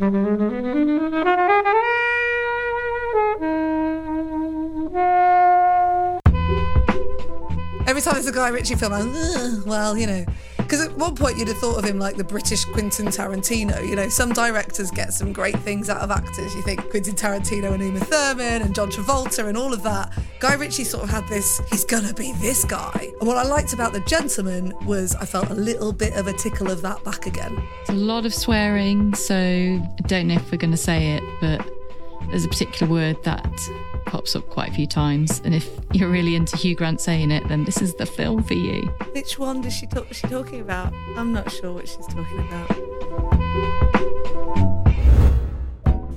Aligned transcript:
Every 0.00 0.10
time 8.00 8.14
there's 8.14 8.26
a 8.26 8.32
Guy 8.32 8.48
Ritchie 8.48 8.76
film, 8.76 8.94
I'm, 8.94 9.66
well, 9.66 9.98
you 9.98 10.06
know, 10.06 10.24
because 10.72 10.86
at 10.86 10.96
one 10.96 11.14
point 11.14 11.36
you'd 11.36 11.48
have 11.48 11.58
thought 11.58 11.76
of 11.76 11.84
him 11.84 11.98
like 11.98 12.16
the 12.16 12.24
British 12.24 12.64
Quentin 12.64 13.08
Tarantino. 13.08 13.86
You 13.86 13.94
know, 13.94 14.08
some 14.08 14.32
directors 14.32 14.90
get 14.90 15.12
some 15.12 15.30
great 15.30 15.58
things 15.58 15.90
out 15.90 16.00
of 16.00 16.10
actors. 16.10 16.54
You 16.54 16.62
think 16.62 16.88
Quentin 16.88 17.14
Tarantino 17.14 17.74
and 17.74 17.82
Uma 17.82 18.00
Thurman 18.00 18.62
and 18.62 18.74
John 18.74 18.90
Travolta 18.90 19.46
and 19.48 19.58
all 19.58 19.74
of 19.74 19.82
that. 19.82 20.14
Guy 20.40 20.54
Ritchie 20.54 20.84
sort 20.84 21.04
of 21.04 21.10
had 21.10 21.28
this, 21.28 21.60
he's 21.68 21.84
gonna 21.84 22.14
be 22.14 22.32
this 22.40 22.64
guy. 22.64 23.12
And 23.20 23.28
what 23.28 23.36
I 23.36 23.42
liked 23.42 23.74
about 23.74 23.92
The 23.92 24.00
Gentleman 24.00 24.72
was 24.86 25.14
I 25.16 25.26
felt 25.26 25.50
a 25.50 25.54
little 25.54 25.92
bit 25.92 26.14
of 26.14 26.26
a 26.26 26.32
tickle 26.32 26.70
of 26.70 26.80
that 26.80 27.04
back 27.04 27.26
again. 27.26 27.62
It's 27.82 27.90
a 27.90 27.92
lot 27.92 28.24
of 28.24 28.32
swearing, 28.32 29.12
so 29.14 29.36
I 29.36 30.02
don't 30.06 30.26
know 30.26 30.36
if 30.36 30.50
we're 30.50 30.56
to 30.56 30.74
say 30.78 31.16
it, 31.16 31.22
but 31.42 31.70
there's 32.30 32.46
a 32.46 32.48
particular 32.48 32.90
word 32.90 33.22
that 33.24 33.44
pops 34.06 34.34
up 34.36 34.48
quite 34.48 34.70
a 34.70 34.72
few 34.72 34.86
times. 34.86 35.40
And 35.44 35.54
if 35.54 35.68
you're 35.92 36.10
really 36.10 36.34
into 36.36 36.56
Hugh 36.56 36.74
Grant 36.74 37.00
saying 37.00 37.30
it, 37.30 37.46
then 37.48 37.64
this 37.64 37.80
is 37.82 37.94
the 37.94 38.06
film 38.06 38.42
for 38.42 38.54
you. 38.54 38.82
Which 39.12 39.38
one 39.38 39.60
does 39.60 39.72
she 39.74 39.86
talk? 39.86 40.08
Was 40.08 40.18
she 40.18 40.26
talking 40.28 40.60
about? 40.60 40.92
I'm 41.16 41.32
not 41.32 41.50
sure 41.50 41.72
what 41.72 41.88
she's 41.88 42.06
talking 42.06 42.38
about. 42.38 42.70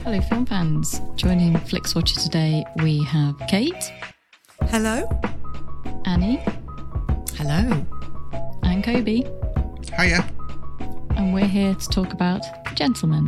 Hello, 0.03 0.21
film 0.21 0.45
fans. 0.45 1.01
Joining 1.15 1.57
Flix 1.57 1.95
Watcher 1.95 2.19
today, 2.19 2.63
we 2.77 3.03
have 3.05 3.35
Kate, 3.47 3.91
Hello. 4.69 5.07
Annie, 6.05 6.41
Hello. 7.35 7.83
and 8.63 8.83
Kobe, 8.83 9.23
Hiya. 9.97 10.23
and 11.17 11.33
we're 11.33 11.47
here 11.47 11.73
to 11.73 11.89
talk 11.89 12.13
about 12.13 12.41
Gentlemen. 12.75 13.27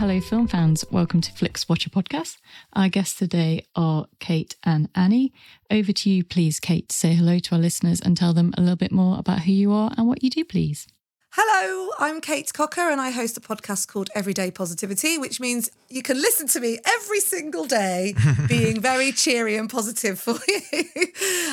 Hello, 0.00 0.18
film 0.18 0.48
fans. 0.48 0.82
Welcome 0.90 1.20
to 1.20 1.30
Flix 1.30 1.68
Watcher 1.68 1.90
Podcast. 1.90 2.38
Our 2.72 2.88
guests 2.88 3.18
today 3.18 3.66
are 3.76 4.06
Kate 4.18 4.56
and 4.64 4.88
Annie. 4.94 5.30
Over 5.70 5.92
to 5.92 6.08
you, 6.08 6.24
please, 6.24 6.58
Kate. 6.58 6.90
Say 6.90 7.12
hello 7.12 7.38
to 7.38 7.54
our 7.54 7.60
listeners 7.60 8.00
and 8.00 8.16
tell 8.16 8.32
them 8.32 8.54
a 8.56 8.62
little 8.62 8.76
bit 8.76 8.92
more 8.92 9.18
about 9.18 9.40
who 9.40 9.52
you 9.52 9.70
are 9.72 9.92
and 9.98 10.08
what 10.08 10.22
you 10.24 10.30
do, 10.30 10.42
please. 10.42 10.86
Hello, 11.32 11.90
I'm 11.98 12.22
Kate 12.22 12.50
Cocker 12.50 12.80
and 12.88 12.98
I 12.98 13.10
host 13.10 13.36
a 13.36 13.42
podcast 13.42 13.88
called 13.88 14.08
Everyday 14.14 14.50
Positivity, 14.50 15.18
which 15.18 15.38
means 15.38 15.70
you 15.90 16.00
can 16.00 16.16
listen 16.16 16.48
to 16.48 16.60
me 16.60 16.78
every 16.86 17.20
single 17.20 17.66
day 17.66 18.14
being 18.48 18.80
very 18.80 19.12
cheery 19.12 19.56
and 19.56 19.68
positive 19.68 20.18
for 20.18 20.36
you 20.48 20.62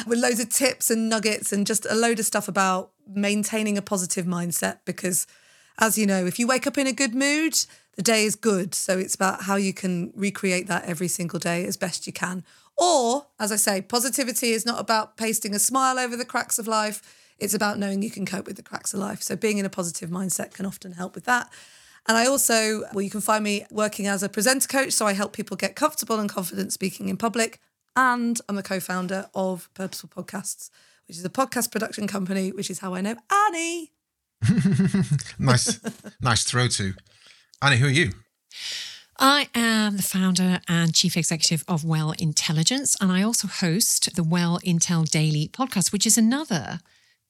with 0.08 0.20
loads 0.20 0.40
of 0.40 0.48
tips 0.48 0.90
and 0.90 1.10
nuggets 1.10 1.52
and 1.52 1.68
just 1.68 1.86
a 1.90 1.96
load 1.96 2.18
of 2.18 2.26
stuff 2.26 2.48
about 2.48 2.92
maintaining 3.14 3.78
a 3.78 3.82
positive 3.82 4.26
mindset. 4.26 4.78
Because, 4.86 5.28
as 5.80 5.98
you 5.98 6.06
know, 6.06 6.26
if 6.26 6.40
you 6.40 6.48
wake 6.48 6.66
up 6.66 6.78
in 6.78 6.88
a 6.88 6.94
good 6.94 7.14
mood, 7.14 7.60
the 7.98 8.04
day 8.04 8.24
is 8.24 8.36
good. 8.36 8.74
So 8.74 8.98
it's 8.98 9.16
about 9.16 9.44
how 9.44 9.56
you 9.56 9.74
can 9.74 10.14
recreate 10.16 10.68
that 10.68 10.86
every 10.86 11.08
single 11.08 11.40
day 11.40 11.66
as 11.66 11.76
best 11.76 12.08
you 12.08 12.14
can. 12.14 12.44
Or, 12.78 13.26
as 13.40 13.52
I 13.52 13.56
say, 13.56 13.82
positivity 13.82 14.52
is 14.52 14.66
not 14.66 14.80
about 14.80 15.18
pasting 15.18 15.56
a 15.56 15.60
smile 15.60 15.98
over 15.98 16.16
the 16.16 16.26
cracks 16.26 16.60
of 16.60 16.68
life. 16.68 17.02
It's 17.40 17.56
about 17.56 17.80
knowing 17.80 18.04
you 18.04 18.12
can 18.12 18.26
cope 18.26 18.46
with 18.46 18.56
the 18.56 18.64
cracks 18.64 18.94
of 18.94 19.00
life. 19.00 19.24
So 19.24 19.36
being 19.36 19.58
in 19.58 19.66
a 19.66 19.70
positive 19.70 20.12
mindset 20.12 20.54
can 20.54 20.66
often 20.66 20.94
help 20.94 21.16
with 21.16 21.26
that. 21.26 21.52
And 22.08 22.16
I 22.16 22.28
also, 22.28 22.84
well, 22.94 23.02
you 23.02 23.10
can 23.10 23.20
find 23.20 23.44
me 23.44 23.66
working 23.72 24.06
as 24.08 24.22
a 24.24 24.30
presenter 24.30 24.68
coach. 24.68 24.94
So 24.94 25.08
I 25.08 25.14
help 25.14 25.34
people 25.34 25.58
get 25.58 25.76
comfortable 25.76 26.20
and 26.20 26.30
confident 26.30 26.72
speaking 26.72 27.10
in 27.10 27.18
public. 27.18 27.60
And 27.96 28.40
I'm 28.48 28.56
the 28.56 28.64
co 28.64 28.80
founder 28.80 29.28
of 29.34 29.70
Purposeful 29.74 30.10
Podcasts, 30.10 30.70
which 31.08 31.18
is 31.18 31.26
a 31.26 31.30
podcast 31.30 31.72
production 31.72 32.08
company, 32.08 32.52
which 32.52 32.70
is 32.70 32.80
how 32.80 32.94
I 32.94 33.02
know 33.02 33.16
Annie. 33.32 33.92
Nice, 35.40 35.80
nice 36.22 36.44
throw 36.44 36.68
to. 36.68 36.94
Annie, 37.60 37.78
who 37.78 37.88
are 37.88 37.90
you? 37.90 38.12
I 39.20 39.50
am 39.56 39.98
the 39.98 40.04
founder 40.04 40.60
and 40.68 40.94
chief 40.94 41.18
executive 41.18 41.64
of 41.68 41.84
Well 41.84 42.14
Intelligence, 42.20 42.96
and 43.02 43.12
I 43.12 43.24
also 43.24 43.48
host 43.48 44.16
the 44.16 44.24
Well 44.24 44.60
Intel 44.64 45.10
Daily 45.10 45.48
podcast, 45.48 45.92
which 45.92 46.06
is 46.06 46.20
another 46.20 46.82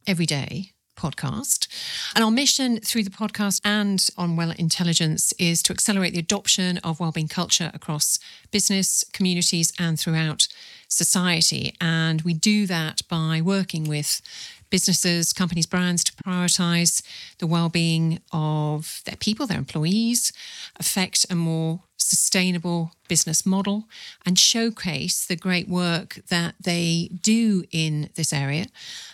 everyday 0.05 0.73
podcast. 0.97 1.67
And 2.13 2.25
our 2.25 2.31
mission 2.31 2.81
through 2.81 3.03
the 3.03 3.09
podcast 3.09 3.61
and 3.63 4.05
on 4.17 4.35
Well 4.35 4.51
Intelligence 4.51 5.33
is 5.39 5.63
to 5.63 5.71
accelerate 5.71 6.11
the 6.11 6.19
adoption 6.19 6.77
of 6.79 6.99
wellbeing 6.99 7.29
culture 7.29 7.71
across 7.73 8.19
business, 8.51 9.05
communities, 9.13 9.71
and 9.79 9.97
throughout 9.97 10.49
society. 10.89 11.73
And 11.79 12.21
we 12.23 12.33
do 12.33 12.65
that 12.67 13.01
by 13.07 13.39
working 13.41 13.85
with 13.85 14.21
businesses, 14.69 15.33
companies, 15.33 15.65
brands 15.65 16.03
to 16.03 16.13
prioritize 16.13 17.01
the 17.39 17.47
well-being 17.47 18.19
of 18.31 19.01
their 19.05 19.15
people, 19.15 19.47
their 19.47 19.57
employees, 19.57 20.33
affect 20.79 21.25
a 21.29 21.35
more 21.35 21.81
sustainable 21.97 22.91
business 23.07 23.45
model 23.45 23.85
and 24.25 24.39
showcase 24.39 25.25
the 25.25 25.35
great 25.35 25.67
work 25.67 26.19
that 26.29 26.55
they 26.59 27.09
do 27.21 27.63
in 27.71 28.09
this 28.15 28.31
area. 28.31 28.65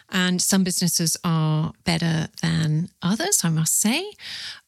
And 0.10 0.42
some 0.42 0.64
businesses 0.64 1.18
are 1.24 1.74
better 1.86 2.28
than 2.42 2.90
others, 3.02 3.42
I 3.44 3.50
must 3.50 3.80
say, 3.80 4.12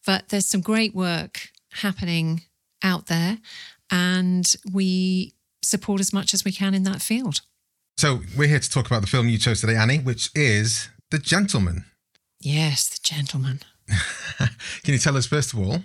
but 0.06 0.30
there's 0.30 0.48
some 0.48 0.62
great 0.62 0.96
work 0.96 1.50
happening 1.72 2.44
out 2.82 3.08
there 3.08 3.40
and 3.92 4.52
we 4.72 5.34
support 5.62 6.00
as 6.00 6.14
much 6.14 6.34
as 6.34 6.46
we 6.46 6.52
can 6.52 6.74
in 6.74 6.84
that 6.84 7.02
field. 7.02 7.42
So 7.98 8.20
we're 8.38 8.48
here 8.50 8.60
to 8.60 8.70
talk 8.70 8.88
about 8.88 9.02
the 9.02 9.08
film 9.08 9.30
you 9.30 9.38
chose 9.38 9.62
today, 9.62 9.76
Annie, 9.76 10.00
which 10.00 10.30
is 10.36 10.90
The 11.12 11.18
Gentleman. 11.18 11.86
Yes, 12.42 12.90
the 12.90 13.00
gentleman. 13.02 13.62
Can 14.84 14.94
you 14.94 14.98
tell 15.00 15.16
us 15.18 15.26
first 15.26 15.54
of 15.54 15.60
all 15.60 15.80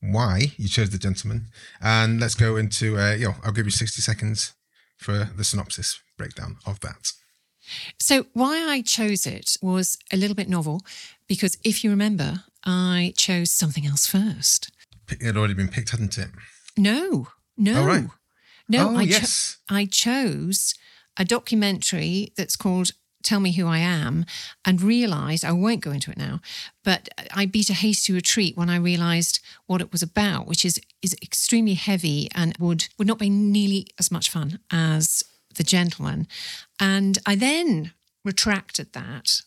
why 0.00 0.52
you 0.56 0.68
chose 0.68 0.90
The 0.90 0.98
Gentleman? 0.98 1.46
And 1.80 2.20
let's 2.20 2.34
go 2.36 2.56
into, 2.56 2.96
uh, 2.98 3.14
you 3.14 3.26
know, 3.26 3.34
I'll 3.44 3.52
give 3.52 3.66
you 3.66 3.72
60 3.72 4.00
seconds 4.00 4.54
for 4.98 5.28
the 5.36 5.42
synopsis 5.44 6.00
breakdown 6.16 6.56
of 6.64 6.78
that. 6.80 7.10
So, 8.00 8.26
why 8.32 8.58
I 8.68 8.80
chose 8.82 9.26
it 9.26 9.56
was 9.62 9.96
a 10.12 10.16
little 10.16 10.34
bit 10.34 10.48
novel 10.48 10.80
because 11.28 11.56
if 11.64 11.82
you 11.84 11.90
remember, 11.90 12.44
I 12.64 13.12
chose 13.16 13.50
something 13.50 13.86
else 13.86 14.06
first. 14.06 14.70
It 15.10 15.22
had 15.22 15.36
already 15.36 15.54
been 15.54 15.68
picked, 15.68 15.90
hadn't 15.90 16.16
it? 16.18 16.28
No, 16.76 17.28
no, 17.56 17.82
Oh, 17.82 17.86
right. 17.86 18.04
no. 18.68 18.90
Oh, 18.90 18.96
I, 18.96 19.04
cho- 19.04 19.10
yes. 19.10 19.56
I 19.68 19.84
chose 19.86 20.74
a 21.16 21.24
documentary 21.24 22.32
that's 22.36 22.56
called 22.56 22.92
Tell 23.22 23.40
Me 23.40 23.52
Who 23.52 23.66
I 23.66 23.78
Am 23.78 24.24
and 24.64 24.82
realized 24.82 25.44
I 25.44 25.52
won't 25.52 25.80
go 25.80 25.92
into 25.92 26.10
it 26.10 26.18
now, 26.18 26.40
but 26.84 27.08
I 27.34 27.46
beat 27.46 27.70
a 27.70 27.74
hasty 27.74 28.12
retreat 28.12 28.56
when 28.56 28.68
I 28.70 28.76
realized 28.76 29.40
what 29.66 29.80
it 29.80 29.92
was 29.92 30.02
about, 30.02 30.46
which 30.46 30.64
is 30.64 30.80
is 31.00 31.16
extremely 31.22 31.74
heavy 31.74 32.28
and 32.34 32.56
would 32.58 32.88
would 32.98 33.08
not 33.08 33.18
be 33.18 33.30
nearly 33.30 33.86
as 33.98 34.10
much 34.10 34.30
fun 34.30 34.58
as 34.70 35.22
The 35.56 35.64
Gentleman. 35.64 36.26
And 36.80 37.18
I 37.26 37.36
then 37.36 37.92
retracted 38.24 38.92
that 38.92 39.42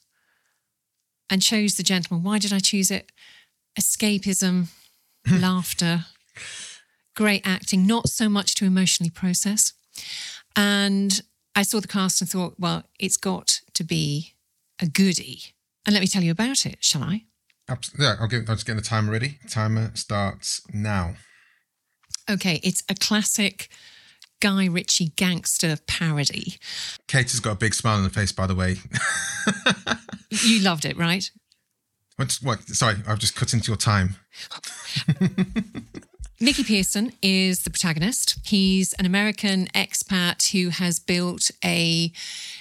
and 1.29 1.41
chose 1.41 1.75
The 1.75 1.83
Gentleman. 1.83 2.23
Why 2.23 2.39
did 2.39 2.53
I 2.53 2.59
choose 2.59 2.91
it? 2.91 3.11
Escapism, 3.79 4.67
laughter, 5.29 6.05
great 7.15 7.45
acting, 7.45 7.85
not 7.85 8.09
so 8.09 8.29
much 8.29 8.55
to 8.55 8.65
emotionally 8.65 9.09
process. 9.09 9.73
And 10.55 11.21
I 11.55 11.63
saw 11.63 11.79
the 11.79 11.87
cast 11.87 12.21
and 12.21 12.29
thought, 12.29 12.55
well, 12.59 12.83
it's 12.99 13.17
got 13.17 13.61
to 13.73 13.83
be 13.83 14.33
a 14.81 14.87
goodie. 14.87 15.53
And 15.85 15.93
let 15.93 16.01
me 16.01 16.07
tell 16.07 16.23
you 16.23 16.31
about 16.31 16.65
it, 16.65 16.77
shall 16.83 17.03
I? 17.03 17.23
Abs- 17.69 17.91
Yeah, 17.97 18.15
I'll, 18.19 18.27
give, 18.27 18.41
I'll 18.49 18.55
just 18.55 18.67
get 18.67 18.75
the 18.75 18.81
timer 18.81 19.11
ready. 19.11 19.39
Timer 19.49 19.91
starts 19.95 20.61
now. 20.73 21.15
Okay, 22.29 22.59
it's 22.63 22.83
a 22.89 22.95
classic 22.95 23.69
Guy 24.41 24.65
Ritchie 24.65 25.09
gangster 25.15 25.77
parody. 25.87 26.55
Kate 27.07 27.29
has 27.31 27.39
got 27.39 27.51
a 27.53 27.55
big 27.55 27.73
smile 27.73 27.97
on 27.97 28.03
her 28.03 28.09
face, 28.09 28.31
by 28.31 28.47
the 28.47 28.55
way. 28.55 28.77
You 30.43 30.59
loved 30.61 30.83
it, 30.83 30.97
right? 30.97 31.29
What's, 32.17 32.41
what? 32.41 32.61
Sorry, 32.67 32.95
I've 33.07 33.19
just 33.19 33.35
cut 33.37 33.53
into 33.53 33.67
your 33.69 33.77
time. 33.77 34.17
Mickey 36.37 36.65
Pearson 36.65 37.13
is 37.21 37.63
the 37.63 37.69
protagonist. 37.69 38.37
He's 38.43 38.91
an 38.93 39.05
American 39.05 39.67
expat 39.67 40.51
who 40.51 40.67
has 40.67 40.99
built 40.99 41.49
a 41.63 42.11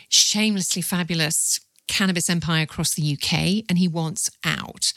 shamelessly 0.09 0.81
fabulous 0.81 1.59
cannabis 1.89 2.31
empire 2.31 2.63
across 2.63 2.95
the 2.95 3.15
UK 3.15 3.65
and 3.69 3.79
he 3.79 3.89
wants 3.89 4.31
out. 4.45 4.93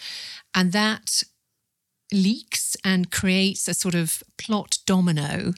And 0.53 0.73
that 0.73 1.23
leaks 2.11 2.77
and 2.85 3.11
creates 3.11 3.67
a 3.67 3.73
sort 3.73 3.95
of 3.95 4.21
plot 4.37 4.77
domino 4.85 5.53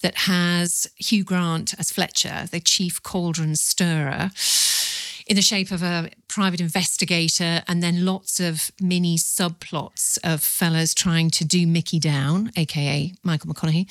that 0.00 0.16
has 0.16 0.86
Hugh 0.96 1.24
Grant 1.24 1.74
as 1.78 1.92
Fletcher, 1.92 2.48
the 2.50 2.58
chief 2.58 3.02
cauldron 3.02 3.54
stirrer 3.54 4.30
in 5.26 5.36
the 5.36 5.42
shape 5.42 5.70
of 5.70 5.82
a 5.82 6.10
private 6.28 6.60
investigator 6.60 7.62
and 7.68 7.82
then 7.82 8.04
lots 8.04 8.40
of 8.40 8.70
mini 8.80 9.16
subplots 9.16 10.18
of 10.24 10.42
fellas 10.42 10.94
trying 10.94 11.30
to 11.30 11.44
do 11.44 11.66
Mickey 11.66 11.98
down, 11.98 12.50
aka 12.56 13.12
Michael 13.22 13.52
McConaughey. 13.52 13.86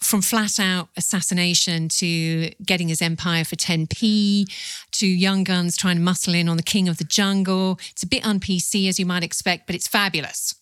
From 0.00 0.20
flat 0.20 0.58
out 0.58 0.88
assassination 0.96 1.88
to 1.90 2.50
getting 2.66 2.88
his 2.88 3.00
empire 3.00 3.44
for 3.44 3.54
10p 3.54 4.44
to 4.92 5.06
young 5.06 5.44
guns 5.44 5.76
trying 5.76 5.96
to 5.96 6.02
muscle 6.02 6.34
in 6.34 6.48
on 6.48 6.56
the 6.56 6.62
king 6.64 6.88
of 6.88 6.98
the 6.98 7.04
jungle. 7.04 7.78
It's 7.92 8.02
a 8.02 8.08
bit 8.08 8.26
un 8.26 8.40
PC 8.40 8.88
as 8.88 8.98
you 8.98 9.06
might 9.06 9.22
expect, 9.22 9.66
but 9.66 9.76
it's 9.76 9.86
fabulous. 9.86 10.54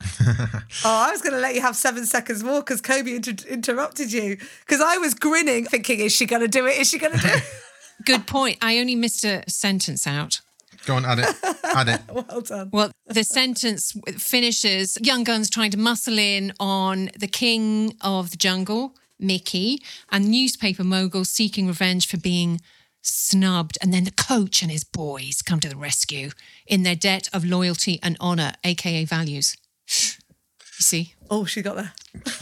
Oh, 0.84 1.06
I 1.08 1.10
was 1.10 1.22
going 1.22 1.32
to 1.32 1.40
let 1.40 1.54
you 1.54 1.60
have 1.60 1.74
seven 1.74 2.06
seconds 2.06 2.44
more 2.44 2.60
because 2.60 2.80
Kobe 2.80 3.16
inter- 3.16 3.48
interrupted 3.48 4.12
you. 4.12 4.36
Because 4.60 4.80
I 4.80 4.98
was 4.98 5.14
grinning, 5.14 5.64
thinking, 5.64 6.00
is 6.00 6.14
she 6.14 6.24
going 6.26 6.42
to 6.42 6.48
do 6.48 6.66
it? 6.66 6.78
Is 6.78 6.88
she 6.88 6.98
going 6.98 7.14
to 7.14 7.18
do 7.18 7.28
it? 7.28 7.42
Good 8.04 8.26
point. 8.26 8.58
I 8.62 8.78
only 8.78 8.94
missed 8.94 9.24
a 9.24 9.42
sentence 9.48 10.06
out. 10.06 10.40
Go 10.86 10.94
on, 10.94 11.04
add 11.04 11.18
it. 11.18 11.36
add 11.64 11.88
it. 11.88 12.00
well 12.30 12.40
done. 12.40 12.70
Well, 12.72 12.90
the 13.06 13.24
sentence 13.24 13.92
finishes 14.16 14.96
Young 15.02 15.24
Guns 15.24 15.50
trying 15.50 15.70
to 15.72 15.78
muscle 15.78 16.18
in 16.18 16.52
on 16.58 17.10
the 17.18 17.26
king 17.26 17.96
of 18.00 18.30
the 18.30 18.36
jungle, 18.36 18.94
Mickey, 19.18 19.82
and 20.10 20.30
newspaper 20.30 20.84
mogul 20.84 21.24
seeking 21.24 21.66
revenge 21.66 22.06
for 22.06 22.16
being 22.16 22.60
snubbed. 23.02 23.76
And 23.82 23.92
then 23.92 24.04
the 24.04 24.12
coach 24.12 24.62
and 24.62 24.70
his 24.70 24.84
boys 24.84 25.42
come 25.42 25.60
to 25.60 25.68
the 25.68 25.76
rescue 25.76 26.30
in 26.66 26.84
their 26.84 26.96
debt 26.96 27.28
of 27.32 27.44
loyalty 27.44 27.98
and 28.02 28.16
honour, 28.20 28.52
aka 28.64 29.04
values. 29.04 29.56
You 30.78 30.82
see? 30.82 31.14
Oh, 31.30 31.44
she 31.44 31.60
got 31.60 31.76
there. 31.76 31.92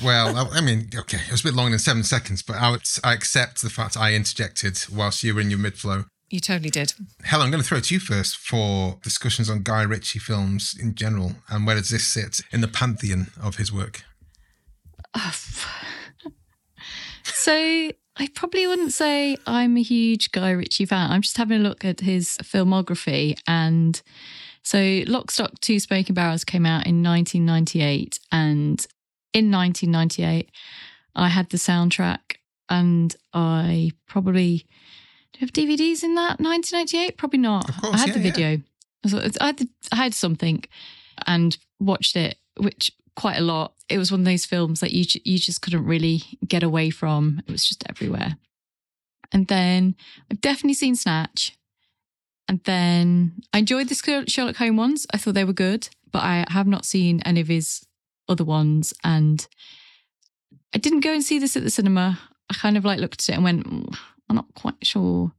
Well, 0.05 0.37
I, 0.37 0.59
I 0.59 0.61
mean, 0.61 0.91
okay, 0.95 1.19
it 1.27 1.33
was 1.33 1.41
a 1.41 1.45
bit 1.45 1.55
longer 1.55 1.71
than 1.71 1.79
seven 1.79 2.05
seconds, 2.05 2.43
but 2.43 2.57
I, 2.57 2.71
would, 2.71 2.83
I 3.03 3.15
accept 3.15 3.63
the 3.63 3.71
fact 3.71 3.97
I 3.97 4.15
interjected 4.15 4.79
whilst 4.93 5.23
you 5.23 5.35
were 5.35 5.41
in 5.41 5.51
your 5.51 5.59
mid 5.59 5.79
flow. 5.79 6.05
You 6.29 6.41
totally 6.41 6.71
did. 6.71 6.93
Helen, 7.25 7.47
I'm 7.47 7.51
going 7.51 7.63
to 7.63 7.69
throw 7.69 7.79
it 7.79 7.85
to 7.85 7.95
you 7.95 8.01
first 8.01 8.37
for 8.37 8.99
discussions 9.03 9.49
on 9.49 9.63
Guy 9.63 9.83
Ritchie 9.83 10.19
films 10.19 10.75
in 10.79 10.95
general, 10.95 11.37
and 11.49 11.67
where 11.67 11.77
does 11.77 11.91
this 11.91 12.07
sit 12.07 12.41
in 12.53 12.61
the 12.61 12.69
pantheon 12.69 13.29
of 13.41 13.57
his 13.57 13.73
work? 13.73 14.03
So 17.25 17.93
I 18.17 18.29
probably 18.35 18.67
wouldn't 18.67 18.93
say 18.93 19.37
I'm 19.47 19.77
a 19.77 19.83
huge 19.83 20.33
Guy 20.33 20.51
Ritchie 20.51 20.87
fan. 20.87 21.11
I'm 21.11 21.23
just 21.23 21.37
having 21.37 21.61
a 21.61 21.63
look 21.63 21.85
at 21.85 22.01
his 22.01 22.37
filmography. 22.43 23.39
And 23.47 24.03
so 24.67 25.05
Lock, 25.07 25.31
Stock, 25.31 25.61
Two 25.61 25.79
Smoking 25.79 26.15
Barrels 26.15 26.45
came 26.45 26.67
out 26.67 26.89
in 26.89 27.01
1998. 27.01 28.19
And 28.33 28.85
in 29.33 29.53
1998, 29.53 30.51
I 31.15 31.29
had 31.29 31.51
the 31.51 31.57
soundtrack 31.57 32.39
and 32.69 33.15
I 33.33 33.93
probably 34.09 34.67
do 35.33 35.39
have 35.39 35.53
DVDs 35.53 36.03
in 36.03 36.17
that 36.17 36.41
1998? 36.41 37.17
Probably 37.17 37.39
not. 37.39 37.73
Course, 37.81 37.95
I 37.95 37.99
had 37.99 38.09
yeah, 38.09 38.15
the 38.15 38.21
video. 38.21 38.63
So 39.07 39.19
I 39.41 39.47
had, 39.47 39.59
the, 39.59 39.69
I 39.93 39.97
had 39.97 40.15
something 40.15 40.65
and 41.29 41.57
watched 41.79 42.17
it, 42.17 42.37
which 42.57 42.91
quite 43.15 43.37
a 43.37 43.43
lot. 43.43 43.75
It 43.89 43.99
was 43.99 44.11
one 44.11 44.23
of 44.23 44.27
those 44.27 44.47
films 44.47 44.81
that 44.81 44.91
you 44.91 45.05
you 45.25 45.39
just 45.39 45.63
couldn't 45.63 45.85
really 45.85 46.23
get 46.45 46.65
away 46.65 46.91
from. 46.91 47.41
It 47.47 47.53
was 47.53 47.65
just 47.65 47.85
everywhere. 47.89 48.37
And 49.31 49.47
then 49.47 49.95
I've 50.29 50.41
definitely 50.41 50.75
seen 50.75 50.97
Snatch. 50.97 51.57
And 52.49 52.61
then 52.65 53.43
I 53.53 53.59
enjoyed 53.59 53.89
the 53.89 54.25
Sherlock 54.29 54.57
Holmes 54.57 54.79
ones. 54.79 55.07
I 55.13 55.19
thought 55.19 55.35
they 55.35 55.45
were 55.45 55.53
good, 55.53 55.89
but 56.13 56.23
I 56.23 56.45
have 56.49 56.67
not 56.67 56.85
seen 56.85 57.21
any 57.25 57.41
of 57.41 57.49
his 57.49 57.85
other 58.29 58.45
ones. 58.45 58.95
And 59.03 59.47
I 60.75 60.79
didn't 60.79 61.01
go 61.01 61.13
and 61.13 61.25
see 61.25 61.39
this 61.39 61.57
at 61.57 61.65
the 61.65 61.71
cinema. 61.71 62.19
I 62.51 62.55
kind 62.55 62.77
of 62.77 62.85
like 62.85 63.01
looked 63.01 63.23
at 63.23 63.31
it 63.31 63.35
and 63.35 63.45
went, 63.45 63.67
"Mm, 63.67 63.97
I'm 64.29 64.37
not 64.37 64.55
quite 64.55 64.87
sure 64.87 65.33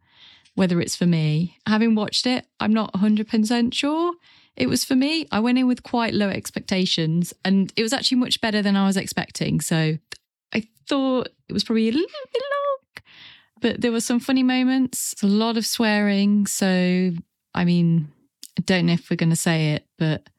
whether 0.55 0.81
it's 0.81 0.95
for 0.95 1.05
me. 1.05 1.55
Having 1.67 1.93
watched 1.93 2.25
it, 2.25 2.45
I'm 2.59 2.73
not 2.73 2.91
100% 2.93 3.73
sure 3.75 4.13
it 4.55 4.67
was 4.67 4.83
for 4.83 4.95
me. 4.95 5.27
I 5.31 5.39
went 5.39 5.59
in 5.59 5.67
with 5.67 5.83
quite 5.83 6.15
low 6.15 6.29
expectations 6.29 7.31
and 7.45 7.71
it 7.75 7.83
was 7.83 7.93
actually 7.93 8.17
much 8.17 8.41
better 8.41 8.63
than 8.63 8.75
I 8.75 8.87
was 8.87 8.97
expecting. 8.97 9.61
So 9.61 9.99
I 10.51 10.63
thought 10.87 11.29
it 11.47 11.53
was 11.53 11.63
probably 11.63 11.89
a 11.89 11.91
little 11.91 12.07
bit 12.33 12.41
long, 12.41 12.77
but 13.61 13.81
there 13.81 13.91
were 13.91 14.01
some 14.01 14.19
funny 14.19 14.43
moments, 14.43 15.15
a 15.21 15.27
lot 15.27 15.57
of 15.57 15.65
swearing. 15.65 16.45
So, 16.47 17.11
I 17.53 17.65
mean, 17.65 18.11
I 18.57 18.61
don't 18.61 18.85
know 18.85 18.93
if 18.93 19.09
we're 19.09 19.17
going 19.17 19.29
to 19.29 19.35
say 19.35 19.73
it, 19.73 19.85
but 19.97 20.29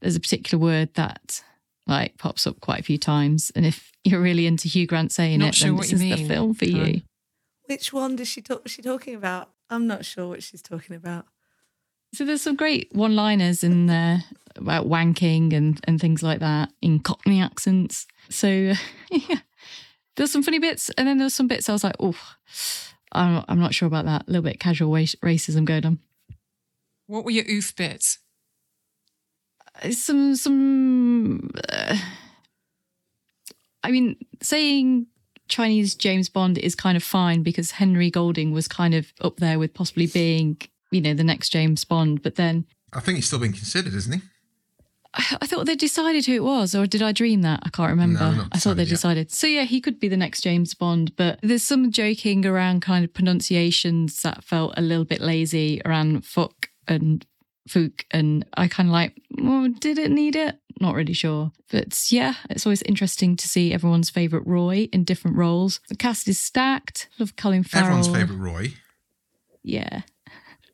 there's 0.00 0.16
a 0.16 0.20
particular 0.20 0.62
word 0.62 0.94
that 0.94 1.42
like 1.86 2.18
pops 2.18 2.46
up 2.46 2.60
quite 2.60 2.80
a 2.80 2.84
few 2.84 2.98
times. 2.98 3.52
And 3.54 3.66
if 3.66 3.92
you're 4.04 4.20
really 4.20 4.46
into 4.46 4.68
Hugh 4.68 4.86
Grant 4.86 5.12
saying 5.12 5.40
Not 5.40 5.50
it, 5.50 5.54
sure 5.54 5.68
then 5.68 5.76
what 5.76 5.88
this 5.88 6.02
you 6.02 6.12
is 6.12 6.20
the 6.20 6.28
film 6.28 6.54
for 6.54 6.64
you. 6.64 7.02
Which 7.66 7.92
one 7.92 8.16
does 8.16 8.28
she 8.28 8.40
talk? 8.40 8.64
Was 8.64 8.72
she 8.72 8.82
talking 8.82 9.14
about? 9.14 9.50
I'm 9.68 9.86
not 9.86 10.04
sure 10.04 10.28
what 10.28 10.42
she's 10.42 10.62
talking 10.62 10.96
about. 10.96 11.26
So 12.12 12.24
there's 12.24 12.42
some 12.42 12.56
great 12.56 12.88
one-liners 12.92 13.62
in 13.62 13.86
there 13.86 14.24
about 14.56 14.88
wanking 14.88 15.52
and 15.52 15.80
and 15.84 16.00
things 16.00 16.22
like 16.22 16.40
that 16.40 16.72
in 16.82 16.98
Cockney 16.98 17.40
accents. 17.40 18.06
So 18.28 18.48
yeah, 19.10 19.38
there's 20.16 20.32
some 20.32 20.42
funny 20.42 20.58
bits, 20.58 20.90
and 20.90 21.06
then 21.06 21.18
there's 21.18 21.34
some 21.34 21.48
bits 21.48 21.68
I 21.68 21.72
was 21.72 21.84
like, 21.84 21.96
oh, 22.00 22.16
I'm 23.12 23.34
not, 23.34 23.44
I'm 23.48 23.60
not 23.60 23.74
sure 23.74 23.86
about 23.86 24.04
that. 24.04 24.22
A 24.26 24.30
little 24.30 24.42
bit 24.42 24.60
casual 24.60 24.90
wa- 24.90 24.98
racism 24.98 25.64
going 25.64 25.86
on. 25.86 25.98
What 27.06 27.24
were 27.24 27.30
your 27.30 27.48
oof 27.50 27.74
bits? 27.74 28.18
Some 29.90 30.34
some. 30.36 31.50
Uh, 31.68 31.96
I 33.82 33.90
mean, 33.90 34.16
saying 34.42 35.06
Chinese 35.48 35.94
James 35.94 36.28
Bond 36.28 36.58
is 36.58 36.74
kind 36.74 36.96
of 36.96 37.02
fine 37.02 37.42
because 37.42 37.72
Henry 37.72 38.10
Golding 38.10 38.52
was 38.52 38.68
kind 38.68 38.94
of 38.94 39.12
up 39.20 39.38
there 39.38 39.58
with 39.58 39.74
possibly 39.74 40.06
being, 40.06 40.58
you 40.90 41.00
know, 41.00 41.14
the 41.14 41.24
next 41.24 41.48
James 41.48 41.84
Bond. 41.84 42.22
But 42.22 42.36
then 42.36 42.66
I 42.92 43.00
think 43.00 43.16
he's 43.16 43.26
still 43.26 43.38
being 43.38 43.52
considered, 43.52 43.94
isn't 43.94 44.12
he? 44.12 44.20
I 45.14 45.46
thought 45.46 45.66
they 45.66 45.74
decided 45.74 46.26
who 46.26 46.34
it 46.34 46.44
was, 46.44 46.74
or 46.74 46.86
did 46.86 47.02
I 47.02 47.10
dream 47.10 47.42
that? 47.42 47.60
I 47.64 47.70
can't 47.70 47.90
remember. 47.90 48.32
No, 48.32 48.44
I 48.52 48.58
thought 48.58 48.76
they 48.76 48.84
decided 48.84 49.18
yet. 49.22 49.28
decided. 49.28 49.30
So 49.32 49.46
yeah, 49.48 49.64
he 49.64 49.80
could 49.80 49.98
be 49.98 50.08
the 50.08 50.16
next 50.16 50.42
James 50.42 50.72
Bond, 50.74 51.16
but 51.16 51.40
there's 51.42 51.64
some 51.64 51.90
joking 51.90 52.46
around 52.46 52.82
kind 52.82 53.04
of 53.04 53.12
pronunciations 53.12 54.22
that 54.22 54.44
felt 54.44 54.74
a 54.76 54.82
little 54.82 55.04
bit 55.04 55.20
lazy 55.20 55.82
around 55.84 56.24
fuck 56.24 56.70
and 56.86 57.26
fook, 57.68 58.04
and 58.12 58.44
I 58.56 58.68
kind 58.68 58.88
of 58.88 58.92
like, 58.92 59.20
well, 59.36 59.68
did 59.68 59.98
it 59.98 60.12
need 60.12 60.36
it? 60.36 60.60
Not 60.80 60.94
really 60.94 61.12
sure, 61.12 61.50
but 61.70 62.06
yeah, 62.10 62.34
it's 62.48 62.64
always 62.64 62.82
interesting 62.82 63.36
to 63.36 63.48
see 63.48 63.72
everyone's 63.74 64.10
favorite 64.10 64.46
Roy 64.46 64.88
in 64.92 65.04
different 65.04 65.36
roles. 65.36 65.80
The 65.88 65.96
cast 65.96 66.28
is 66.28 66.38
stacked. 66.38 67.08
Love 67.18 67.34
Colin 67.36 67.64
Farrell. 67.64 67.98
Everyone's 67.98 68.08
favourite 68.08 68.38
Roy. 68.40 68.74
Yeah. 69.62 70.02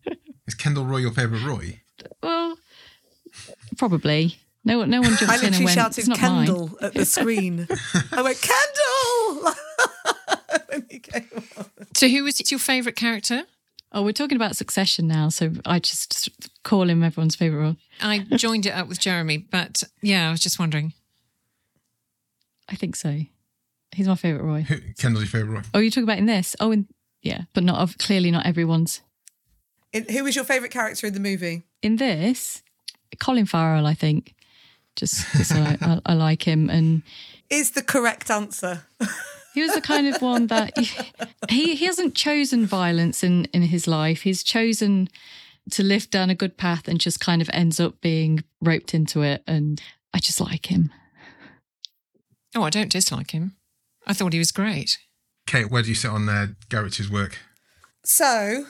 Is 0.46 0.54
Kendall 0.54 0.84
Roy 0.84 0.98
your 0.98 1.10
favourite 1.10 1.44
Roy? 1.44 1.80
Well, 2.22 2.56
probably. 3.76 4.38
No 4.64 4.78
one, 4.78 4.90
no 4.90 5.00
one 5.00 5.12
I 5.12 5.16
jumped 5.16 5.22
in 5.22 5.30
and 5.30 5.42
literally 5.42 5.64
went. 5.66 5.74
shouted 5.76 5.98
it's 5.98 6.08
not 6.08 6.20
mine. 6.20 6.70
At 6.82 6.94
the 6.94 7.04
screen. 7.04 7.68
I 8.12 8.22
went 8.22 8.38
Kendall 8.42 9.52
when 10.68 10.86
he 10.90 10.98
came 10.98 11.28
on. 11.56 11.66
So, 11.94 12.08
who 12.08 12.24
was 12.24 12.50
your 12.50 12.58
favourite 12.58 12.96
character? 12.96 13.44
Oh, 13.92 14.02
we're 14.02 14.12
talking 14.12 14.36
about 14.36 14.56
Succession 14.56 15.06
now, 15.06 15.28
so 15.28 15.52
I 15.64 15.78
just 15.78 16.28
call 16.64 16.90
him 16.90 17.04
everyone's 17.04 17.36
favorite 17.36 17.60
role. 17.60 17.76
I 18.02 18.18
joined 18.36 18.66
it 18.66 18.70
up 18.72 18.88
with 18.88 18.98
Jeremy, 18.98 19.38
but 19.38 19.84
yeah, 20.02 20.28
I 20.28 20.30
was 20.32 20.40
just 20.40 20.58
wondering. 20.58 20.92
I 22.68 22.74
think 22.74 22.96
so. 22.96 23.20
He's 23.94 24.08
my 24.08 24.16
favorite 24.16 24.42
Roy. 24.42 24.62
Who, 24.62 24.76
Kendall's 24.98 25.32
your 25.32 25.40
favourite 25.42 25.58
Roy? 25.58 25.62
Oh, 25.72 25.78
you're 25.78 25.90
talking 25.90 26.02
about 26.02 26.18
in 26.18 26.26
this? 26.26 26.56
Oh, 26.60 26.72
in 26.72 26.86
yeah, 27.22 27.42
but 27.54 27.62
not 27.64 27.78
of 27.80 27.96
clearly 27.98 28.30
not 28.30 28.44
everyone's. 28.46 29.00
In- 29.92 30.08
Who 30.10 30.24
was 30.24 30.34
your 30.34 30.44
favourite 30.44 30.72
character 30.72 31.06
in 31.06 31.14
the 31.14 31.20
movie? 31.20 31.62
In 31.82 31.96
this, 31.96 32.62
Colin 33.18 33.46
Farrell, 33.46 33.86
I 33.86 33.94
think. 33.94 34.34
Just 34.96 35.30
because 35.30 35.52
I, 35.52 35.76
I, 35.82 36.00
I 36.06 36.14
like 36.14 36.42
him, 36.42 36.70
and 36.70 37.02
Is 37.50 37.72
the 37.72 37.82
correct 37.82 38.30
answer. 38.30 38.84
he 39.54 39.62
was 39.62 39.74
the 39.74 39.82
kind 39.82 40.06
of 40.06 40.22
one 40.22 40.46
that 40.46 40.78
he 40.78 41.74
he 41.76 41.84
hasn't 41.84 42.14
chosen 42.14 42.64
violence 42.64 43.22
in 43.22 43.44
in 43.52 43.62
his 43.62 43.86
life. 43.86 44.22
He's 44.22 44.42
chosen 44.42 45.08
to 45.70 45.82
live 45.82 46.10
down 46.10 46.30
a 46.30 46.34
good 46.34 46.56
path 46.56 46.88
and 46.88 47.00
just 47.00 47.20
kind 47.20 47.42
of 47.42 47.50
ends 47.52 47.80
up 47.80 48.00
being 48.00 48.44
roped 48.60 48.94
into 48.94 49.22
it. 49.22 49.42
And 49.46 49.80
I 50.14 50.18
just 50.18 50.40
like 50.40 50.66
him. 50.66 50.92
Oh, 52.54 52.62
I 52.62 52.70
don't 52.70 52.90
dislike 52.90 53.32
him. 53.32 53.56
I 54.06 54.12
thought 54.12 54.32
he 54.32 54.38
was 54.38 54.52
great. 54.52 54.98
Kate, 55.46 55.70
where 55.70 55.82
do 55.82 55.88
you 55.88 55.94
sit 55.94 56.10
on 56.10 56.28
uh, 56.28 56.48
Guy 56.68 56.80
Ritchie's 56.80 57.10
work? 57.10 57.38
So, 58.04 58.66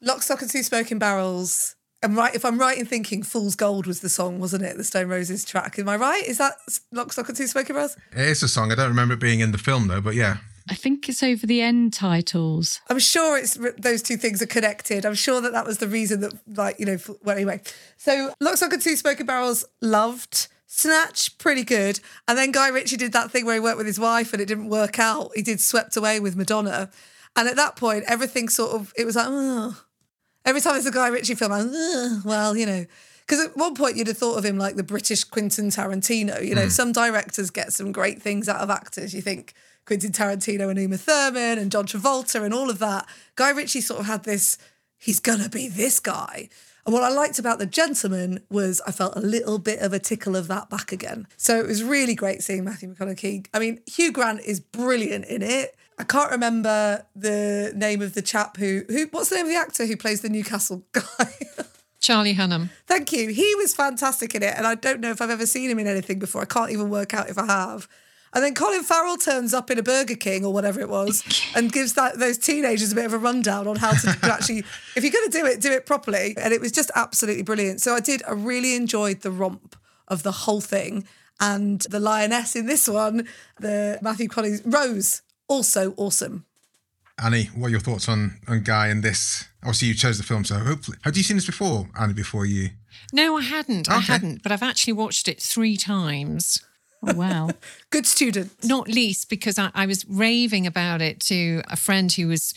Lock, 0.00 0.22
Stock 0.22 0.42
and 0.42 0.50
Two 0.50 0.62
Smoking 0.62 0.98
Barrels. 0.98 1.74
I'm 2.02 2.16
right. 2.16 2.34
If 2.34 2.44
I'm 2.44 2.58
right 2.58 2.78
in 2.78 2.86
thinking, 2.86 3.22
"Fool's 3.22 3.56
Gold" 3.56 3.86
was 3.86 4.00
the 4.00 4.08
song, 4.08 4.38
wasn't 4.38 4.64
it? 4.64 4.76
The 4.76 4.84
Stone 4.84 5.08
Roses 5.08 5.44
track. 5.44 5.78
Am 5.78 5.88
I 5.88 5.96
right? 5.96 6.24
Is 6.24 6.38
that 6.38 6.54
Lock, 6.92 7.12
Stock 7.12 7.28
and 7.28 7.36
Two 7.36 7.46
Smoking 7.46 7.74
Barrels? 7.74 7.96
It 8.12 8.20
is 8.20 8.42
a 8.42 8.48
song. 8.48 8.70
I 8.70 8.76
don't 8.76 8.88
remember 8.88 9.14
it 9.14 9.20
being 9.20 9.40
in 9.40 9.52
the 9.52 9.58
film 9.58 9.88
though, 9.88 10.00
but 10.00 10.14
yeah. 10.14 10.38
I 10.70 10.74
think 10.74 11.08
it's 11.08 11.22
over 11.22 11.46
the 11.46 11.62
end 11.62 11.94
titles. 11.94 12.80
I'm 12.90 12.98
sure 12.98 13.38
it's 13.38 13.58
those 13.78 14.02
two 14.02 14.18
things 14.18 14.42
are 14.42 14.46
connected. 14.46 15.06
I'm 15.06 15.14
sure 15.14 15.40
that 15.40 15.52
that 15.52 15.66
was 15.66 15.78
the 15.78 15.88
reason 15.88 16.20
that, 16.20 16.34
like, 16.46 16.78
you 16.78 16.84
know. 16.84 16.98
Well, 17.24 17.34
anyway, 17.34 17.62
so 17.96 18.32
Lock, 18.40 18.58
Stock 18.58 18.74
and 18.74 18.82
Two 18.82 18.96
Smoking 18.96 19.26
Barrels 19.26 19.64
loved. 19.80 20.48
Snatch, 20.70 21.38
pretty 21.38 21.64
good. 21.64 21.98
And 22.28 22.36
then 22.36 22.52
Guy 22.52 22.68
Ritchie 22.68 22.98
did 22.98 23.12
that 23.12 23.30
thing 23.30 23.46
where 23.46 23.54
he 23.54 23.60
worked 23.60 23.78
with 23.78 23.86
his 23.86 23.98
wife 23.98 24.34
and 24.34 24.42
it 24.42 24.46
didn't 24.46 24.68
work 24.68 24.98
out. 24.98 25.30
He 25.34 25.40
did 25.40 25.60
Swept 25.60 25.96
Away 25.96 26.20
with 26.20 26.36
Madonna. 26.36 26.90
And 27.34 27.48
at 27.48 27.56
that 27.56 27.76
point, 27.76 28.04
everything 28.06 28.50
sort 28.50 28.72
of, 28.72 28.92
it 28.94 29.06
was 29.06 29.16
like, 29.16 29.26
oh. 29.28 29.82
Every 30.48 30.62
time 30.62 30.76
it's 30.76 30.86
a 30.86 30.90
Guy 30.90 31.08
Ritchie 31.08 31.34
film, 31.34 31.52
I'm, 31.52 32.22
well, 32.24 32.56
you 32.56 32.64
know. 32.64 32.86
Because 33.20 33.44
at 33.44 33.54
one 33.54 33.74
point 33.74 33.96
you'd 33.96 34.06
have 34.06 34.16
thought 34.16 34.38
of 34.38 34.44
him 34.46 34.56
like 34.56 34.76
the 34.76 34.82
British 34.82 35.22
Quentin 35.22 35.68
Tarantino. 35.68 36.42
You 36.42 36.54
know, 36.54 36.62
Hmm. 36.62 36.68
some 36.70 36.92
directors 36.92 37.50
get 37.50 37.74
some 37.74 37.92
great 37.92 38.22
things 38.22 38.48
out 38.48 38.60
of 38.62 38.70
actors. 38.70 39.12
You 39.12 39.20
think 39.20 39.52
Quentin 39.84 40.10
Tarantino 40.10 40.70
and 40.70 40.78
Uma 40.78 40.96
Thurman 40.96 41.58
and 41.58 41.70
John 41.70 41.86
Travolta 41.86 42.42
and 42.42 42.54
all 42.54 42.70
of 42.70 42.78
that. 42.78 43.06
Guy 43.36 43.50
Ritchie 43.50 43.82
sort 43.82 44.00
of 44.00 44.06
had 44.06 44.24
this, 44.24 44.56
he's 44.96 45.20
gonna 45.20 45.50
be 45.50 45.68
this 45.68 46.00
guy. 46.00 46.48
And 46.86 46.94
what 46.94 47.04
I 47.04 47.10
liked 47.10 47.38
about 47.38 47.58
The 47.58 47.66
Gentleman 47.66 48.40
was 48.48 48.80
I 48.86 48.92
felt 48.92 49.14
a 49.14 49.20
little 49.20 49.58
bit 49.58 49.80
of 49.80 49.92
a 49.92 49.98
tickle 49.98 50.34
of 50.34 50.48
that 50.48 50.70
back 50.70 50.90
again. 50.90 51.26
So 51.36 51.58
it 51.60 51.66
was 51.66 51.84
really 51.84 52.14
great 52.14 52.42
seeing 52.42 52.64
Matthew 52.64 52.94
McConaughey. 52.94 53.46
I 53.52 53.58
mean, 53.58 53.80
Hugh 53.86 54.10
Grant 54.10 54.40
is 54.40 54.58
brilliant 54.60 55.26
in 55.26 55.42
it. 55.42 55.76
I 55.98 56.04
can't 56.04 56.30
remember 56.30 57.04
the 57.16 57.72
name 57.74 58.02
of 58.02 58.14
the 58.14 58.22
chap 58.22 58.56
who 58.56 58.84
who 58.88 59.06
what's 59.10 59.30
the 59.30 59.36
name 59.36 59.46
of 59.46 59.50
the 59.50 59.58
actor 59.58 59.84
who 59.86 59.96
plays 59.96 60.20
the 60.20 60.28
Newcastle 60.28 60.84
guy? 60.92 61.02
Charlie 62.00 62.34
Hunnam. 62.34 62.70
Thank 62.86 63.12
you. 63.12 63.28
He 63.28 63.54
was 63.56 63.74
fantastic 63.74 64.34
in 64.34 64.42
it, 64.42 64.54
and 64.56 64.66
I 64.66 64.76
don't 64.76 65.00
know 65.00 65.10
if 65.10 65.20
I've 65.20 65.30
ever 65.30 65.46
seen 65.46 65.70
him 65.70 65.78
in 65.78 65.86
anything 65.86 66.18
before. 66.18 66.40
I 66.42 66.44
can't 66.44 66.70
even 66.70 66.88
work 66.88 67.12
out 67.12 67.28
if 67.28 67.36
I 67.36 67.46
have. 67.46 67.88
And 68.34 68.44
then 68.44 68.54
Colin 68.54 68.82
Farrell 68.82 69.16
turns 69.16 69.54
up 69.54 69.70
in 69.70 69.78
a 69.78 69.82
Burger 69.82 70.14
King 70.14 70.44
or 70.44 70.52
whatever 70.52 70.80
it 70.80 70.88
was, 70.88 71.24
and 71.56 71.72
gives 71.72 71.94
that 71.94 72.18
those 72.18 72.38
teenagers 72.38 72.92
a 72.92 72.94
bit 72.94 73.06
of 73.06 73.12
a 73.12 73.18
rundown 73.18 73.66
on 73.66 73.76
how 73.76 73.92
to 73.92 74.18
actually, 74.22 74.64
if 74.94 75.02
you're 75.02 75.12
going 75.12 75.30
to 75.30 75.38
do 75.38 75.46
it, 75.46 75.60
do 75.60 75.72
it 75.72 75.86
properly. 75.86 76.34
And 76.36 76.52
it 76.52 76.60
was 76.60 76.72
just 76.72 76.90
absolutely 76.94 77.42
brilliant. 77.42 77.80
So 77.80 77.94
I 77.94 78.00
did. 78.00 78.22
I 78.28 78.32
really 78.32 78.76
enjoyed 78.76 79.22
the 79.22 79.30
romp 79.30 79.76
of 80.06 80.22
the 80.22 80.32
whole 80.32 80.60
thing, 80.60 81.06
and 81.40 81.80
the 81.82 82.00
lioness 82.00 82.54
in 82.54 82.66
this 82.66 82.88
one, 82.88 83.26
the 83.58 83.98
Matthew 84.02 84.28
Collins 84.28 84.62
Rose, 84.64 85.22
also 85.48 85.94
awesome. 85.96 86.44
Annie, 87.22 87.44
what 87.56 87.68
are 87.68 87.70
your 87.70 87.80
thoughts 87.80 88.08
on 88.08 88.38
on 88.46 88.62
Guy 88.62 88.88
and 88.88 89.02
this? 89.02 89.46
Obviously, 89.62 89.88
you 89.88 89.94
chose 89.94 90.18
the 90.18 90.24
film, 90.24 90.44
so 90.44 90.56
hopefully, 90.56 90.98
had 91.02 91.16
you 91.16 91.22
seen 91.22 91.36
this 91.36 91.46
before, 91.46 91.88
Annie? 91.98 92.14
Before 92.14 92.46
you? 92.46 92.70
No, 93.12 93.36
I 93.36 93.42
hadn't. 93.42 93.90
I 93.90 93.98
hadn't, 93.98 94.42
but 94.42 94.52
I've 94.52 94.62
actually 94.62 94.92
watched 94.92 95.28
it 95.28 95.40
three 95.40 95.76
times. 95.76 96.62
Oh, 97.06 97.14
wow. 97.14 97.50
Good 97.90 98.06
student. 98.06 98.52
Not 98.64 98.88
least 98.88 99.30
because 99.30 99.58
I, 99.58 99.70
I 99.74 99.86
was 99.86 100.04
raving 100.08 100.66
about 100.66 101.00
it 101.00 101.20
to 101.22 101.62
a 101.68 101.76
friend 101.76 102.10
who 102.12 102.28
was 102.28 102.54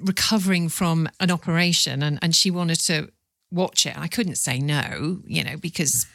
recovering 0.00 0.68
from 0.68 1.08
an 1.20 1.30
operation 1.30 2.02
and, 2.02 2.18
and 2.22 2.34
she 2.34 2.50
wanted 2.50 2.80
to 2.80 3.10
watch 3.50 3.86
it. 3.86 3.96
I 3.98 4.08
couldn't 4.08 4.36
say 4.36 4.58
no, 4.58 5.20
you 5.26 5.42
know, 5.42 5.56
because 5.56 6.06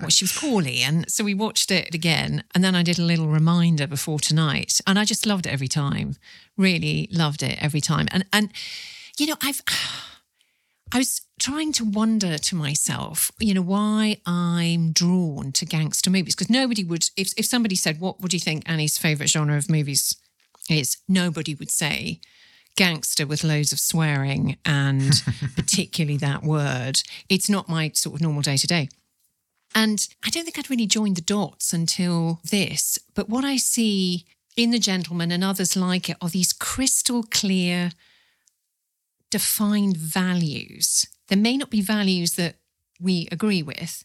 well, 0.00 0.08
she 0.08 0.24
was 0.24 0.32
poorly. 0.32 0.80
And 0.82 1.10
so 1.10 1.24
we 1.24 1.34
watched 1.34 1.70
it 1.70 1.94
again. 1.94 2.44
And 2.54 2.64
then 2.64 2.74
I 2.74 2.82
did 2.82 2.98
a 2.98 3.02
little 3.02 3.28
reminder 3.28 3.86
before 3.86 4.18
tonight. 4.18 4.80
And 4.86 4.98
I 4.98 5.04
just 5.04 5.26
loved 5.26 5.46
it 5.46 5.52
every 5.52 5.68
time. 5.68 6.16
Really 6.56 7.08
loved 7.12 7.42
it 7.42 7.62
every 7.62 7.80
time. 7.80 8.08
And 8.10 8.24
and 8.32 8.52
you 9.18 9.26
know, 9.26 9.36
I've 9.42 9.62
I 10.94 10.98
was 10.98 11.22
trying 11.40 11.72
to 11.72 11.84
wonder 11.84 12.36
to 12.36 12.54
myself, 12.54 13.32
you 13.38 13.54
know, 13.54 13.62
why 13.62 14.18
I'm 14.26 14.92
drawn 14.92 15.50
to 15.52 15.64
gangster 15.64 16.10
movies. 16.10 16.34
Because 16.34 16.50
nobody 16.50 16.84
would, 16.84 17.08
if, 17.16 17.32
if 17.38 17.46
somebody 17.46 17.76
said, 17.76 17.98
What 17.98 18.20
would 18.20 18.34
you 18.34 18.40
think 18.40 18.68
Annie's 18.68 18.98
favourite 18.98 19.30
genre 19.30 19.56
of 19.56 19.70
movies 19.70 20.16
is? 20.68 20.98
Nobody 21.08 21.54
would 21.54 21.70
say 21.70 22.20
gangster 22.76 23.26
with 23.26 23.44
loads 23.44 23.72
of 23.72 23.78
swearing 23.78 24.56
and 24.64 25.22
particularly 25.56 26.16
that 26.18 26.42
word. 26.42 27.02
It's 27.28 27.48
not 27.48 27.68
my 27.68 27.90
sort 27.94 28.16
of 28.16 28.20
normal 28.20 28.42
day 28.42 28.56
to 28.56 28.66
day. 28.66 28.88
And 29.74 30.06
I 30.24 30.30
don't 30.30 30.44
think 30.44 30.58
I'd 30.58 30.70
really 30.70 30.86
joined 30.86 31.16
the 31.16 31.22
dots 31.22 31.72
until 31.72 32.40
this. 32.44 32.98
But 33.14 33.28
what 33.28 33.44
I 33.44 33.56
see 33.56 34.26
in 34.56 34.70
The 34.70 34.78
Gentleman 34.78 35.30
and 35.30 35.42
others 35.42 35.76
like 35.76 36.10
it 36.10 36.18
are 36.20 36.28
these 36.28 36.52
crystal 36.52 37.22
clear, 37.22 37.90
defined 39.30 39.96
values. 39.96 41.06
There 41.28 41.38
may 41.38 41.56
not 41.56 41.70
be 41.70 41.80
values 41.80 42.34
that 42.34 42.56
we 43.00 43.28
agree 43.32 43.62
with 43.62 44.02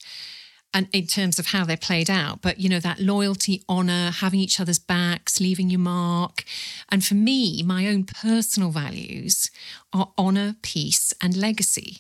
and 0.74 0.88
in 0.94 1.08
terms 1.08 1.40
of 1.40 1.48
how 1.48 1.66
they're 1.66 1.78
played 1.78 2.10
out 2.10 2.42
but 2.42 2.60
you 2.60 2.70
know 2.70 2.80
that 2.80 3.00
loyalty 3.00 3.64
honor 3.68 4.12
having 4.12 4.40
each 4.40 4.60
other's 4.60 4.80
backs 4.80 5.40
leaving 5.40 5.70
your 5.70 5.80
mark. 5.80 6.44
And 6.90 7.04
for 7.04 7.16
me 7.16 7.64
my 7.64 7.88
own 7.88 8.04
personal 8.04 8.72
values 8.72 9.50
are 9.94 10.12
honor 10.18 10.56
peace 10.62 11.14
and 11.22 11.36
legacy. 11.36 12.00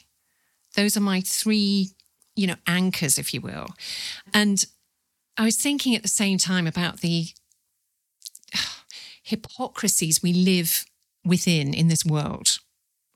Those 0.75 0.95
are 0.97 1.01
my 1.01 1.21
three 1.21 1.89
you 2.36 2.47
know 2.47 2.55
anchors 2.67 3.17
if 3.17 3.33
you 3.33 3.41
will. 3.41 3.67
And 4.33 4.65
i 5.38 5.45
was 5.45 5.57
thinking 5.57 5.95
at 5.95 6.01
the 6.01 6.07
same 6.07 6.38
time 6.38 6.67
about 6.67 7.01
the 7.01 7.27
hypocrisies 9.24 10.21
we 10.21 10.33
live 10.33 10.86
within 11.25 11.74
in 11.74 11.88
this 11.89 12.05
world 12.05 12.59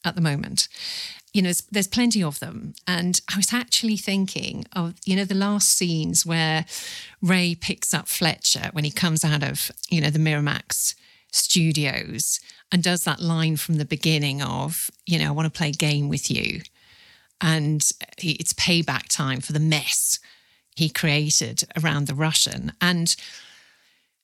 at 0.04 0.16
the 0.16 0.22
moment. 0.22 0.68
You 1.34 1.42
know, 1.42 1.52
there's, 1.72 1.88
plenty 1.88 2.22
of 2.22 2.40
them. 2.40 2.74
And 2.88 3.22
I 3.34 3.38
was 3.38 3.54
actually 3.54 3.98
thinking 3.98 4.66
of, 4.74 4.96
you 5.06 5.16
know, 5.16 5.24
the 5.24 5.34
last 5.34 5.70
scenes 5.70 6.26
where 6.26 6.66
Ray 7.22 7.56
picks 7.56 7.94
up 7.94 8.08
Fletcher 8.08 8.70
when 8.74 8.84
he 8.84 8.92
comes 8.92 9.24
out 9.24 9.44
of, 9.44 9.72
you 9.90 10.02
know, 10.02 10.10
the 10.10 10.20
Miramax 10.20 10.96
studios 11.32 12.42
and 12.72 12.84
does 12.84 13.06
that 13.06 13.22
line 13.22 13.56
from 13.56 13.76
the 13.76 13.86
beginning 13.86 14.42
of, 14.42 14.92
you 15.06 15.20
know, 15.20 15.28
I 15.28 15.32
want 15.32 15.52
to 15.52 15.58
play 15.58 15.72
game 15.72 16.10
with 16.10 16.30
you. 16.30 16.62
And 17.40 17.82
it's 18.18 18.54
payback 18.54 19.08
time 19.08 19.40
for 19.40 19.54
the 19.54 19.60
mess 19.60 20.20
he 20.76 20.90
created 20.90 21.64
around 21.82 22.08
the 22.08 22.16
Russian. 22.16 22.74
And 22.82 23.16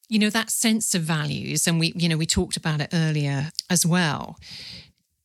you 0.10 0.20
know 0.20 0.30
that 0.30 0.50
sense 0.50 0.96
of 0.96 1.02
values 1.02 1.68
and 1.68 1.80
we 1.80 1.92
you 1.96 2.08
know 2.08 2.18
we 2.18 2.26
talked 2.26 2.58
about 2.58 2.82
it 2.82 2.90
earlier 2.94 3.52
as 3.70 3.86
well 3.86 4.38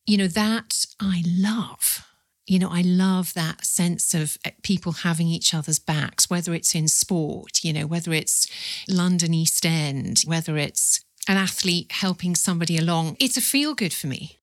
you 0.06 0.16
know 0.16 0.28
that 0.28 0.84
i 1.00 1.22
love 1.26 2.06
you 2.46 2.58
know 2.58 2.68
i 2.70 2.82
love 2.82 3.34
that 3.34 3.64
sense 3.64 4.14
of 4.14 4.36
eh, 4.44 4.50
people 4.62 4.92
having 4.92 5.28
each 5.28 5.54
other's 5.54 5.78
backs 5.78 6.28
whether 6.28 6.54
it's 6.54 6.74
in 6.74 6.88
sport 6.88 7.62
you 7.62 7.72
know 7.72 7.86
whether 7.86 8.12
it's 8.12 8.46
london 8.88 9.32
east 9.32 9.64
end 9.64 10.22
whether 10.26 10.56
it's 10.56 11.04
an 11.28 11.36
athlete 11.36 11.92
helping 11.92 12.34
somebody 12.34 12.76
along. 12.76 13.16
It's 13.20 13.36
a 13.36 13.40
feel 13.40 13.74
good 13.74 13.92
for 13.92 14.06
me. 14.06 14.40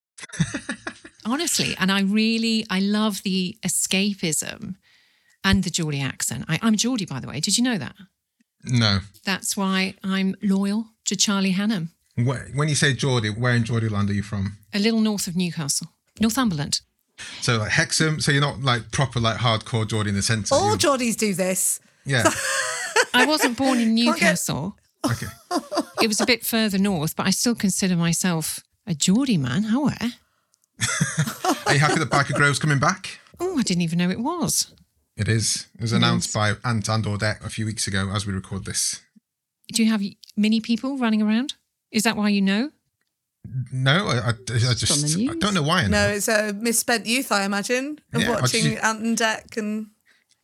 Honestly 1.26 1.76
and 1.80 1.92
i 1.92 2.02
really 2.02 2.66
i 2.70 2.80
love 2.80 3.22
the 3.24 3.58
escapism 3.66 4.76
and 5.44 5.64
the 5.64 5.70
geordie 5.70 6.02
accent. 6.02 6.46
I, 6.48 6.60
i'm 6.62 6.76
geordie 6.76 7.06
by 7.06 7.20
the 7.20 7.28
way. 7.28 7.40
Did 7.40 7.58
you 7.58 7.64
know 7.64 7.78
that? 7.78 7.96
No. 8.66 9.00
that's 9.24 9.56
why 9.56 9.96
I'm 10.04 10.36
loyal 10.42 10.88
to 11.06 11.16
Charlie 11.16 11.54
Hunnam, 11.54 11.92
When 12.26 12.70
you 12.70 12.76
say 12.76 12.94
Geordie, 12.94 13.30
where 13.30 13.54
in 13.56 13.64
Geordie 13.64 13.90
land 13.90 14.10
are 14.10 14.14
you 14.14 14.24
from? 14.24 14.58
a 14.74 14.80
little 14.80 15.00
north 15.02 15.28
of 15.28 15.36
Newcastle, 15.36 15.88
Northumberland. 16.20 16.82
So 17.42 17.58
like 17.58 17.72
Hexham. 17.72 18.20
So 18.22 18.32
you're 18.32 18.42
not 18.42 18.62
like 18.62 18.92
proper 18.92 19.20
like 19.20 19.38
hardcore 19.38 19.88
Geordie 19.88 20.10
in 20.10 20.16
the 20.16 20.22
sense. 20.22 20.50
that 20.50 20.56
All 20.56 20.72
you- 20.72 20.78
Geordies 20.78 21.18
do 21.18 21.34
this. 21.34 21.80
yeah. 22.06 22.24
I 23.14 23.26
wasn't 23.26 23.58
born 23.58 23.80
in 23.80 23.96
get- 23.96 24.06
Newcastle. 24.06 24.78
Okay. 25.10 25.28
It 26.02 26.08
was 26.08 26.20
a 26.22 26.26
bit 26.26 26.46
further 26.46 26.78
north, 26.78 27.16
but 27.16 27.26
I 27.26 27.30
still 27.32 27.56
consider 27.56 27.96
myself 27.96 28.60
a 28.86 28.94
Geordie 28.94 29.38
man. 29.38 29.64
How? 29.64 29.88
eh? 29.88 30.10
Are 31.66 31.74
you 31.74 31.80
happy 31.80 32.00
that 32.00 32.10
Byker 32.10 32.34
Grove's 32.34 32.60
coming 32.60 32.80
back? 32.80 33.20
Oh, 33.40 33.58
I 33.58 33.64
didn't 33.64 33.82
even 33.84 33.98
know 34.00 34.10
it 34.10 34.20
was. 34.20 34.74
It 35.18 35.28
is. 35.28 35.68
It 35.76 35.82
was 35.82 35.92
announced 35.92 36.34
by 36.34 36.52
Ant 36.64 36.88
and 36.90 37.04
Dec 37.04 37.46
a 37.46 37.50
few 37.50 37.66
weeks 37.66 37.88
ago 37.88 38.10
as 38.14 38.26
we 38.26 38.34
record 38.34 38.66
this. 38.66 39.02
Do 39.74 39.84
you 39.84 39.90
have 39.92 40.02
many 40.38 40.62
people 40.62 40.98
running 40.98 41.22
around? 41.22 41.54
Is 41.92 42.04
that 42.04 42.16
why 42.18 42.30
you 42.30 42.42
know? 42.42 42.72
No, 43.72 44.08
I, 44.08 44.18
I, 44.18 44.30
I 44.30 44.74
just 44.74 45.18
I 45.18 45.34
don't 45.36 45.54
know 45.54 45.64
why. 45.64 45.84
I, 45.84 45.88
know. 45.88 46.08
No, 46.08 46.10
it's 46.10 46.28
a 46.28 46.54
misspent 46.54 47.06
youth, 47.06 47.32
I 47.32 47.46
imagine, 47.46 48.00
of 48.14 48.22
Yeah, 48.22 48.30
watching 48.32 48.64
just- 48.74 48.84
Ant 48.84 49.02
and 49.02 49.18
Dec 49.18 49.58
and 49.58 49.88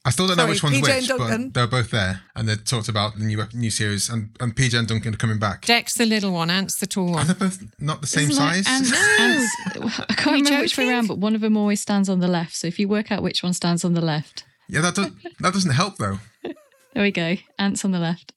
I 0.07 0.11
still 0.11 0.27
don't 0.27 0.37
know 0.37 0.45
which 0.45 0.61
one's 0.61 0.75
PJ 0.77 0.87
and 0.87 0.95
which, 1.01 1.07
Duncan. 1.07 1.49
but 1.49 1.53
they're 1.59 1.67
both 1.81 1.89
there, 1.89 2.21
and 2.35 2.47
they 2.47 2.55
talked 2.55 2.87
about 2.89 3.17
the 3.17 3.23
new 3.25 3.43
new 3.55 3.71
series, 3.71 4.07
and, 4.07 4.29
and 4.39 4.55
PJ 4.55 4.77
and 4.77 4.87
Duncan 4.87 5.15
are 5.15 5.17
coming 5.17 5.39
back. 5.39 5.65
Dec's 5.65 5.95
the 5.95 6.05
little 6.05 6.31
one, 6.31 6.51
Ant's 6.51 6.75
the 6.77 6.85
tall 6.85 7.09
Are 7.09 7.13
one. 7.13 7.27
they 7.27 7.33
both 7.33 7.63
not 7.79 8.01
the 8.01 8.07
same 8.07 8.29
Isn't 8.29 8.43
like 8.45 8.63
size? 8.63 8.67
ants- 8.67 8.93
ants- 9.19 9.99
I 10.09 10.13
can't 10.13 10.37
you 10.37 10.43
remember 10.43 10.61
which 10.61 10.77
way 10.77 10.87
around, 10.89 11.07
but 11.07 11.17
one 11.17 11.33
of 11.33 11.41
them 11.41 11.57
always 11.57 11.81
stands 11.81 12.07
on 12.07 12.19
the 12.19 12.27
left. 12.27 12.55
So 12.55 12.67
if 12.67 12.77
you 12.79 12.87
work 12.87 13.11
out 13.11 13.23
which 13.23 13.41
one 13.41 13.53
stands 13.53 13.83
on 13.83 13.95
the 13.95 14.01
left, 14.01 14.43
yeah, 14.69 14.81
that 14.81 14.93
does, 14.93 15.09
that 15.39 15.53
doesn't 15.53 15.71
help 15.71 15.97
though. 15.97 16.19
there 16.43 17.03
we 17.03 17.09
go. 17.11 17.35
Ants 17.57 17.83
on 17.83 17.89
the 17.91 17.99
left. 17.99 18.31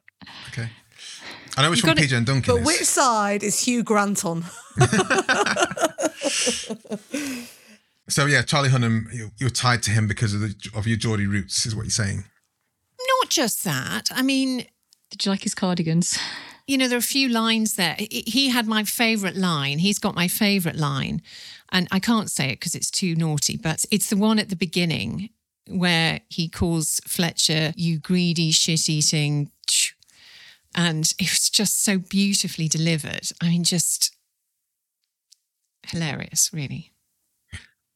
Okay. 0.53 0.71
I 1.59 1.63
know 1.63 1.71
which 1.71 1.83
You 1.83 1.89
one 1.89 1.97
got 1.97 2.05
it. 2.05 2.09
PJ 2.11 2.17
and 2.17 2.27
Duncan 2.27 2.55
But 2.55 2.61
is. 2.63 2.67
which 2.67 2.85
side 2.85 3.43
is 3.43 3.61
Hugh 3.61 3.83
Grant 3.83 4.25
on? 4.25 4.45
So 8.11 8.25
yeah, 8.25 8.41
Charlie 8.41 8.71
Hunnam, 8.71 9.13
you, 9.13 9.33
you're 9.37 9.51
tied 9.51 9.83
to 9.83 9.91
him 9.91 10.09
because 10.09 10.33
of 10.33 10.41
the 10.41 10.55
of 10.75 10.87
your 10.87 10.97
Geordie 10.97 11.27
roots, 11.27 11.67
is 11.67 11.77
what 11.77 11.83
you're 11.83 11.91
saying. 11.91 12.25
Not 13.21 13.29
just 13.29 13.65
that. 13.65 14.09
I 14.15 14.23
mean, 14.23 14.65
Did 15.11 15.27
you 15.27 15.31
like 15.31 15.43
his 15.43 15.55
cardigans? 15.55 16.19
you 16.67 16.79
know, 16.79 16.89
there 16.89 16.97
are 16.97 17.01
a 17.01 17.03
few 17.03 17.29
lines 17.29 17.75
there. 17.75 17.97
He 17.99 18.25
he 18.27 18.49
had 18.49 18.67
my 18.67 18.83
favourite 18.85 19.37
line. 19.37 19.79
He's 19.79 19.99
got 19.99 20.15
my 20.15 20.27
favourite 20.27 20.79
line. 20.79 21.21
And 21.71 21.87
I 21.91 21.99
can't 22.01 22.31
say 22.31 22.47
it 22.49 22.61
because 22.61 22.75
it's 22.75 22.91
too 22.91 23.15
naughty, 23.15 23.59
but 23.59 23.85
it's 23.91 24.09
the 24.09 24.17
one 24.17 24.39
at 24.39 24.49
the 24.49 24.57
beginning 24.57 25.29
where 25.69 26.21
he 26.31 26.49
calls 26.49 27.03
Fletcher, 27.07 27.75
you 27.77 27.99
greedy, 27.99 28.53
shit 28.53 28.89
eating. 28.89 29.51
And 30.75 31.13
it 31.19 31.31
was 31.31 31.51
just 31.51 31.83
so 31.83 31.99
beautifully 31.99 32.69
delivered. 32.69 33.31
I 33.43 33.49
mean, 33.49 33.65
just 33.65 34.15
hilarious, 35.87 36.51
really. 36.53 36.93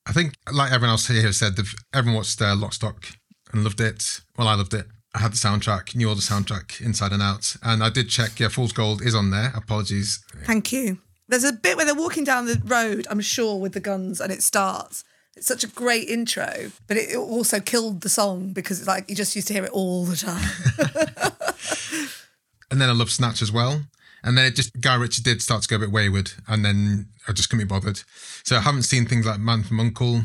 I 0.07 0.12
think, 0.12 0.35
like 0.50 0.73
everyone 0.73 0.91
else 0.91 1.07
here 1.07 1.33
said, 1.33 1.55
everyone 1.95 2.17
watched 2.17 2.41
uh, 2.43 2.57
Lock, 2.57 2.73
Stock 2.73 3.07
and 3.52 3.62
loved 3.62 3.81
it. 3.81 4.21
Well, 4.37 4.49
I 4.49 4.55
loved 4.55 4.75
it. 4.75 4.87
I 5.14 5.21
had 5.21 5.33
the 5.33 5.37
soundtrack, 5.37 5.95
knew 5.95 6.09
all 6.09 6.14
the 6.14 6.23
soundtrack 6.23 6.81
inside 6.81 7.12
and 7.12 7.23
out, 7.23 7.55
and 7.62 7.85
I 7.85 7.91
did 7.91 8.09
check. 8.09 8.41
Yeah, 8.41 8.49
Fool's 8.49 8.73
Gold 8.73 9.02
is 9.02 9.14
on 9.14 9.31
there. 9.31 9.52
Apologies. 9.55 10.25
Thank 10.45 10.73
you. 10.73 10.99
There's 11.29 11.45
a 11.45 11.52
bit 11.52 11.76
where 11.76 11.85
they're 11.87 11.95
walking 11.95 12.25
down 12.25 12.47
the 12.47 12.61
road, 12.64 13.07
I'm 13.11 13.21
sure, 13.21 13.61
with 13.61 13.75
the 13.75 13.81
guns, 13.81 14.21
and 14.21 14.33
it 14.33 14.43
starts. 14.43 15.05
It's 15.37 15.47
such 15.47 15.64
a 15.64 15.69
great 15.69 16.09
intro, 16.09 16.73
but 16.88 16.97
it 16.97 17.17
also 17.17 17.61
killed 17.61 18.00
the 18.00 18.09
song 18.09 18.52
because 18.52 18.79
it's 18.81 18.88
like 18.88 19.09
you 19.09 19.14
just 19.14 19.37
used 19.37 19.49
to 19.49 19.55
hear 19.55 19.64
it 19.64 19.71
all 19.71 20.05
the 20.05 20.17
time. 20.17 20.49
And 22.73 22.81
then 22.81 22.88
I 22.88 22.93
love 22.93 23.11
Snatch 23.11 23.43
as 23.43 23.52
well. 23.52 23.83
And 24.25 24.38
then 24.38 24.47
it 24.47 24.57
just 24.57 24.81
Guy 24.81 24.95
Ritchie 24.95 25.23
did 25.23 25.43
start 25.43 25.62
to 25.62 25.69
go 25.69 25.76
a 25.76 25.79
bit 25.81 25.93
wayward, 25.93 26.33
and 26.49 26.64
then 26.64 27.09
I 27.29 27.33
just 27.33 27.50
couldn't 27.50 27.67
be 27.67 27.69
bothered. 27.69 28.00
So 28.45 28.57
I 28.57 28.61
haven't 28.61 28.85
seen 28.85 29.05
things 29.05 29.26
like 29.26 29.38
Man 29.38 29.62
from 29.62 29.79
Uncle. 29.79 30.23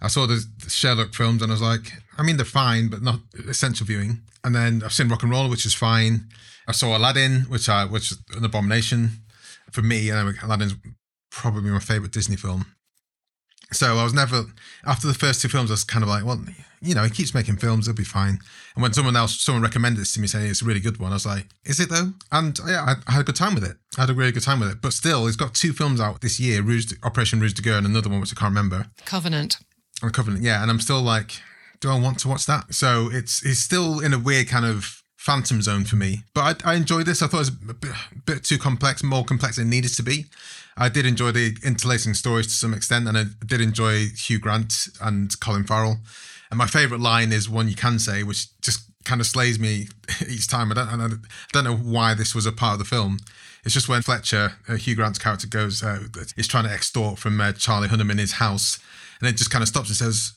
I 0.00 0.08
saw 0.08 0.26
the, 0.26 0.42
the 0.64 0.70
Sherlock 0.70 1.12
films, 1.12 1.42
and 1.42 1.52
I 1.52 1.54
was 1.54 1.60
like, 1.60 1.92
I 2.16 2.22
mean, 2.22 2.36
they're 2.38 2.46
fine, 2.46 2.88
but 2.88 3.02
not 3.02 3.20
essential 3.46 3.84
viewing. 3.86 4.22
And 4.42 4.54
then 4.54 4.82
I've 4.82 4.92
seen 4.92 5.08
Rock 5.08 5.22
and 5.22 5.30
Roll, 5.30 5.50
which 5.50 5.66
is 5.66 5.74
fine. 5.74 6.28
I 6.66 6.72
saw 6.72 6.96
Aladdin, 6.96 7.42
which 7.42 7.68
I 7.68 7.84
which 7.84 8.12
is 8.12 8.18
an 8.34 8.44
abomination 8.44 9.10
for 9.70 9.82
me. 9.82 10.08
And 10.08 10.38
Aladdin's 10.42 10.76
probably 11.30 11.70
my 11.70 11.78
favorite 11.78 12.12
Disney 12.12 12.36
film. 12.36 12.66
So 13.72 13.98
I 13.98 14.04
was 14.04 14.14
never 14.14 14.44
after 14.86 15.06
the 15.06 15.14
first 15.14 15.40
two 15.40 15.48
films. 15.48 15.70
I 15.70 15.74
was 15.74 15.84
kind 15.84 16.02
of 16.02 16.08
like, 16.08 16.24
well, 16.24 16.42
you 16.80 16.94
know, 16.94 17.04
he 17.04 17.10
keeps 17.10 17.34
making 17.34 17.56
films; 17.56 17.88
it'll 17.88 17.96
be 17.96 18.04
fine. 18.04 18.38
And 18.74 18.82
when 18.82 18.92
someone 18.92 19.16
else, 19.16 19.40
someone 19.40 19.62
recommended 19.62 20.00
this 20.00 20.14
to 20.14 20.20
me, 20.20 20.26
saying 20.26 20.50
it's 20.50 20.62
a 20.62 20.64
really 20.64 20.80
good 20.80 20.98
one, 20.98 21.12
I 21.12 21.16
was 21.16 21.26
like, 21.26 21.46
is 21.64 21.80
it 21.80 21.88
though? 21.88 22.12
And 22.30 22.58
yeah, 22.66 22.82
I, 22.82 22.94
I 23.06 23.12
had 23.12 23.20
a 23.22 23.24
good 23.24 23.36
time 23.36 23.54
with 23.54 23.64
it. 23.64 23.76
I 23.96 24.02
had 24.02 24.10
a 24.10 24.14
really 24.14 24.32
good 24.32 24.42
time 24.42 24.60
with 24.60 24.70
it. 24.70 24.82
But 24.82 24.92
still, 24.92 25.26
he's 25.26 25.36
got 25.36 25.54
two 25.54 25.72
films 25.72 26.00
out 26.00 26.20
this 26.20 26.40
year: 26.40 26.62
Ruse, 26.62 26.94
Operation 27.02 27.40
Ruse 27.40 27.54
de 27.54 27.62
Guerre, 27.62 27.78
and 27.78 27.86
another 27.86 28.10
one 28.10 28.20
which 28.20 28.32
I 28.32 28.38
can't 28.38 28.50
remember. 28.50 28.86
Covenant. 29.04 29.58
Covenant, 30.12 30.42
yeah. 30.42 30.62
And 30.62 30.70
I'm 30.70 30.80
still 30.80 31.00
like, 31.00 31.40
do 31.80 31.88
I 31.88 31.98
want 31.98 32.18
to 32.20 32.28
watch 32.28 32.46
that? 32.46 32.74
So 32.74 33.08
it's 33.12 33.44
it's 33.44 33.60
still 33.60 34.00
in 34.00 34.12
a 34.12 34.18
weird 34.18 34.48
kind 34.48 34.64
of 34.64 35.02
phantom 35.22 35.62
zone 35.62 35.84
for 35.84 35.94
me. 35.94 36.24
But 36.34 36.64
I, 36.64 36.72
I 36.72 36.74
enjoyed 36.74 37.06
this. 37.06 37.22
I 37.22 37.28
thought 37.28 37.36
it 37.36 37.40
was 37.40 37.48
a 37.48 37.74
bit, 37.74 37.92
bit 38.26 38.44
too 38.44 38.58
complex, 38.58 39.04
more 39.04 39.24
complex 39.24 39.56
than 39.56 39.68
it 39.68 39.70
needed 39.70 39.94
to 39.94 40.02
be. 40.02 40.26
I 40.76 40.88
did 40.88 41.06
enjoy 41.06 41.32
the 41.32 41.56
interlacing 41.64 42.14
stories 42.14 42.46
to 42.46 42.52
some 42.52 42.74
extent, 42.74 43.08
and 43.08 43.16
I 43.16 43.24
did 43.44 43.60
enjoy 43.60 44.06
Hugh 44.16 44.38
Grant 44.38 44.88
and 45.00 45.38
Colin 45.40 45.64
Farrell. 45.64 45.98
And 46.50 46.58
my 46.58 46.66
favourite 46.66 47.02
line 47.02 47.32
is 47.32 47.48
one 47.48 47.68
you 47.68 47.74
can 47.74 47.98
say, 47.98 48.22
which 48.22 48.58
just 48.60 48.80
kind 49.04 49.20
of 49.20 49.26
slays 49.26 49.58
me 49.58 49.88
each 50.28 50.48
time. 50.48 50.70
I 50.70 50.74
don't, 50.74 50.88
I 50.88 51.08
don't 51.52 51.64
know 51.64 51.76
why 51.76 52.14
this 52.14 52.34
was 52.34 52.46
a 52.46 52.52
part 52.52 52.74
of 52.74 52.78
the 52.78 52.84
film. 52.84 53.18
It's 53.64 53.74
just 53.74 53.88
when 53.88 54.02
Fletcher, 54.02 54.54
uh, 54.68 54.74
Hugh 54.74 54.96
Grant's 54.96 55.18
character, 55.18 55.46
goes, 55.46 55.82
uh, 55.82 56.00
is 56.36 56.48
trying 56.48 56.64
to 56.64 56.72
extort 56.72 57.18
from 57.18 57.40
uh, 57.40 57.52
Charlie 57.52 57.88
Hunnam 57.88 58.10
in 58.10 58.18
his 58.18 58.32
house, 58.32 58.78
and 59.20 59.28
it 59.28 59.36
just 59.36 59.50
kind 59.50 59.62
of 59.62 59.68
stops 59.68 59.88
and 59.88 59.96
says, 59.96 60.32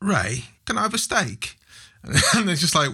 "Ray, 0.00 0.44
can 0.66 0.76
I 0.76 0.82
have 0.82 0.94
a 0.94 0.98
steak?" 0.98 1.56
And 2.34 2.48
it's 2.48 2.60
just 2.60 2.74
like, 2.74 2.90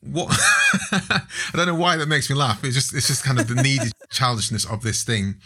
what? 0.00 0.28
I 0.92 1.26
don't 1.54 1.66
know 1.66 1.74
why 1.74 1.96
that 1.96 2.08
makes 2.08 2.28
me 2.30 2.36
laugh. 2.36 2.62
It's 2.64 2.74
just, 2.74 2.94
it's 2.94 3.06
just 3.08 3.24
kind 3.24 3.38
of 3.38 3.48
the 3.48 3.62
needy 3.62 3.90
childishness 4.10 4.64
of 4.64 4.82
this 4.82 5.02
thing. 5.02 5.36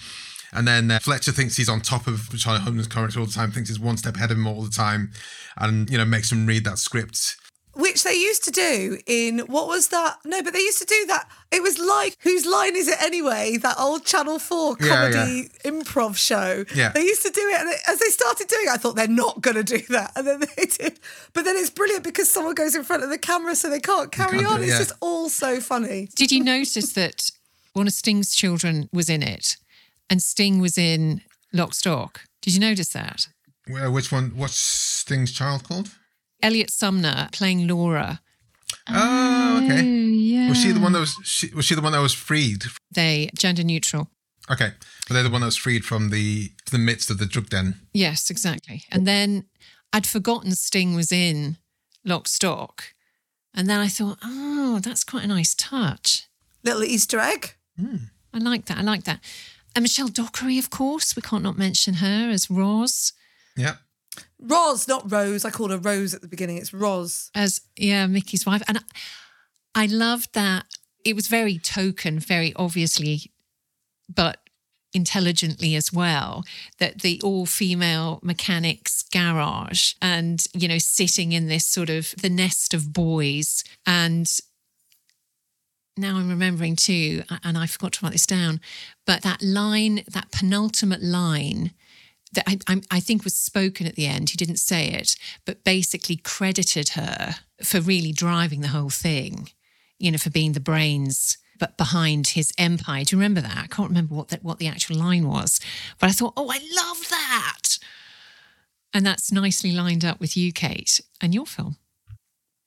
And 0.53 0.69
then 0.69 0.91
uh, 0.91 0.99
Fletcher 0.99 1.33
thinks 1.33 1.57
he's 1.57 1.69
on 1.69 1.81
top 1.81 2.07
of 2.07 2.29
Charlie 2.39 2.61
Hunnam's 2.61 2.87
character 2.87 3.21
all 3.21 3.27
the 3.27 3.33
time, 3.33 3.51
thinks 3.51 3.69
he's 3.71 3.81
one 3.81 3.97
step 3.97 4.17
ahead 4.17 4.31
of 4.31 4.37
him 4.37 4.47
all 4.47 4.63
the 4.63 4.71
time, 4.71 5.11
and 5.57 5.89
you 5.91 5.97
know 5.99 6.05
makes 6.05 6.31
him 6.31 6.47
read 6.47 6.65
that 6.65 6.79
script. 6.79 7.37
Which 7.75 8.03
they 8.03 8.13
used 8.13 8.45
to 8.45 8.51
do 8.51 8.99
in 9.07 9.39
what 9.41 9.67
was 9.67 9.89
that? 9.89 10.19
No, 10.27 10.43
but 10.43 10.53
they 10.53 10.59
used 10.59 10.79
to 10.81 10.85
do 10.85 11.07
that. 11.07 11.27
It 11.51 11.63
was 11.63 11.79
like 11.79 12.19
whose 12.21 12.45
line 12.45 12.77
is 12.77 12.87
it 12.87 13.01
anyway? 13.01 13.57
That 13.57 13.77
old 13.79 14.05
Channel 14.05 14.39
Four 14.39 14.77
Yeah, 14.79 14.89
comedy 15.11 15.49
improv 15.65 16.17
show. 16.17 16.67
Yeah. 16.75 16.91
they 16.91 17.01
used 17.01 17.23
to 17.23 17.31
do 17.31 17.41
it, 17.41 17.61
and 17.61 17.71
as 17.89 17.99
they 17.99 18.09
started 18.09 18.49
doing 18.49 18.67
it, 18.67 18.73
I 18.73 18.77
thought 18.77 18.95
they're 18.95 19.09
not 19.09 19.41
going 19.41 19.57
to 19.57 19.65
do 19.65 19.81
that, 19.89 20.13
and 20.17 20.27
then 20.27 20.41
they 20.57 20.67
did. 20.67 21.01
But 21.33 21.47
then 21.47 21.57
it's 21.57 21.71
brilliant 21.71 22.05
because 22.05 22.31
someone 22.31 22.55
goes 22.55 22.75
in 22.75 22.85
front 22.85 23.05
of 23.05 23.09
the 23.09 23.17
camera, 23.17 23.57
so 23.57 23.71
they 23.71 23.81
can't 23.81 24.13
carry 24.13 24.41
can't 24.41 24.53
on. 24.53 24.63
it, 24.63 24.67
It's 24.69 24.77
just 24.77 24.93
all 25.01 25.31
so 25.31 25.59
funny. 25.59 26.11
Did 26.15 26.31
you 26.31 26.45
notice 26.45 26.93
that 26.93 27.31
one 27.73 27.87
of 27.87 27.95
Sting's 27.95 28.35
children 28.35 28.91
was 28.93 29.09
in 29.09 29.23
it 29.23 29.57
and 30.11 30.23
Sting 30.23 30.61
was 30.61 30.79
in 30.79 31.23
Lock 31.53 31.75
Stock? 31.75 32.23
Did 32.41 32.55
you 32.55 32.61
notice 32.61 32.89
that? 32.91 33.29
Well, 33.69 33.93
which 33.93 34.11
one? 34.11 34.33
What's 34.37 34.57
Sting's 34.57 35.33
child 35.33 35.65
called? 35.65 35.91
Eliot 36.43 36.71
Sumner 36.71 37.29
playing 37.33 37.69
Laura. 37.69 38.21
Oh, 38.89 39.61
okay. 39.65 39.81
Oh, 39.81 39.83
yeah. 39.83 40.49
Was 40.49 40.61
she 40.61 40.73
the 40.73 40.81
one 40.81 40.93
that 40.93 41.01
was? 41.01 41.17
She, 41.23 41.55
was 41.55 41.65
she 41.65 41.75
the 41.75 41.83
one 41.83 41.93
that 41.93 42.01
was 42.01 42.15
freed? 42.15 42.65
They 42.91 43.31
gender 43.37 43.63
neutral. 43.63 44.11
Okay, 44.51 44.73
but 45.07 45.15
they're 45.15 45.23
the 45.23 45.31
one 45.31 45.43
that 45.43 45.47
was 45.47 45.57
freed 45.57 45.85
from 45.85 46.11
the 46.11 46.51
the 46.71 46.79
midst 46.79 47.11
of 47.11 47.19
the 47.19 47.27
drug 47.27 47.49
den. 47.49 47.81
Yes, 47.93 48.29
exactly. 48.31 48.85
And 48.91 49.07
then 49.07 49.45
I'd 49.93 50.07
forgotten 50.07 50.53
Sting 50.53 50.97
was 50.97 51.13
in 51.13 51.59
Lock 52.05 52.27
Stock. 52.27 52.95
And 53.55 53.69
then 53.69 53.79
I 53.79 53.89
thought, 53.89 54.19
oh, 54.25 54.81
that's 54.83 55.05
quite 55.05 55.25
a 55.25 55.29
nice 55.29 55.55
touch. 55.55 56.27
Little 56.65 56.83
Easter 56.83 57.21
egg. 57.21 57.55
Hmm. 57.79 57.97
I 58.33 58.39
like 58.39 58.65
that. 58.67 58.79
I 58.79 58.83
like 58.83 59.05
that. 59.05 59.21
And 59.75 59.83
Michelle 59.83 60.09
Dockery, 60.09 60.59
of 60.59 60.71
course. 60.71 61.17
We 61.17 61.23
can't 61.23 61.43
not 61.43 61.57
mention 61.59 61.95
her 61.95 62.31
as 62.31 62.51
Roz, 62.51 63.13
Yeah. 63.57 63.77
Roz, 64.39 64.87
not 64.89 65.11
Rose. 65.11 65.45
I 65.45 65.51
called 65.51 65.71
her 65.71 65.79
Rose 65.79 66.13
at 66.15 66.21
the 66.21 66.29
beginning. 66.29 66.59
It's 66.59 66.75
Roz. 66.75 67.31
as 67.35 67.61
yeah, 67.77 68.07
Mickey's 68.07 68.45
wife. 68.45 68.63
And 68.69 68.79
I, 68.79 69.85
I 69.85 69.87
loved 69.87 70.35
that. 70.35 70.67
It 71.05 71.17
was 71.17 71.29
very 71.29 71.59
token, 71.59 72.19
very 72.19 72.53
obviously, 72.57 73.33
but 74.15 74.39
intelligently 74.95 75.75
as 75.75 75.91
well 75.93 76.45
that 76.79 77.01
the 77.01 77.19
all-female 77.25 78.21
mechanics 78.23 79.03
garage 79.11 79.95
and 80.03 80.45
you 80.53 80.69
know 80.69 80.77
sitting 80.77 81.33
in 81.33 81.49
this 81.49 81.65
sort 81.65 81.89
of 81.89 82.15
the 82.21 82.29
nest 82.29 82.75
of 82.75 82.93
boys 82.93 83.65
and 83.87 84.39
now 85.97 86.17
I'm 86.17 86.29
remembering 86.29 86.77
too, 86.77 87.23
and 87.45 87.59
I 87.59 87.67
forgot 87.67 87.93
to 87.95 88.05
write 88.05 88.13
this 88.13 88.27
down, 88.27 88.61
but 89.07 89.23
that 89.23 89.43
line, 89.43 90.03
that 90.09 90.33
penultimate 90.33 91.03
line 91.03 91.73
that 92.33 92.45
I, 92.47 92.81
I, 92.91 93.01
think 93.01 93.25
was 93.25 93.35
spoken 93.35 93.87
at 93.87 93.95
the 93.95 94.07
end, 94.07 94.31
he 94.31 94.39
didn't 94.39 94.57
say 94.57 94.89
it, 94.89 95.17
but 95.45 95.65
basically 95.65 96.17
credited 96.17 96.91
her 96.91 97.35
for 97.63 97.81
really 97.81 98.11
driving 98.11 98.63
the 98.63 98.69
whole 98.69 98.89
thing, 98.89 99.51
you 99.99 100.11
know, 100.11 100.19
for 100.19 100.31
being 100.31 100.53
the 100.53 100.61
brains 100.61 101.37
but 101.59 101.77
behind 101.77 102.29
his 102.29 102.53
empire. 102.59 103.05
Do 103.05 103.15
you 103.15 103.21
remember 103.21 103.43
that? 103.43 103.57
I 103.57 103.67
can't 103.67 103.91
remember 103.91 104.15
what 104.15 104.29
that 104.29 104.43
what 104.43 104.59
the 104.59 104.67
actual 104.67 104.97
line 104.97 105.29
was, 105.29 105.61
but 106.01 106.09
I 106.09 106.13
thought, 106.13 106.33
oh, 106.37 106.51
I 106.51 106.59
love 106.75 107.09
that. 107.11 107.79
And 108.95 109.07
that's 109.07 109.31
nicely 109.31 109.73
lined 109.73 110.05
up 110.05 110.19
with 110.19 110.37
you, 110.37 110.53
Kate, 110.53 111.01
and 111.21 111.35
your 111.35 111.47
film. 111.47 111.77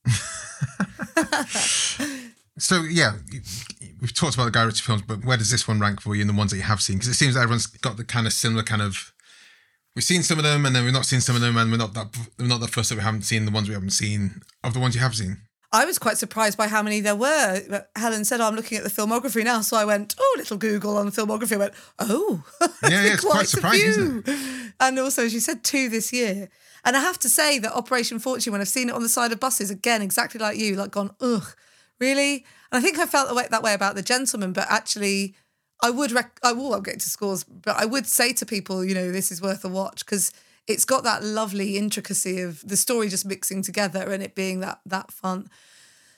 So 2.57 2.83
yeah, 2.83 3.13
we've 4.01 4.13
talked 4.13 4.35
about 4.35 4.45
the 4.45 4.51
Guy 4.51 4.63
Ritchie 4.63 4.81
films, 4.81 5.01
but 5.01 5.25
where 5.25 5.37
does 5.37 5.51
this 5.51 5.67
one 5.67 5.79
rank 5.79 6.01
for 6.01 6.15
you 6.15 6.21
in 6.21 6.27
the 6.27 6.33
ones 6.33 6.51
that 6.51 6.57
you 6.57 6.63
have 6.63 6.81
seen? 6.81 6.97
Because 6.97 7.09
it 7.09 7.15
seems 7.15 7.35
that 7.35 7.41
everyone's 7.41 7.67
got 7.67 7.97
the 7.97 8.05
kind 8.05 8.25
of 8.25 8.33
similar 8.33 8.63
kind 8.63 8.81
of. 8.81 9.13
We've 9.95 10.03
seen 10.03 10.23
some 10.23 10.37
of 10.37 10.43
them, 10.43 10.65
and 10.65 10.75
then 10.75 10.83
we've 10.83 10.93
not 10.93 11.05
seen 11.05 11.21
some 11.21 11.35
of 11.35 11.41
them, 11.41 11.57
and 11.57 11.71
we're 11.71 11.77
not 11.77 11.93
that 11.93 12.17
we're 12.39 12.47
not 12.47 12.61
that 12.61 12.69
fussed 12.69 12.89
that 12.89 12.95
we 12.95 13.01
haven't 13.01 13.23
seen 13.23 13.45
the 13.45 13.51
ones 13.51 13.67
we 13.67 13.73
haven't 13.73 13.91
seen 13.91 14.41
of 14.63 14.73
the 14.73 14.79
ones 14.79 14.95
you 14.95 15.01
have 15.01 15.15
seen. 15.15 15.37
I 15.71 15.83
was 15.83 15.99
quite 15.99 16.17
surprised 16.17 16.57
by 16.57 16.67
how 16.69 16.81
many 16.81 17.01
there 17.01 17.15
were. 17.15 17.61
But 17.69 17.89
Helen 17.97 18.23
said, 18.23 18.39
oh, 18.39 18.45
I'm 18.45 18.55
looking 18.55 18.77
at 18.77 18.85
the 18.85 18.89
filmography 18.89 19.43
now. 19.43 19.59
So 19.59 19.75
I 19.75 19.83
went, 19.83 20.15
oh, 20.17 20.35
little 20.37 20.55
Google 20.55 20.95
on 20.95 21.05
the 21.05 21.11
filmography. 21.11 21.53
I 21.53 21.57
went, 21.57 21.73
oh. 21.99 22.45
Yeah, 22.83 22.89
yeah, 22.89 23.13
it's 23.13 23.25
quite 23.25 23.47
surprising, 23.47 23.89
isn't 23.89 24.27
it? 24.27 24.73
And 24.79 24.97
also, 24.99 25.27
she 25.27 25.41
said 25.41 25.65
two 25.65 25.89
this 25.89 26.13
year. 26.13 26.49
And 26.85 26.95
I 26.95 27.01
have 27.01 27.19
to 27.19 27.29
say 27.29 27.59
that 27.59 27.73
Operation 27.73 28.19
Fortune, 28.19 28.53
when 28.53 28.61
I've 28.61 28.69
seen 28.69 28.87
it 28.87 28.95
on 28.95 29.03
the 29.03 29.09
side 29.09 29.33
of 29.33 29.39
buses, 29.41 29.69
again, 29.69 30.01
exactly 30.01 30.39
like 30.39 30.57
you, 30.57 30.75
like 30.75 30.91
gone, 30.91 31.13
ugh, 31.19 31.55
really? 31.99 32.45
And 32.71 32.79
I 32.79 32.81
think 32.81 32.97
I 32.99 33.05
felt 33.05 33.29
that 33.35 33.63
way, 33.63 33.73
about 33.73 33.95
The 33.95 34.01
Gentleman, 34.01 34.53
but 34.53 34.67
actually, 34.69 35.35
I 35.81 35.89
would, 35.89 36.11
rec- 36.11 36.39
I 36.43 36.53
will, 36.53 36.73
I'll 36.73 36.81
get 36.81 36.99
to 36.99 37.09
scores, 37.09 37.43
but 37.43 37.75
I 37.77 37.85
would 37.85 38.07
say 38.07 38.33
to 38.33 38.45
people, 38.45 38.83
you 38.83 38.95
know, 38.95 39.11
this 39.11 39.31
is 39.31 39.41
worth 39.41 39.63
a 39.65 39.69
watch 39.69 40.05
because 40.05 40.31
it's 40.67 40.85
got 40.85 41.03
that 41.03 41.23
lovely 41.23 41.77
intricacy 41.77 42.41
of 42.41 42.67
the 42.67 42.77
story 42.77 43.09
just 43.09 43.25
mixing 43.25 43.61
together 43.61 44.11
and 44.11 44.23
it 44.23 44.35
being 44.35 44.61
that 44.61 44.79
that 44.85 45.11
fun. 45.11 45.49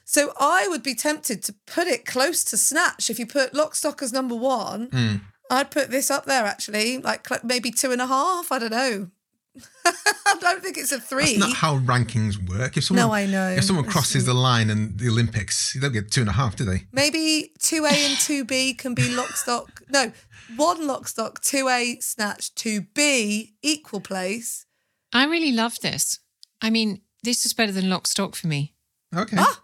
So 0.05 0.31
I 0.39 0.67
would 0.69 0.83
be 0.83 0.95
tempted 0.95 1.43
to 1.43 1.53
put 1.65 1.87
it 1.87 2.05
close 2.05 2.45
to 2.45 2.57
Snatch. 2.57 3.09
If 3.09 3.19
you 3.19 3.25
put 3.25 3.53
Lock, 3.53 3.75
Stock 3.75 4.01
as 4.01 4.13
number 4.13 4.35
one, 4.35 4.85
hmm. 4.85 5.15
I'd 5.51 5.69
put 5.69 5.91
this 5.91 6.09
up 6.09 6.25
there 6.25 6.45
actually, 6.45 6.99
like 6.99 7.27
maybe 7.43 7.71
two 7.71 7.91
and 7.91 8.01
a 8.01 8.07
half. 8.07 8.51
I 8.51 8.59
don't 8.59 8.71
know. 8.71 9.09
I 9.85 10.37
don't 10.39 10.61
think 10.61 10.77
it's 10.77 10.91
a 10.91 10.99
three. 10.99 11.37
That's 11.37 11.39
not 11.39 11.53
how 11.53 11.77
rankings 11.79 12.37
work. 12.49 12.77
If 12.77 12.85
someone, 12.85 13.07
No, 13.07 13.13
I 13.13 13.25
know. 13.25 13.49
If 13.49 13.63
someone 13.63 13.85
crosses 13.85 14.25
the 14.25 14.33
line 14.33 14.69
in 14.69 14.97
the 14.97 15.07
Olympics, 15.09 15.73
you 15.73 15.81
don't 15.81 15.93
get 15.93 16.11
two 16.11 16.21
and 16.21 16.29
a 16.29 16.33
half, 16.33 16.55
do 16.55 16.65
they? 16.65 16.83
Maybe 16.91 17.51
2A 17.59 17.91
and 17.91 18.17
2B 18.17 18.77
can 18.77 18.93
be 18.93 19.13
lock 19.15 19.31
stock. 19.31 19.81
No, 19.89 20.11
one 20.55 20.85
lock 20.87 21.07
stock, 21.07 21.41
2A 21.41 22.03
snatch, 22.03 22.53
2B 22.55 23.53
equal 23.61 24.01
place. 24.01 24.65
I 25.13 25.25
really 25.25 25.51
love 25.51 25.79
this. 25.81 26.19
I 26.61 26.69
mean, 26.69 27.01
this 27.23 27.45
is 27.45 27.53
better 27.53 27.71
than 27.71 27.89
Lock 27.89 28.07
Stock 28.07 28.35
for 28.35 28.47
me. 28.47 28.73
Okay. 29.15 29.37
Ah! 29.39 29.63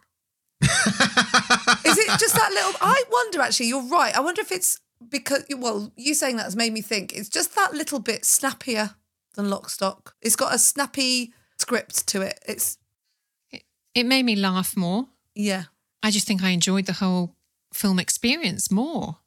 Is 0.61 1.97
it 1.97 2.19
just 2.19 2.35
that 2.35 2.51
little? 2.51 2.73
I 2.81 3.03
wonder 3.11 3.41
actually, 3.41 3.67
you're 3.67 3.87
right. 3.87 4.15
I 4.15 4.21
wonder 4.21 4.41
if 4.41 4.51
it's 4.51 4.79
because, 5.09 5.43
well, 5.57 5.91
you 5.95 6.13
saying 6.13 6.37
that 6.37 6.43
has 6.43 6.55
made 6.55 6.73
me 6.73 6.81
think 6.81 7.13
it's 7.13 7.29
just 7.29 7.55
that 7.55 7.73
little 7.73 7.99
bit 7.99 8.25
snappier 8.25 8.95
than 9.35 9.49
lock 9.49 9.69
stock. 9.69 10.15
It's 10.21 10.35
got 10.35 10.53
a 10.53 10.59
snappy 10.59 11.33
script 11.57 12.07
to 12.07 12.21
it. 12.21 12.39
It's, 12.47 12.77
It 13.95 14.05
made 14.05 14.23
me 14.25 14.35
laugh 14.35 14.75
more. 14.75 15.07
yeah. 15.35 15.63
I 16.05 16.11
just 16.11 16.27
think 16.27 16.43
I 16.43 16.49
enjoyed 16.49 16.85
the 16.85 16.93
whole 16.93 17.33
film 17.73 17.97
experience 17.97 18.69
more. 18.69 19.19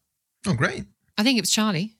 Oh, 0.46 0.52
great. 0.52 0.84
I 1.16 1.22
think 1.22 1.38
it 1.38 1.40
was 1.40 1.50
Charlie. 1.50 1.94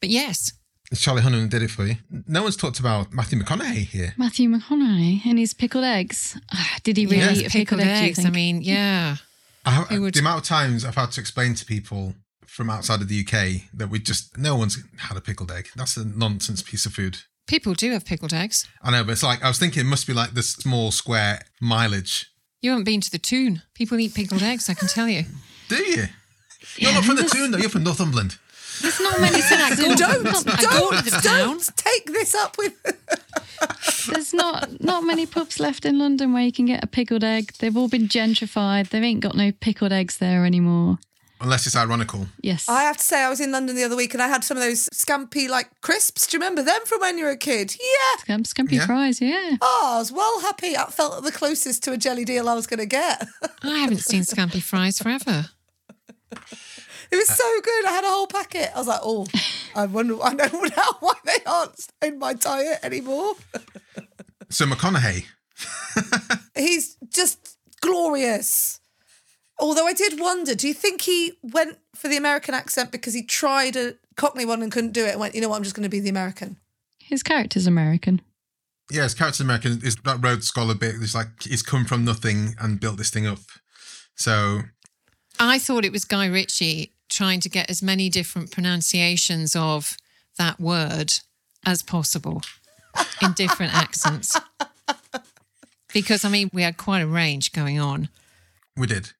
But 0.00 0.10
yes, 0.10 0.52
Charlie 0.94 1.22
Hunnam 1.22 1.48
did 1.48 1.62
it 1.62 1.70
for 1.70 1.86
you. 1.86 1.96
No 2.28 2.42
one's 2.42 2.56
talked 2.56 2.78
about 2.78 3.14
Matthew 3.14 3.38
McConaughey 3.40 3.86
here. 3.86 4.12
Matthew 4.18 4.50
McConaughey 4.50 5.24
and 5.24 5.38
his 5.38 5.54
pickled 5.54 5.84
eggs. 5.84 6.38
Ah, 6.52 6.76
Did 6.84 6.98
he 6.98 7.06
really 7.06 7.20
yes, 7.22 7.38
eat 7.38 7.46
a 7.46 7.50
pickled, 7.50 7.80
egg? 7.80 8.10
eggs. 8.10 8.24
I 8.26 8.28
mean, 8.28 8.60
yeah. 8.60 9.16
I 9.64 9.70
have, 9.70 9.88
Who 9.88 10.02
would- 10.02 10.12
The 10.14 10.20
amount 10.20 10.42
of 10.42 10.46
times 10.46 10.84
I've 10.84 10.94
had 10.94 11.12
to 11.12 11.20
explain 11.22 11.54
to 11.54 11.64
people 11.64 12.14
from 12.56 12.70
outside 12.70 13.02
of 13.02 13.08
the 13.08 13.20
UK 13.20 13.68
that 13.74 13.88
we 13.90 13.98
just, 13.98 14.38
no 14.38 14.56
one's 14.56 14.82
had 14.98 15.16
a 15.16 15.20
pickled 15.20 15.50
egg. 15.52 15.68
That's 15.76 15.96
a 15.98 16.04
nonsense 16.06 16.62
piece 16.62 16.86
of 16.86 16.94
food. 16.94 17.18
People 17.46 17.74
do 17.74 17.92
have 17.92 18.04
pickled 18.06 18.32
eggs. 18.32 18.66
I 18.82 18.90
know, 18.90 19.04
but 19.04 19.12
it's 19.12 19.22
like, 19.22 19.44
I 19.44 19.48
was 19.48 19.58
thinking 19.58 19.82
it 19.82 19.84
must 19.88 20.06
be 20.06 20.12
like 20.14 20.32
the 20.34 20.42
small 20.42 20.90
square 20.90 21.42
mileage. 21.60 22.26
You 22.62 22.70
haven't 22.70 22.84
been 22.84 23.02
to 23.02 23.10
the 23.10 23.18
Toon. 23.18 23.62
People 23.74 24.00
eat 24.00 24.14
pickled 24.14 24.42
eggs, 24.42 24.68
I 24.70 24.74
can 24.74 24.88
tell 24.88 25.06
you. 25.08 25.24
Do 25.68 25.76
you? 25.76 26.06
You're 26.78 26.92
not 26.94 27.04
from 27.04 27.16
the 27.16 27.24
Toon, 27.24 27.50
though. 27.50 27.58
You're 27.58 27.68
from 27.68 27.84
Northumberland. 27.84 28.38
There's 28.82 29.00
not 29.00 29.20
many 29.20 29.40
snacks. 29.42 29.78
in- 29.78 29.94
Don't, 29.96 30.24
not- 30.24 30.44
I 30.48 30.62
go 30.62 30.90
to 30.96 31.02
the 31.04 31.10
don't, 31.22 31.22
don't 31.22 31.76
take 31.76 32.06
this 32.06 32.34
up 32.34 32.56
with. 32.58 32.72
There's 34.12 34.34
not 34.34 34.80
not 34.82 35.02
many 35.04 35.24
pubs 35.26 35.58
left 35.58 35.84
in 35.86 35.98
London 35.98 36.32
where 36.32 36.42
you 36.42 36.52
can 36.52 36.66
get 36.66 36.84
a 36.84 36.86
pickled 36.86 37.24
egg. 37.24 37.52
They've 37.58 37.76
all 37.76 37.88
been 37.88 38.06
gentrified. 38.08 38.90
They 38.90 38.98
ain't 39.00 39.20
got 39.20 39.34
no 39.34 39.50
pickled 39.52 39.92
eggs 39.92 40.18
there 40.18 40.44
anymore. 40.44 40.98
Unless 41.40 41.66
it's 41.66 41.76
ironical. 41.76 42.26
Yes. 42.40 42.66
I 42.68 42.84
have 42.84 42.96
to 42.96 43.02
say, 43.04 43.22
I 43.22 43.28
was 43.28 43.40
in 43.40 43.52
London 43.52 43.76
the 43.76 43.84
other 43.84 43.94
week 43.96 44.14
and 44.14 44.22
I 44.22 44.28
had 44.28 44.42
some 44.42 44.56
of 44.56 44.62
those 44.62 44.88
scampi 44.94 45.48
like 45.50 45.68
crisps. 45.82 46.26
Do 46.26 46.36
you 46.36 46.40
remember 46.40 46.62
them 46.62 46.80
from 46.86 47.00
when 47.00 47.18
you 47.18 47.24
were 47.24 47.30
a 47.30 47.36
kid? 47.36 47.76
Yeah. 47.78 48.20
Scamp, 48.22 48.46
scampi 48.46 48.72
Yeah. 48.72 48.86
fries, 48.86 49.20
yeah. 49.20 49.56
Oh, 49.60 49.92
I 49.96 49.98
was 49.98 50.10
well 50.10 50.40
happy. 50.40 50.76
I 50.76 50.86
felt 50.86 51.22
the 51.22 51.30
closest 51.32 51.82
to 51.84 51.92
a 51.92 51.98
jelly 51.98 52.24
deal 52.24 52.48
I 52.48 52.54
was 52.54 52.66
going 52.66 52.80
to 52.80 52.86
get. 52.86 53.26
I 53.62 53.78
haven't 53.80 53.98
seen 53.98 54.22
Scampi 54.22 54.62
Fries 54.62 54.98
forever. 54.98 55.46
It 57.08 57.14
was 57.14 57.28
so 57.28 57.60
good. 57.62 57.86
I 57.86 57.92
had 57.92 58.02
a 58.04 58.08
whole 58.08 58.26
packet. 58.26 58.70
I 58.74 58.78
was 58.78 58.88
like, 58.88 58.98
oh, 59.00 59.28
I 59.76 59.86
wonder. 59.86 60.20
I 60.20 60.32
know 60.34 60.44
now 60.76 60.96
why 60.98 61.12
they 61.24 61.38
aren't 61.46 61.86
in 62.02 62.18
my 62.18 62.32
diet 62.32 62.80
anymore. 62.82 63.34
So 64.50 64.64
McConaughey, 64.66 65.24
He's 66.56 66.96
just 67.08 67.58
glorious. 67.80 68.80
Although 69.58 69.86
I 69.86 69.92
did 69.94 70.20
wonder, 70.20 70.54
do 70.54 70.68
you 70.68 70.74
think 70.74 71.02
he 71.02 71.32
went 71.42 71.78
for 71.94 72.08
the 72.08 72.16
American 72.16 72.54
accent 72.54 72.92
because 72.92 73.14
he 73.14 73.22
tried 73.22 73.74
a 73.76 73.94
Cockney 74.16 74.44
one 74.44 74.62
and 74.62 74.70
couldn't 74.70 74.92
do 74.92 75.04
it 75.06 75.12
and 75.12 75.20
went, 75.20 75.34
you 75.34 75.40
know 75.40 75.48
what, 75.48 75.56
I'm 75.56 75.62
just 75.62 75.74
going 75.74 75.84
to 75.84 75.88
be 75.88 76.00
the 76.00 76.10
American? 76.10 76.56
His 76.98 77.22
character's 77.22 77.66
American. 77.66 78.20
yeah, 78.90 79.04
his 79.04 79.14
character's 79.14 79.40
American 79.40 79.80
is 79.82 79.96
that 80.04 80.22
Rhodes 80.22 80.46
Scholar 80.46 80.74
bit. 80.74 80.96
It's 81.00 81.14
like 81.14 81.42
he's 81.42 81.62
come 81.62 81.84
from 81.86 82.04
nothing 82.04 82.54
and 82.60 82.78
built 82.80 82.98
this 82.98 83.10
thing 83.10 83.26
up. 83.26 83.38
So 84.14 84.62
I 85.40 85.58
thought 85.58 85.84
it 85.84 85.92
was 85.92 86.04
Guy 86.04 86.26
Ritchie 86.26 86.92
trying 87.08 87.40
to 87.40 87.48
get 87.48 87.70
as 87.70 87.82
many 87.82 88.08
different 88.10 88.50
pronunciations 88.50 89.54
of 89.56 89.96
that 90.38 90.60
word 90.60 91.12
as 91.64 91.82
possible 91.82 92.42
in 93.22 93.32
different 93.32 93.74
accents. 93.82 94.36
Because 95.92 96.24
I 96.24 96.28
mean, 96.28 96.50
we 96.52 96.62
had 96.62 96.76
quite 96.76 97.00
a 97.00 97.06
range 97.06 97.52
going 97.52 97.78
on. 97.80 98.08
we 98.76 98.86
did. 98.86 99.12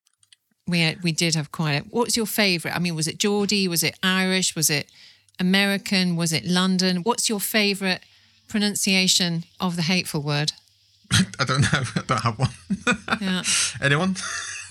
We 0.68 0.80
had, 0.80 1.02
we 1.02 1.12
did 1.12 1.34
have 1.36 1.52
quite 1.52 1.72
a. 1.72 1.80
What's 1.90 2.16
your 2.16 2.26
favourite? 2.26 2.74
I 2.74 2.78
mean, 2.80 2.94
was 2.96 3.06
it 3.06 3.18
Geordie? 3.18 3.68
Was 3.68 3.82
it 3.82 3.96
Irish? 4.02 4.56
Was 4.56 4.68
it 4.68 4.88
American? 5.38 6.16
Was 6.16 6.32
it 6.32 6.44
London? 6.44 6.98
What's 6.98 7.28
your 7.28 7.40
favourite 7.40 8.00
pronunciation 8.48 9.44
of 9.60 9.76
the 9.76 9.82
hateful 9.82 10.22
word? 10.22 10.52
I 11.12 11.44
don't 11.44 11.60
know. 11.60 11.68
I 11.72 12.02
don't 12.06 12.20
have 12.22 12.38
one. 12.38 12.50
Yeah. 13.20 13.42
Anyone? 13.80 14.16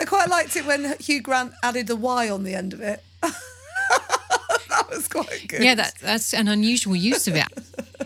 I 0.00 0.04
quite 0.04 0.28
liked 0.28 0.54
it 0.54 0.64
when 0.64 0.96
Hugh 1.00 1.20
Grant 1.20 1.52
added 1.62 1.88
the 1.88 1.96
Y 1.96 2.30
on 2.30 2.44
the 2.44 2.54
end 2.54 2.72
of 2.72 2.80
it. 2.80 3.02
that 3.22 4.88
was 4.88 5.08
quite 5.08 5.48
good. 5.48 5.62
Yeah, 5.62 5.74
that, 5.74 5.94
that's 6.00 6.32
an 6.32 6.46
unusual 6.46 6.94
use 6.94 7.26
of 7.26 7.34
it. 7.34 7.46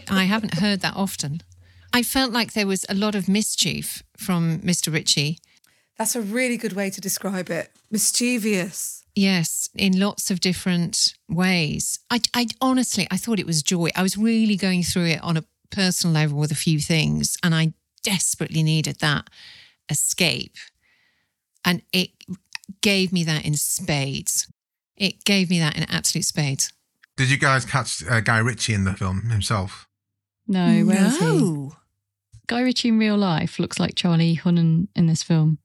I 0.08 0.24
haven't 0.24 0.54
heard 0.54 0.80
that 0.80 0.96
often. 0.96 1.42
I 1.92 2.02
felt 2.02 2.32
like 2.32 2.54
there 2.54 2.66
was 2.66 2.86
a 2.88 2.94
lot 2.94 3.14
of 3.14 3.28
mischief 3.28 4.02
from 4.16 4.60
Mr. 4.60 4.90
Ritchie. 4.90 5.38
That's 6.02 6.16
a 6.16 6.20
really 6.20 6.56
good 6.56 6.72
way 6.72 6.90
to 6.90 7.00
describe 7.00 7.48
it. 7.48 7.70
Mischievous. 7.88 9.04
Yes, 9.14 9.68
in 9.76 10.00
lots 10.00 10.32
of 10.32 10.40
different 10.40 11.14
ways. 11.28 12.00
I, 12.10 12.20
I 12.34 12.48
honestly, 12.60 13.06
I 13.12 13.16
thought 13.16 13.38
it 13.38 13.46
was 13.46 13.62
joy. 13.62 13.90
I 13.94 14.02
was 14.02 14.18
really 14.18 14.56
going 14.56 14.82
through 14.82 15.06
it 15.06 15.22
on 15.22 15.36
a 15.36 15.44
personal 15.70 16.12
level 16.12 16.40
with 16.40 16.50
a 16.50 16.56
few 16.56 16.80
things, 16.80 17.36
and 17.44 17.54
I 17.54 17.74
desperately 18.02 18.64
needed 18.64 18.98
that 18.98 19.30
escape. 19.88 20.56
And 21.64 21.82
it 21.92 22.10
gave 22.80 23.12
me 23.12 23.22
that 23.22 23.44
in 23.44 23.54
spades. 23.54 24.48
It 24.96 25.24
gave 25.24 25.50
me 25.50 25.60
that 25.60 25.76
in 25.76 25.84
absolute 25.84 26.24
spades. 26.24 26.72
Did 27.16 27.30
you 27.30 27.38
guys 27.38 27.64
catch 27.64 28.04
uh, 28.10 28.18
Guy 28.18 28.38
Ritchie 28.38 28.74
in 28.74 28.82
the 28.82 28.94
film 28.94 29.30
himself? 29.30 29.86
No, 30.48 30.82
where 30.84 31.04
is 31.04 31.20
he? 31.20 31.68
Guy 32.48 32.62
Ritchie 32.62 32.88
in 32.88 32.98
real 32.98 33.16
life 33.16 33.60
looks 33.60 33.78
like 33.78 33.94
Charlie 33.94 34.34
Hunnam 34.34 34.88
in 34.96 35.06
this 35.06 35.22
film. 35.22 35.58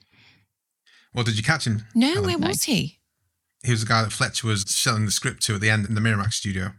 Or 1.15 1.24
did 1.24 1.38
you 1.38 1.43
catch 1.43 1.65
him? 1.65 1.86
No, 1.96 2.22
where 2.22 2.38
was 2.38 2.63
he? 2.63 3.00
He 3.63 3.72
was 3.72 3.82
the 3.82 3.88
guy 3.88 4.04
that 4.04 4.12
Fletcher 4.12 4.48
was 4.48 4.62
selling 4.70 5.06
the 5.06 5.12
script 5.12 5.41
to 5.43 5.56
at 5.56 5.62
the 5.62 5.70
end 5.70 5.88
in 5.88 5.96
the 5.96 6.02
Miramax 6.02 6.34
studio. 6.34 6.74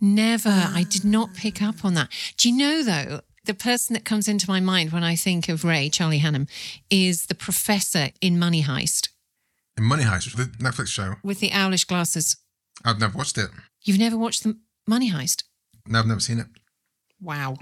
Never. 0.00 0.50
I 0.50 0.84
did 0.88 1.04
not 1.04 1.34
pick 1.34 1.62
up 1.62 1.84
on 1.84 1.94
that. 1.94 2.08
Do 2.36 2.50
you 2.50 2.56
know, 2.56 2.82
though, 2.82 3.20
the 3.44 3.54
person 3.54 3.94
that 3.94 4.04
comes 4.04 4.26
into 4.28 4.50
my 4.50 4.60
mind 4.60 4.90
when 4.92 5.04
I 5.04 5.14
think 5.16 5.48
of 5.48 5.64
Ray, 5.64 5.88
Charlie 5.88 6.20
Hunnam, 6.20 6.48
is 6.90 7.26
the 7.26 7.34
professor 7.34 8.08
in 8.20 8.38
Money 8.38 8.62
Heist 8.62 9.08
In 9.78 9.84
Money 9.84 10.04
Heist, 10.04 10.34
the 10.36 10.44
Netflix 10.62 10.88
show. 10.88 11.14
with 11.22 11.40
the 11.40 11.52
owlish 11.52 11.84
glasses. 11.84 12.36
I've 12.84 12.98
never 12.98 13.16
watched 13.16 13.38
it. 13.38 13.50
You've 13.82 13.98
never 13.98 14.18
watched 14.18 14.42
the 14.42 14.58
Money 14.86 15.10
Heist? 15.12 15.44
No, 15.86 16.00
I've 16.00 16.06
never 16.06 16.20
seen 16.20 16.40
it. 16.40 16.46
Wow. 17.20 17.56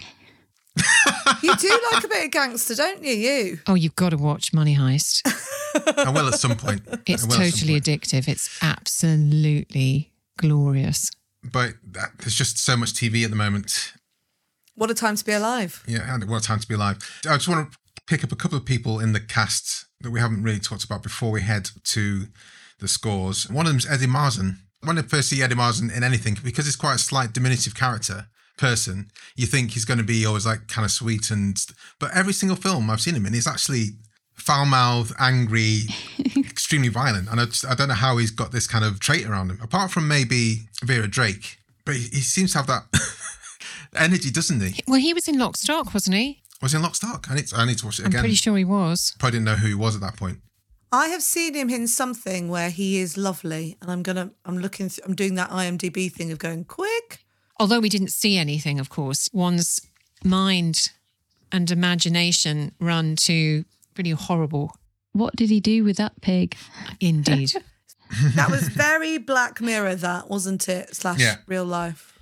You 1.42 1.56
do 1.56 1.80
like 1.92 2.04
a 2.04 2.08
bit 2.08 2.24
of 2.26 2.30
gangster, 2.30 2.74
don't 2.74 3.02
you? 3.02 3.12
You. 3.12 3.58
Oh, 3.66 3.74
you've 3.74 3.96
got 3.96 4.10
to 4.10 4.16
watch 4.16 4.52
Money 4.52 4.76
Heist. 4.76 5.22
I 6.06 6.10
will 6.10 6.28
at 6.28 6.38
some 6.38 6.56
point. 6.56 6.82
It's 7.06 7.24
I 7.24 7.26
will 7.26 7.34
at 7.34 7.38
some 7.38 7.50
totally 7.50 7.72
point. 7.80 7.84
addictive. 7.84 8.28
It's 8.28 8.58
absolutely 8.62 10.12
glorious. 10.38 11.10
But 11.42 11.74
that, 11.92 12.10
there's 12.18 12.34
just 12.34 12.58
so 12.58 12.76
much 12.76 12.92
TV 12.92 13.24
at 13.24 13.30
the 13.30 13.36
moment. 13.36 13.92
What 14.74 14.90
a 14.90 14.94
time 14.94 15.16
to 15.16 15.24
be 15.24 15.32
alive. 15.32 15.82
Yeah, 15.86 16.16
what 16.26 16.42
a 16.42 16.46
time 16.46 16.60
to 16.60 16.68
be 16.68 16.74
alive. 16.74 16.98
I 17.28 17.34
just 17.34 17.48
want 17.48 17.72
to 17.72 17.78
pick 18.06 18.24
up 18.24 18.32
a 18.32 18.36
couple 18.36 18.56
of 18.56 18.64
people 18.64 19.00
in 19.00 19.12
the 19.12 19.20
cast 19.20 19.86
that 20.00 20.10
we 20.10 20.20
haven't 20.20 20.42
really 20.42 20.60
talked 20.60 20.84
about 20.84 21.02
before 21.02 21.30
we 21.30 21.42
head 21.42 21.70
to 21.84 22.26
the 22.78 22.88
scores. 22.88 23.48
One 23.50 23.66
of 23.66 23.70
them 23.72 23.78
is 23.78 23.86
Eddie 23.90 24.06
Marsan. 24.06 24.56
When 24.84 24.98
I 24.98 25.02
first 25.02 25.28
see 25.28 25.42
Eddie 25.42 25.54
Marsan 25.54 25.94
in 25.94 26.02
anything, 26.02 26.36
because 26.42 26.64
he's 26.64 26.76
quite 26.76 26.96
a 26.96 26.98
slight 26.98 27.32
diminutive 27.32 27.74
character 27.74 28.26
person, 28.62 29.10
you 29.36 29.46
think 29.46 29.72
he's 29.72 29.84
going 29.84 29.98
to 29.98 30.04
be 30.04 30.24
always 30.24 30.46
like 30.46 30.68
kind 30.68 30.84
of 30.84 30.90
sweet 30.90 31.30
and. 31.30 31.56
But 31.98 32.14
every 32.14 32.32
single 32.32 32.56
film 32.56 32.88
I've 32.88 33.00
seen 33.00 33.14
him 33.14 33.26
in, 33.26 33.34
he's 33.34 33.46
actually 33.46 33.86
foul 34.34 34.64
mouthed, 34.66 35.12
angry, 35.18 35.80
extremely 36.36 36.88
violent. 36.88 37.28
And 37.28 37.40
I, 37.40 37.46
just, 37.46 37.66
I 37.66 37.74
don't 37.74 37.88
know 37.88 37.94
how 37.94 38.16
he's 38.16 38.30
got 38.30 38.52
this 38.52 38.66
kind 38.66 38.84
of 38.84 39.00
trait 39.00 39.26
around 39.26 39.50
him, 39.50 39.58
apart 39.62 39.90
from 39.90 40.08
maybe 40.08 40.68
Vera 40.82 41.08
Drake. 41.08 41.58
But 41.84 41.96
he, 41.96 42.02
he 42.02 42.20
seems 42.20 42.52
to 42.52 42.58
have 42.58 42.68
that 42.68 42.84
energy, 43.96 44.30
doesn't 44.30 44.60
he? 44.60 44.80
Well, 44.86 45.00
he 45.00 45.12
was 45.12 45.28
in 45.28 45.38
Lock 45.38 45.56
Stock, 45.56 45.92
wasn't 45.92 46.16
he? 46.16 46.42
Was 46.62 46.72
he 46.72 46.76
in 46.76 46.82
Lock 46.82 46.94
Stock? 46.94 47.26
I 47.28 47.34
need 47.34 47.48
to, 47.48 47.56
I 47.56 47.64
need 47.66 47.78
to 47.78 47.86
watch 47.86 47.98
it 47.98 48.06
again. 48.06 48.18
I'm 48.18 48.22
pretty 48.22 48.36
sure 48.36 48.56
he 48.56 48.64
was. 48.64 49.14
Probably 49.18 49.38
didn't 49.38 49.46
know 49.46 49.56
who 49.56 49.68
he 49.68 49.74
was 49.74 49.96
at 49.96 50.00
that 50.02 50.16
point. 50.16 50.38
I 50.92 51.08
have 51.08 51.22
seen 51.22 51.54
him 51.54 51.70
in 51.70 51.88
something 51.88 52.48
where 52.48 52.70
he 52.70 52.98
is 52.98 53.16
lovely, 53.16 53.78
and 53.80 53.90
I'm 53.90 54.02
gonna. 54.02 54.30
I'm 54.44 54.58
looking. 54.58 54.90
Th- 54.90 55.00
I'm 55.06 55.14
doing 55.14 55.36
that 55.36 55.48
IMDb 55.48 56.12
thing 56.12 56.30
of 56.30 56.38
going 56.38 56.64
quick. 56.64 57.21
Although 57.60 57.80
we 57.80 57.88
didn't 57.88 58.12
see 58.12 58.36
anything, 58.38 58.80
of 58.80 58.88
course, 58.90 59.28
one's 59.32 59.80
mind 60.24 60.90
and 61.52 61.70
imagination 61.70 62.72
run 62.80 63.14
to 63.16 63.64
pretty 63.94 64.10
horrible 64.12 64.74
What 65.12 65.36
did 65.36 65.50
he 65.50 65.60
do 65.60 65.84
with 65.84 65.96
that 65.98 66.20
pig? 66.22 66.56
indeed. 67.00 67.52
That 68.34 68.50
was 68.50 68.68
very 68.68 69.16
Black 69.16 69.60
Mirror, 69.62 69.94
that 69.96 70.28
wasn't 70.28 70.68
it? 70.68 70.94
Slash 70.94 71.18
Yeah. 71.18 71.36
real 71.46 71.64
life. 71.64 72.18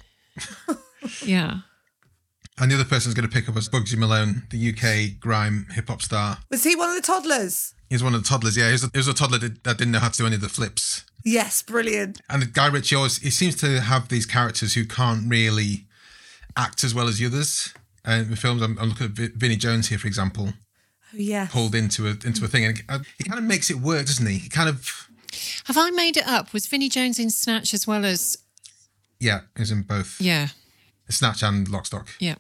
yeah. 1.25 1.59
And 2.59 2.71
the 2.71 2.77
other 2.77 2.85
person's 2.85 3.15
going 3.15 3.29
to 3.29 3.33
pick 3.35 3.49
up 3.49 3.57
as 3.57 3.69
Bugzy 3.69 3.97
Malone, 3.97 4.43
the 4.51 4.71
UK 4.71 5.19
grime 5.19 5.67
hip 5.73 5.89
hop 5.89 6.01
star. 6.03 6.39
Was 6.49 6.63
he 6.63 6.77
one 6.77 6.91
of 6.91 6.95
the 6.95 7.03
toddlers? 7.03 7.75
He's 7.89 8.05
one 8.05 8.15
of 8.15 8.23
the 8.23 8.29
toddlers. 8.29 8.57
Yeah, 8.57 8.67
he 8.67 8.73
was 8.73 8.85
a, 8.85 8.91
he 8.93 8.99
was 8.99 9.09
a 9.09 9.15
toddler 9.15 9.39
that, 9.39 9.65
that 9.65 9.79
didn't 9.79 9.91
know 9.93 9.99
how 9.99 10.11
to 10.11 10.17
do 10.17 10.27
any 10.27 10.37
of 10.37 10.43
the 10.43 10.49
flips. 10.49 11.05
Yes, 11.25 11.63
brilliant. 11.63 12.21
And 12.31 12.43
the 12.43 12.47
Guy 12.47 12.67
Ritchie 12.69 12.97
always 12.97 13.19
he 13.19 13.31
seems 13.31 13.57
to 13.57 13.81
have 13.81 14.09
these 14.09 14.27
characters 14.27 14.75
who 14.75 14.85
can't 14.87 15.29
really 15.29 15.87
act 16.57 16.83
as 16.85 16.95
well 16.95 17.09
as 17.09 17.19
the 17.19 17.27
others. 17.27 17.75
And 18.05 18.31
in 18.31 18.37
films, 18.37 18.63
I'm, 18.63 18.79
I'm 18.79 18.89
looking 18.89 19.07
at 19.07 19.13
Vi- 19.13 19.33
Vinnie 19.37 19.57
Jones 19.57 19.89
here, 19.89 19.99
for 19.99 20.07
example, 20.07 20.55
Oh, 21.13 21.17
yeah. 21.17 21.49
pulled 21.51 21.75
into 21.75 22.07
a 22.07 22.11
into 22.25 22.45
a 22.45 22.49
thing, 22.49 22.65
and 22.65 22.83
uh, 22.89 22.99
he 23.19 23.25
kind 23.25 23.39
of 23.39 23.45
makes 23.45 23.69
it 23.71 23.77
work, 23.79 24.07
doesn't 24.07 24.27
he? 24.27 24.39
He 24.39 24.49
kind 24.49 24.69
of 24.69 25.09
Have 25.65 25.77
I 25.77 25.91
made 25.91 26.17
it 26.17 26.27
up? 26.27 26.53
Was 26.53 26.67
Vinnie 26.67 26.89
Jones 26.89 27.19
in 27.19 27.31
Snatch 27.31 27.75
as 27.75 27.87
well 27.87 28.05
as 28.07 28.39
yeah, 29.19 29.41
he's 29.59 29.71
in 29.71 29.83
both 29.83 30.19
yeah, 30.21 30.49
Snatch 31.11 31.43
and 31.43 31.69
Lockstock. 31.69 32.09
yeah. 32.21 32.37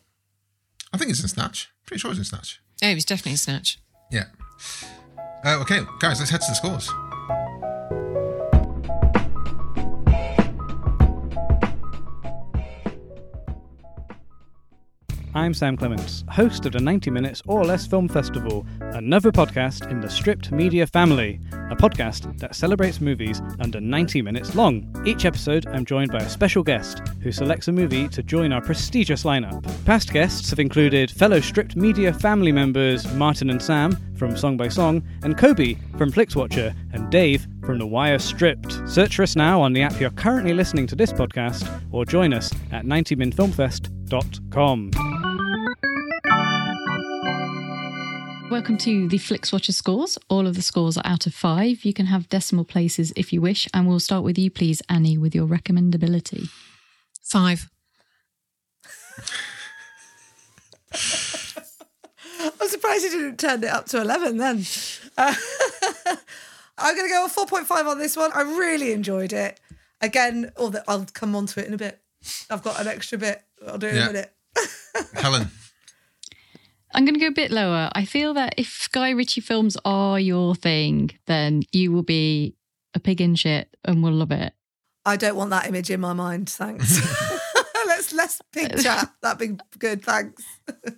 I 0.93 0.97
think 0.97 1.09
he's 1.09 1.21
in 1.23 1.29
Snatch. 1.29 1.69
Pretty 1.85 2.01
sure 2.01 2.11
he's 2.11 2.19
in 2.19 2.25
Snatch. 2.25 2.61
Oh, 2.83 2.89
he 2.89 2.95
was 2.95 3.05
definitely 3.05 3.33
in 3.33 3.37
Snatch. 3.39 3.79
Yeah. 4.11 4.25
Uh, 5.45 5.59
okay, 5.61 5.81
guys, 6.01 6.19
let's 6.19 6.31
head 6.31 6.41
to 6.41 6.47
the 6.49 6.55
scores. 6.55 6.91
I'm 15.33 15.55
Sam 15.55 15.77
Clements, 15.77 16.25
host 16.29 16.67
of 16.67 16.73
the 16.73 16.81
90 16.81 17.13
Minutes 17.13 17.41
or 17.47 17.65
Less 17.65 17.87
Film 17.87 18.09
Festival, 18.09 18.67
another 18.81 19.31
podcast 19.31 19.89
in 19.89 20.01
the 20.01 20.11
Stripped 20.11 20.51
Media 20.51 20.89
family, 20.89 21.39
a 21.71 21.77
podcast 21.77 22.37
that 22.41 22.57
celebrates 22.57 23.01
movies 23.01 23.41
under 23.61 23.81
90 23.81 24.23
minutes 24.23 24.57
long. 24.57 24.93
Each 25.07 25.25
episode, 25.25 25.69
I'm 25.69 25.85
joined 25.85 26.11
by 26.11 26.19
a 26.19 26.29
special 26.29 26.65
guest 26.65 27.07
who 27.23 27.31
selects 27.31 27.69
a 27.69 27.73
movie 27.73 28.09
to 28.09 28.25
join 28.25 28.53
our 28.53 28.61
prestigious 28.61 29.23
lineup. 29.23 29.63
Past 29.85 30.13
guests 30.13 30.51
have 30.51 30.59
included 30.59 31.13
fellow 31.13 31.41
Stripped 31.41 31.77
Media 31.77 32.13
family 32.13 32.51
members 32.51 33.07
Martin 33.15 33.51
and 33.51 33.63
Sam 33.63 33.97
from 34.17 34.37
Song 34.37 34.57
by 34.57 34.67
Song, 34.69 35.03
and 35.23 35.39
Kobe 35.39 35.77
from 35.97 36.11
Flixwatcher, 36.13 36.75
and 36.93 37.09
Dave 37.11 37.47
from 37.65 37.79
The 37.79 37.87
Wire 37.87 38.19
Stripped. 38.19 38.87
Search 38.87 39.17
for 39.17 39.23
us 39.23 39.35
now 39.35 39.63
on 39.63 39.73
the 39.73 39.81
app 39.81 39.99
you're 39.99 40.11
currently 40.11 40.53
listening 40.53 40.87
to 40.89 40.95
this 40.95 41.13
podcast, 41.13 41.67
or 41.91 42.05
join 42.05 42.35
us 42.35 42.53
at 42.71 42.85
90minfilmfest.com. 42.85 45.30
Welcome 48.51 48.79
to 48.79 49.07
the 49.07 49.19
Flixwatcher 49.19 49.73
scores. 49.73 50.19
All 50.29 50.45
of 50.45 50.57
the 50.57 50.63
scores 50.63 50.99
are 50.99 51.07
out 51.07 51.25
of 51.25 51.33
five. 51.33 51.85
You 51.85 51.93
can 51.93 52.07
have 52.07 52.29
decimal 52.29 52.65
places 52.65 53.13
if 53.15 53.33
you 53.33 53.41
wish. 53.41 53.69
And 53.73 53.87
we'll 53.87 54.01
start 54.01 54.25
with 54.25 54.37
you, 54.37 54.51
please, 54.51 54.83
Annie, 54.89 55.17
with 55.17 55.37
your 55.37 55.47
recommendability. 55.47 56.49
Five. 57.23 57.71
I'm 62.61 62.69
surprised 62.69 63.05
you 63.05 63.11
didn't 63.11 63.39
turn 63.39 63.63
it 63.63 63.71
up 63.71 63.87
to 63.87 64.01
11 64.01 64.37
then. 64.39 64.65
Uh, 65.17 65.33
I'm 66.77 66.97
going 66.97 67.07
to 67.07 67.13
go 67.13 67.27
a 67.27 67.29
4.5 67.29 67.87
on 67.87 68.01
this 68.01 68.17
one. 68.17 68.33
I 68.35 68.41
really 68.41 68.91
enjoyed 68.91 69.33
it. 69.33 69.61
Again, 70.01 70.51
or 70.57 70.71
the, 70.71 70.83
I'll 70.89 71.07
come 71.13 71.37
on 71.37 71.47
to 71.47 71.61
it 71.61 71.69
in 71.69 71.75
a 71.75 71.79
bit. 71.79 72.01
I've 72.51 72.65
got 72.65 72.81
an 72.81 72.89
extra 72.89 73.17
bit. 73.17 73.43
I'll 73.65 73.79
do 73.79 73.87
it 73.87 73.95
in 73.95 74.03
a 74.03 74.07
minute. 74.07 74.35
Helen. 75.15 75.47
I'm 76.93 77.05
going 77.05 77.15
to 77.15 77.21
go 77.21 77.29
a 77.29 77.33
bit 77.33 77.51
lower. 77.51 77.91
I 77.95 78.05
feel 78.05 78.35
that 78.35 78.55
if 78.57 78.89
Guy 78.93 79.11
Ritchie 79.11 79.41
films 79.41 79.77
are 79.85 80.19
your 80.19 80.55
thing, 80.55 81.11
then 81.27 81.63
you 81.73 81.93
will 81.93 82.03
be 82.03 82.57
a 82.95 83.01
pig 83.01 83.21
in 83.21 83.35
shit 83.37 83.75
and 83.85 84.03
will 84.03 84.13
love 84.13 84.33
it. 84.33 84.53
I 85.07 85.17
don't 85.17 85.37
want 85.37 85.51
that 85.51 85.67
image 85.67 85.91
in 85.91 86.01
my 86.01 86.13
mind. 86.13 86.51
Thanks. 86.51 87.01
let's 87.87 88.13
let's 88.13 88.43
big 88.53 88.83
chat. 88.83 89.11
That'd 89.23 89.59
be 89.59 89.65
good. 89.79 90.05
Thanks. 90.05 90.43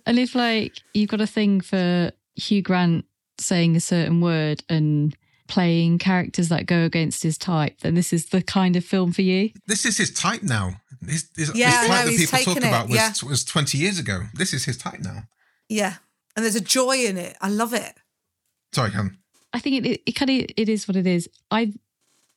And 0.05 0.19
if 0.19 0.35
like 0.35 0.79
you've 0.93 1.09
got 1.09 1.21
a 1.21 1.27
thing 1.27 1.61
for 1.61 2.11
Hugh 2.35 2.61
Grant 2.61 3.05
saying 3.39 3.75
a 3.75 3.79
certain 3.79 4.21
word 4.21 4.63
and 4.69 5.15
playing 5.47 5.97
characters 5.99 6.49
that 6.49 6.65
go 6.65 6.83
against 6.83 7.23
his 7.23 7.37
type, 7.37 7.79
then 7.81 7.95
this 7.95 8.13
is 8.13 8.27
the 8.27 8.41
kind 8.41 8.75
of 8.75 8.85
film 8.85 9.11
for 9.11 9.21
you. 9.21 9.51
This 9.67 9.85
is 9.85 9.97
his 9.97 10.11
type 10.11 10.43
now. 10.43 10.75
His, 11.05 11.29
his, 11.35 11.53
Yeah, 11.53 11.67
his 11.67 11.75
type 11.75 11.89
know, 11.89 12.11
that 12.11 12.11
he's 12.11 12.31
people 12.31 12.53
talk 12.53 12.63
it, 12.63 12.67
about 12.67 12.87
was, 12.87 12.95
yeah. 12.95 13.29
was 13.29 13.43
20 13.43 13.77
years 13.77 13.99
ago. 13.99 14.23
This 14.33 14.53
is 14.53 14.65
his 14.65 14.77
type 14.77 14.99
now. 15.01 15.23
Yeah, 15.69 15.95
and 16.35 16.43
there's 16.43 16.55
a 16.55 16.61
joy 16.61 17.05
in 17.05 17.17
it. 17.17 17.35
I 17.41 17.49
love 17.49 17.73
it. 17.73 17.93
Sorry, 18.73 18.91
Helen. 18.91 19.17
I 19.53 19.59
think 19.59 19.85
it, 19.85 20.01
it, 20.05 20.11
kind 20.13 20.31
of 20.31 20.47
it 20.57 20.69
is 20.69 20.87
what 20.87 20.97
it 20.97 21.05
is. 21.05 21.29
I'm 21.51 21.79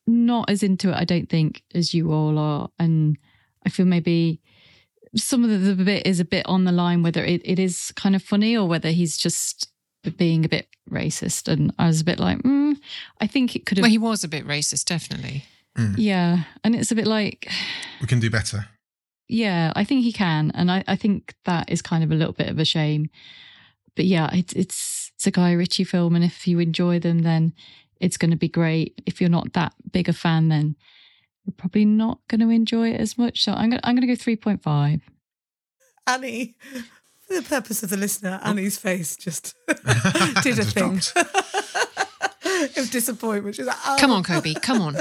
not 0.07 0.51
as 0.51 0.63
into 0.63 0.91
it, 0.91 0.95
I 0.97 1.05
don't 1.05 1.29
think, 1.29 1.63
as 1.75 1.95
you 1.95 2.13
all 2.13 2.39
are, 2.39 2.69
and 2.79 3.17
I 3.65 3.71
feel 3.71 3.87
maybe 3.87 4.41
some 5.17 5.43
of 5.45 5.51
the, 5.51 5.57
the 5.57 5.85
bit 5.85 6.07
is 6.07 6.21
a 6.21 6.25
bit 6.25 6.45
on 6.47 6.65
the 6.65 6.73
line 6.73 7.03
whether 7.03 7.25
it, 7.25 7.41
it 7.45 7.59
is 7.59 7.91
kind 7.97 8.15
of 8.15 8.23
funny 8.23 8.57
or 8.57 8.69
whether 8.69 8.91
he's 8.91 9.17
just 9.17 9.69
being 10.17 10.45
a 10.45 10.49
bit 10.49 10.69
racist. 10.91 11.49
And 11.49 11.73
I 11.79 11.87
was 11.87 12.03
a 12.03 12.05
bit 12.05 12.21
like, 12.21 12.39
mm, 12.43 12.77
I 13.21 13.27
think 13.27 13.57
it 13.57 13.65
could 13.67 13.79
have, 13.79 13.83
Well, 13.83 13.91
he 13.91 13.99
was 13.99 14.23
a 14.25 14.29
bit 14.29 14.47
racist, 14.47 14.85
definitely. 14.85 15.45
yeah. 15.97 16.45
And 16.63 16.75
it's 16.77 16.93
a 16.93 16.95
bit 16.95 17.07
like, 17.07 17.51
We 18.01 18.07
can 18.07 18.21
do 18.21 18.31
better. 18.31 18.69
Yeah, 19.29 19.73
I 19.75 19.85
think 19.85 20.05
he 20.05 20.13
can, 20.13 20.53
and 20.55 20.71
I, 20.71 20.85
I 20.87 20.97
think 20.97 21.35
that 21.45 21.71
is 21.71 21.83
kind 21.83 22.05
of 22.05 22.13
a 22.13 22.15
little 22.15 22.33
bit 22.33 22.49
of 22.49 22.59
a 22.59 22.65
shame. 22.65 23.11
But 23.95 24.05
yeah, 24.05 24.31
it's 24.33 24.53
it's 24.53 25.11
it's 25.15 25.27
a 25.27 25.31
Guy 25.31 25.53
Ritchie 25.53 25.85
film, 25.85 26.15
and 26.15 26.25
if 26.25 26.47
you 26.47 26.59
enjoy 26.59 26.99
them, 26.99 27.21
then 27.21 27.53
it's 28.01 28.17
going 28.17 28.31
to 28.31 28.37
be 28.37 28.49
great. 28.49 29.01
If 29.07 29.21
you're 29.21 29.31
not 29.31 29.53
that 29.55 29.73
big 29.91 30.09
a 30.09 30.13
fan, 30.13 30.49
then 30.49 30.77
you're 31.45 31.55
probably 31.57 31.85
not 31.85 32.19
going 32.29 32.41
to 32.41 32.51
enjoy 32.51 32.91
it 32.93 33.01
as 33.01 33.17
much. 33.17 33.43
So 33.43 33.53
I'm 33.53 33.71
going 33.71 33.81
I'm 33.83 33.95
going 33.95 34.07
to 34.07 34.15
go 34.15 34.17
three 34.21 34.37
point 34.37 34.63
five. 34.63 35.01
Annie, 36.07 36.55
for 37.27 37.35
the 37.35 37.43
purpose 37.43 37.83
of 37.83 37.91
the 37.91 37.97
listener, 37.97 38.39
oh. 38.43 38.51
Annie's 38.51 38.79
face 38.79 39.17
just 39.17 39.55
did 39.67 39.77
a 39.79 40.43
Just 40.43 40.75
thing 40.75 40.99
dropped. 40.99 41.17
of 42.77 42.91
disappointment. 42.91 43.57
She's 43.57 43.67
like, 43.67 43.77
oh. 43.87 43.97
Come 43.99 44.13
on, 44.13 44.21
oh. 44.21 44.23
Kobe. 44.23 44.55
Come 44.55 44.81
on. 44.81 44.97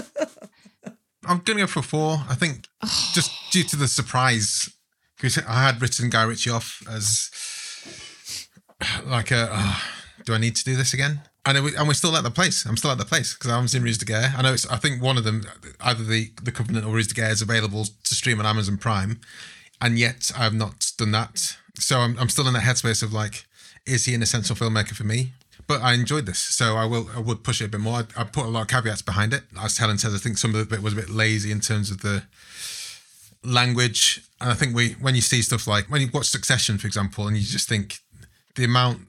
I'm 1.27 1.39
going 1.39 1.57
to 1.57 1.63
go 1.63 1.67
for 1.67 1.81
four. 1.81 2.23
I 2.29 2.35
think 2.35 2.67
just 3.13 3.31
due 3.51 3.63
to 3.63 3.75
the 3.75 3.87
surprise, 3.87 4.69
because 5.15 5.37
I 5.39 5.63
had 5.63 5.81
written 5.81 6.09
Guy 6.09 6.23
Ritchie 6.23 6.49
off 6.49 6.81
as 6.89 7.29
like 9.05 9.31
a, 9.31 9.49
uh, 9.51 9.75
do 10.25 10.33
I 10.33 10.37
need 10.37 10.55
to 10.55 10.63
do 10.63 10.75
this 10.75 10.93
again? 10.93 11.21
And, 11.45 11.63
we, 11.63 11.75
and 11.75 11.87
we're 11.87 11.93
still 11.93 12.15
at 12.17 12.23
the 12.23 12.31
place. 12.31 12.65
I'm 12.65 12.77
still 12.77 12.91
at 12.91 12.97
the 12.97 13.05
place 13.05 13.33
because 13.33 13.51
I 13.51 13.53
haven't 13.53 13.69
seen 13.69 13.83
Ruse 13.83 13.97
de. 13.97 14.15
I 14.15 14.41
know 14.41 14.53
it's, 14.53 14.67
I 14.67 14.77
think 14.77 15.01
one 15.01 15.17
of 15.17 15.23
them, 15.23 15.43
either 15.81 16.03
the, 16.03 16.31
the 16.41 16.51
Covenant 16.51 16.85
or 16.85 16.93
Ruse 16.93 17.07
de 17.07 17.25
is 17.27 17.41
available 17.41 17.85
to 17.85 18.15
stream 18.15 18.39
on 18.39 18.45
Amazon 18.45 18.77
Prime. 18.77 19.19
And 19.79 19.99
yet 19.99 20.31
I've 20.37 20.53
not 20.53 20.91
done 20.97 21.11
that. 21.11 21.57
So 21.77 21.99
I'm, 21.99 22.17
I'm 22.17 22.29
still 22.29 22.47
in 22.47 22.53
that 22.53 22.63
headspace 22.63 23.03
of 23.03 23.13
like, 23.13 23.45
is 23.85 24.05
he 24.05 24.15
an 24.15 24.23
essential 24.23 24.55
filmmaker 24.55 24.93
for 24.95 25.03
me? 25.03 25.33
But 25.67 25.81
I 25.81 25.93
enjoyed 25.93 26.25
this, 26.25 26.39
so 26.39 26.77
I 26.77 26.85
will. 26.85 27.09
I 27.15 27.19
would 27.19 27.43
push 27.43 27.61
it 27.61 27.65
a 27.65 27.69
bit 27.69 27.79
more. 27.79 27.99
I, 27.99 28.21
I 28.21 28.23
put 28.23 28.45
a 28.45 28.49
lot 28.49 28.61
of 28.61 28.67
caveats 28.67 29.01
behind 29.01 29.33
it. 29.33 29.43
As 29.59 29.77
Helen 29.77 29.97
says, 29.97 30.13
I 30.13 30.17
think 30.17 30.37
some 30.37 30.53
of 30.53 30.69
bit 30.69 30.81
was 30.81 30.93
a 30.93 30.97
bit 30.97 31.09
lazy 31.09 31.51
in 31.51 31.59
terms 31.59 31.89
of 31.89 32.01
the 32.01 32.23
language. 33.43 34.21
And 34.41 34.51
I 34.51 34.53
think 34.53 34.75
we, 34.75 34.91
when 34.93 35.15
you 35.15 35.21
see 35.21 35.41
stuff 35.41 35.67
like 35.67 35.89
when 35.89 36.01
you 36.01 36.09
watch 36.13 36.27
Succession, 36.27 36.77
for 36.77 36.87
example, 36.87 37.27
and 37.27 37.35
you 37.35 37.43
just 37.43 37.67
think 37.67 37.99
the 38.55 38.63
amount 38.63 39.01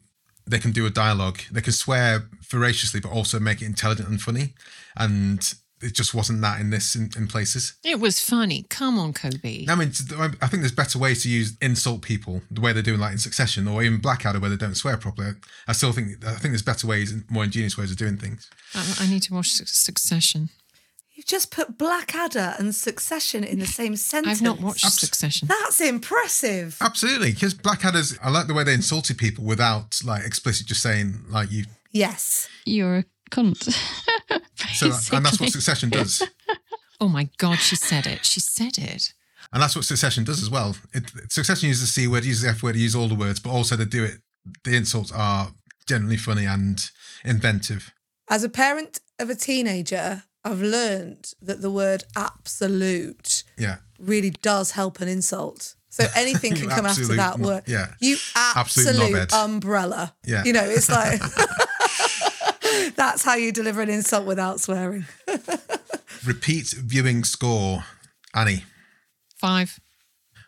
they 0.47 0.59
can 0.59 0.71
do 0.71 0.87
a 0.87 0.91
dialogue, 0.91 1.41
they 1.51 1.61
can 1.61 1.73
swear 1.73 2.29
voraciously, 2.43 3.01
but 3.01 3.11
also 3.11 3.41
make 3.41 3.61
it 3.61 3.67
intelligent 3.67 4.09
and 4.09 4.21
funny. 4.21 4.55
And 4.97 5.55
it 5.83 5.95
just 5.95 6.15
wasn't 6.15 6.41
that 6.41 6.61
in 6.61 6.71
this 6.71 6.95
in, 6.95 7.11
in 7.17 7.27
places. 7.27 7.75
It 7.85 8.01
was 8.01 8.19
funny. 8.21 8.65
Come 8.69 8.99
on, 8.99 9.13
Kobe. 9.13 9.67
I 9.69 9.75
mean, 9.75 9.93
I 10.41 10.47
think 10.47 10.63
there's 10.63 10.73
better 10.73 10.99
ways 10.99 11.23
to 11.23 11.29
use 11.29 11.57
insult 11.61 12.03
people 12.03 12.43
the 12.51 12.61
way 12.61 12.73
they're 12.73 12.83
doing, 12.83 13.01
like 13.01 13.13
in 13.13 13.19
Succession, 13.19 13.69
or 13.69 13.83
even 13.83 14.01
Blackadder, 14.01 14.41
where 14.41 14.51
they 14.51 14.57
don't 14.57 14.75
swear 14.75 14.97
properly. 14.97 15.33
I 15.69 15.73
still 15.73 15.93
think 15.93 16.25
I 16.25 16.33
think 16.33 16.53
there's 16.53 16.63
better 16.63 16.87
ways, 16.87 17.13
and 17.13 17.31
more 17.31 17.45
ingenious 17.45 17.77
ways 17.77 17.91
of 17.91 17.97
doing 17.97 18.17
things. 18.17 18.49
I, 18.75 18.97
I 19.01 19.11
need 19.11 19.23
to 19.25 19.35
watch 19.35 19.51
Succession. 19.51 20.51
You've 21.15 21.27
just 21.27 21.51
put 21.51 21.79
Blackadder 21.79 22.55
and 22.59 22.75
Succession 22.75 23.43
in 23.43 23.59
the 23.59 23.67
same 23.67 23.97
sentence. 23.97 24.39
I've 24.39 24.43
not 24.43 24.61
watched 24.61 24.91
Succession. 24.91 25.49
That's 25.49 25.81
impressive. 25.81 26.77
Absolutely, 26.81 27.33
because 27.33 27.55
Blackadder's. 27.55 28.19
I 28.23 28.31
like 28.31 28.47
the 28.47 28.55
way 28.55 28.65
they 28.65 28.75
insulted 28.75 29.19
people 29.19 29.45
without 29.45 29.99
like 30.05 30.25
explicit, 30.25 30.67
just 30.67 30.83
saying 30.83 31.25
like 31.29 31.51
you. 31.51 31.65
Yes. 31.93 32.49
You're 32.67 32.99
a 32.99 33.05
cunt. 33.31 33.69
So, 34.75 34.87
and 35.17 35.25
that's 35.25 35.41
what. 35.41 35.51
Succession 35.53 35.89
does, 35.91 36.23
Oh 37.01 37.09
my 37.09 37.29
God, 37.39 37.57
she 37.59 37.77
said 37.77 38.07
it. 38.07 38.25
She 38.27 38.41
said 38.41 38.77
it. 38.79 39.13
and 39.53 39.63
that's 39.63 39.75
what 39.77 39.85
Succession 39.85 40.25
does 40.25 40.43
as 40.43 40.51
well. 40.51 40.75
It, 40.93 41.11
Succession 41.31 41.69
uses 41.69 41.83
the 41.83 41.87
C 42.01 42.07
word, 42.09 42.25
uses 42.25 42.43
the 42.43 42.49
F 42.51 42.63
word, 42.63 42.77
use 42.77 42.95
all 42.97 43.09
the 43.09 43.15
words, 43.15 43.39
but 43.41 43.51
also 43.51 43.77
they 43.77 43.85
do 43.85 44.05
it. 44.05 44.19
The 44.65 44.77
insults 44.77 45.13
are 45.13 45.53
generally 45.87 46.17
funny 46.17 46.45
and 46.47 46.79
inventive. 47.25 47.93
As 48.29 48.45
a 48.45 48.49
parent 48.49 49.01
of 49.19 49.31
a 49.31 49.35
teenager, 49.35 50.25
I've 50.45 50.61
learned 50.63 51.33
that 51.41 51.61
the 51.63 51.71
word 51.71 52.05
absolute 52.17 53.45
Yeah. 53.59 53.77
really 53.99 54.31
does 54.31 54.73
help 54.73 55.01
an 55.01 55.09
insult. 55.09 55.75
So 55.89 56.05
anything 56.17 56.55
can 56.55 56.69
come 56.69 56.87
after 56.87 57.07
that 57.17 57.39
word. 57.39 57.63
yeah. 57.67 57.93
You 58.01 58.17
Absolute 58.35 58.89
absolute 58.89 59.33
umbrella. 59.33 60.15
Yeah. 60.27 60.45
You 60.45 60.53
know, 60.53 60.65
it's 60.65 60.91
like 60.91 61.21
That's 62.97 63.23
how 63.23 63.35
you 63.35 63.53
deliver 63.53 63.81
an 63.83 63.89
insult 63.91 64.27
without 64.27 64.61
swearing. 64.61 65.07
Repeat 66.27 66.69
viewing 66.79 67.25
score. 67.25 67.85
Annie. 68.35 68.65
Five. 69.37 69.79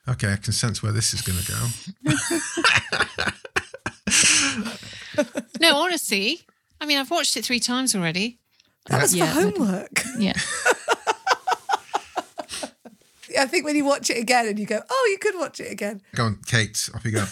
Okay, 0.09 0.33
I 0.33 0.37
can 0.37 0.53
sense 0.53 0.83
where 0.83 0.93
this 0.93 1.13
is 1.15 1.21
going 1.23 1.39
to 1.39 1.53
go. 1.53 1.67
No, 5.61 5.77
honestly, 5.79 6.43
I 6.81 6.87
mean, 6.87 6.99
I've 6.99 7.11
watched 7.11 7.37
it 7.37 7.45
three 7.45 7.59
times 7.59 7.97
already. 7.97 8.39
That 8.87 9.03
was 9.03 9.15
Yeah. 9.15 9.33
for 9.35 9.41
homework. 9.41 10.05
Yeah. 10.19 10.35
I 13.39 13.47
think 13.47 13.65
when 13.65 13.75
you 13.77 13.85
watch 13.85 14.09
it 14.11 14.19
again 14.19 14.47
and 14.47 14.59
you 14.59 14.67
go, 14.67 14.81
oh, 14.89 15.09
you 15.11 15.19
could 15.19 15.35
watch 15.37 15.59
it 15.61 15.71
again. 15.73 16.01
Go 16.15 16.25
on, 16.27 16.39
Kate. 16.47 16.89
Off 16.95 17.05
you 17.05 17.11
go. 17.11 17.25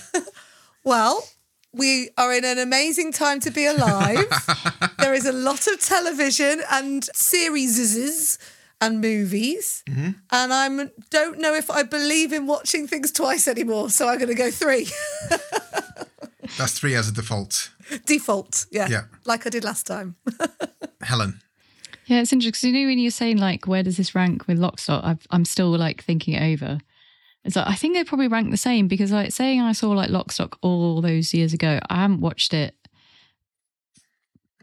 Well, 0.84 1.24
we 1.76 2.10
are 2.16 2.32
in 2.32 2.44
an 2.44 2.58
amazing 2.58 3.12
time 3.12 3.40
to 3.40 3.50
be 3.50 3.66
alive. 3.66 4.24
there 4.98 5.14
is 5.14 5.26
a 5.26 5.32
lot 5.32 5.66
of 5.66 5.80
television 5.80 6.62
and 6.70 7.04
series 7.14 8.38
and 8.80 9.00
movies. 9.00 9.82
Mm-hmm. 9.88 10.10
And 10.32 10.52
I 10.52 10.90
don't 11.10 11.38
know 11.38 11.54
if 11.54 11.70
I 11.70 11.82
believe 11.82 12.32
in 12.32 12.46
watching 12.46 12.86
things 12.86 13.12
twice 13.12 13.46
anymore. 13.48 13.90
So 13.90 14.08
I'm 14.08 14.18
going 14.18 14.28
to 14.28 14.34
go 14.34 14.50
three. 14.50 14.88
That's 16.58 16.78
three 16.78 16.94
as 16.94 17.08
a 17.08 17.12
default. 17.12 17.70
Default. 18.06 18.66
Yeah. 18.70 18.88
Yeah. 18.88 19.02
Like 19.24 19.46
I 19.46 19.50
did 19.50 19.64
last 19.64 19.86
time. 19.86 20.16
Helen. 21.02 21.40
Yeah, 22.06 22.20
it's 22.20 22.32
interesting 22.32 22.52
'cause 22.70 22.74
you 22.76 22.84
know 22.84 22.88
when 22.88 22.98
you're 23.00 23.10
saying 23.10 23.38
like 23.38 23.66
where 23.66 23.82
does 23.82 23.96
this 23.96 24.14
rank 24.14 24.46
with 24.46 24.58
Lockstock, 24.58 25.04
I've, 25.04 25.26
I'm 25.30 25.44
still 25.44 25.76
like 25.76 26.04
thinking 26.04 26.34
it 26.34 26.54
over. 26.54 26.78
It's 27.46 27.56
like 27.56 27.66
I 27.68 27.74
think 27.74 27.94
they 27.94 28.04
probably 28.04 28.28
rank 28.28 28.50
the 28.50 28.56
same 28.56 28.88
because 28.88 29.12
like 29.12 29.32
saying 29.32 29.60
I 29.60 29.72
saw 29.72 29.90
like 29.90 30.10
Lockstock 30.10 30.56
all 30.62 31.00
those 31.00 31.32
years 31.32 31.52
ago, 31.54 31.78
I 31.88 31.96
haven't 32.02 32.20
watched 32.20 32.52
it. 32.52 32.74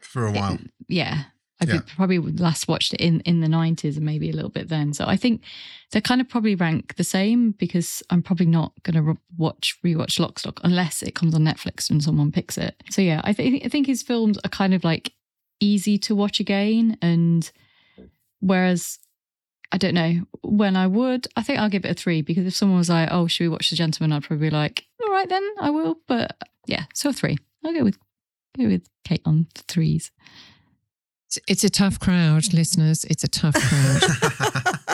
For 0.01 0.27
a 0.27 0.31
while. 0.31 0.59
Yeah, 0.87 1.23
I 1.61 1.65
Yeah. 1.65 1.79
probably 1.95 2.19
last 2.19 2.67
watched 2.67 2.93
it 2.93 2.99
in 3.01 3.21
in 3.21 3.39
the 3.39 3.47
90s 3.47 3.95
and 3.95 4.05
maybe 4.05 4.29
a 4.29 4.33
little 4.33 4.49
bit 4.51 4.67
then. 4.69 4.93
So 4.93 5.05
I 5.07 5.15
think 5.15 5.41
they 5.91 6.01
kind 6.01 6.21
of 6.21 6.27
probably 6.29 6.55
rank 6.55 6.95
the 6.95 7.03
same 7.03 7.51
because 7.51 8.03
I'm 8.09 8.21
probably 8.21 8.45
not 8.47 8.73
going 8.83 8.95
to 8.95 9.01
re- 9.01 9.17
watch 9.37 9.77
rewatch 9.83 10.19
Lockstock 10.19 10.59
unless 10.63 11.01
it 11.01 11.15
comes 11.15 11.33
on 11.33 11.41
Netflix 11.43 11.89
and 11.89 12.03
someone 12.03 12.31
picks 12.31 12.57
it. 12.57 12.75
So 12.91 13.01
yeah, 13.01 13.21
I 13.23 13.33
think 13.33 13.65
I 13.65 13.69
think 13.69 13.87
his 13.87 14.03
films 14.03 14.37
are 14.43 14.49
kind 14.49 14.73
of 14.73 14.83
like 14.83 15.13
easy 15.59 15.97
to 15.99 16.13
watch 16.15 16.39
again 16.41 16.97
and 17.01 17.49
whereas 18.41 18.99
I 19.73 19.77
don't 19.77 19.95
know 19.95 20.25
when 20.43 20.75
I 20.75 20.87
would. 20.87 21.27
I 21.35 21.41
think 21.43 21.59
I'll 21.59 21.69
give 21.69 21.83
it 21.83 21.91
a 21.91 21.93
three 21.95 22.21
because 22.21 22.45
if 22.45 22.55
someone 22.55 22.77
was 22.77 22.89
like, 22.89 23.09
"Oh, 23.11 23.27
should 23.27 23.43
we 23.43 23.49
watch 23.49 23.69
The 23.69 23.75
Gentlemen?" 23.75 24.13
I'd 24.13 24.23
probably 24.23 24.47
be 24.47 24.55
like, 24.55 24.85
"All 25.03 25.11
right, 25.11 25.27
then 25.27 25.43
I 25.59 25.71
will." 25.71 25.97
But 26.07 26.37
yeah, 26.67 26.85
so 26.93 27.09
a 27.09 27.13
three. 27.13 27.37
I'll 27.65 27.73
go 27.73 27.83
with 27.83 27.97
go 28.57 28.67
with 28.67 28.87
Kate 29.03 29.21
on 29.25 29.47
threes. 29.55 30.11
It's, 31.27 31.39
it's 31.47 31.63
a 31.63 31.69
tough 31.69 31.99
crowd, 31.99 32.53
listeners. 32.53 33.03
It's 33.05 33.23
a 33.23 33.27
tough 33.27 33.55
crowd. 33.55 34.79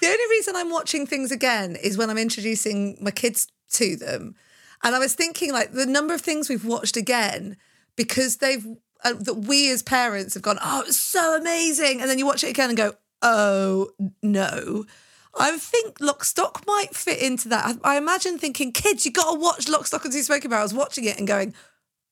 The 0.00 0.06
only 0.06 0.24
reason 0.30 0.56
I'm 0.56 0.70
watching 0.70 1.06
things 1.06 1.30
again 1.30 1.76
is 1.76 1.98
when 1.98 2.10
I'm 2.10 2.18
introducing 2.18 2.96
my 3.00 3.10
kids 3.10 3.48
to 3.72 3.96
them. 3.96 4.34
And 4.82 4.94
I 4.94 4.98
was 4.98 5.14
thinking, 5.14 5.52
like, 5.52 5.72
the 5.72 5.86
number 5.86 6.14
of 6.14 6.22
things 6.22 6.48
we've 6.48 6.64
watched 6.64 6.96
again 6.96 7.56
because 7.96 8.38
they've, 8.38 8.66
uh, 9.04 9.12
that 9.12 9.34
we 9.34 9.70
as 9.70 9.82
parents 9.82 10.34
have 10.34 10.42
gone, 10.42 10.58
oh, 10.62 10.84
it's 10.86 10.98
so 10.98 11.36
amazing. 11.36 12.00
And 12.00 12.08
then 12.08 12.18
you 12.18 12.24
watch 12.24 12.42
it 12.42 12.48
again 12.48 12.70
and 12.70 12.76
go, 12.78 12.94
oh, 13.22 13.90
no. 14.22 14.84
I 15.38 15.56
think 15.58 15.98
Lock 16.00 16.24
Stock 16.24 16.64
might 16.66 16.94
fit 16.94 17.22
into 17.22 17.48
that. 17.50 17.78
I, 17.84 17.94
I 17.94 17.96
imagine 17.98 18.38
thinking, 18.38 18.72
kids, 18.72 19.06
you 19.06 19.12
got 19.12 19.32
to 19.32 19.38
watch 19.38 19.68
Lock 19.68 19.86
Stock 19.86 20.04
and 20.04 20.12
Two 20.12 20.22
Smoking 20.22 20.50
Barrels, 20.50 20.74
watching 20.74 21.04
it 21.04 21.18
and 21.18 21.26
going, 21.28 21.54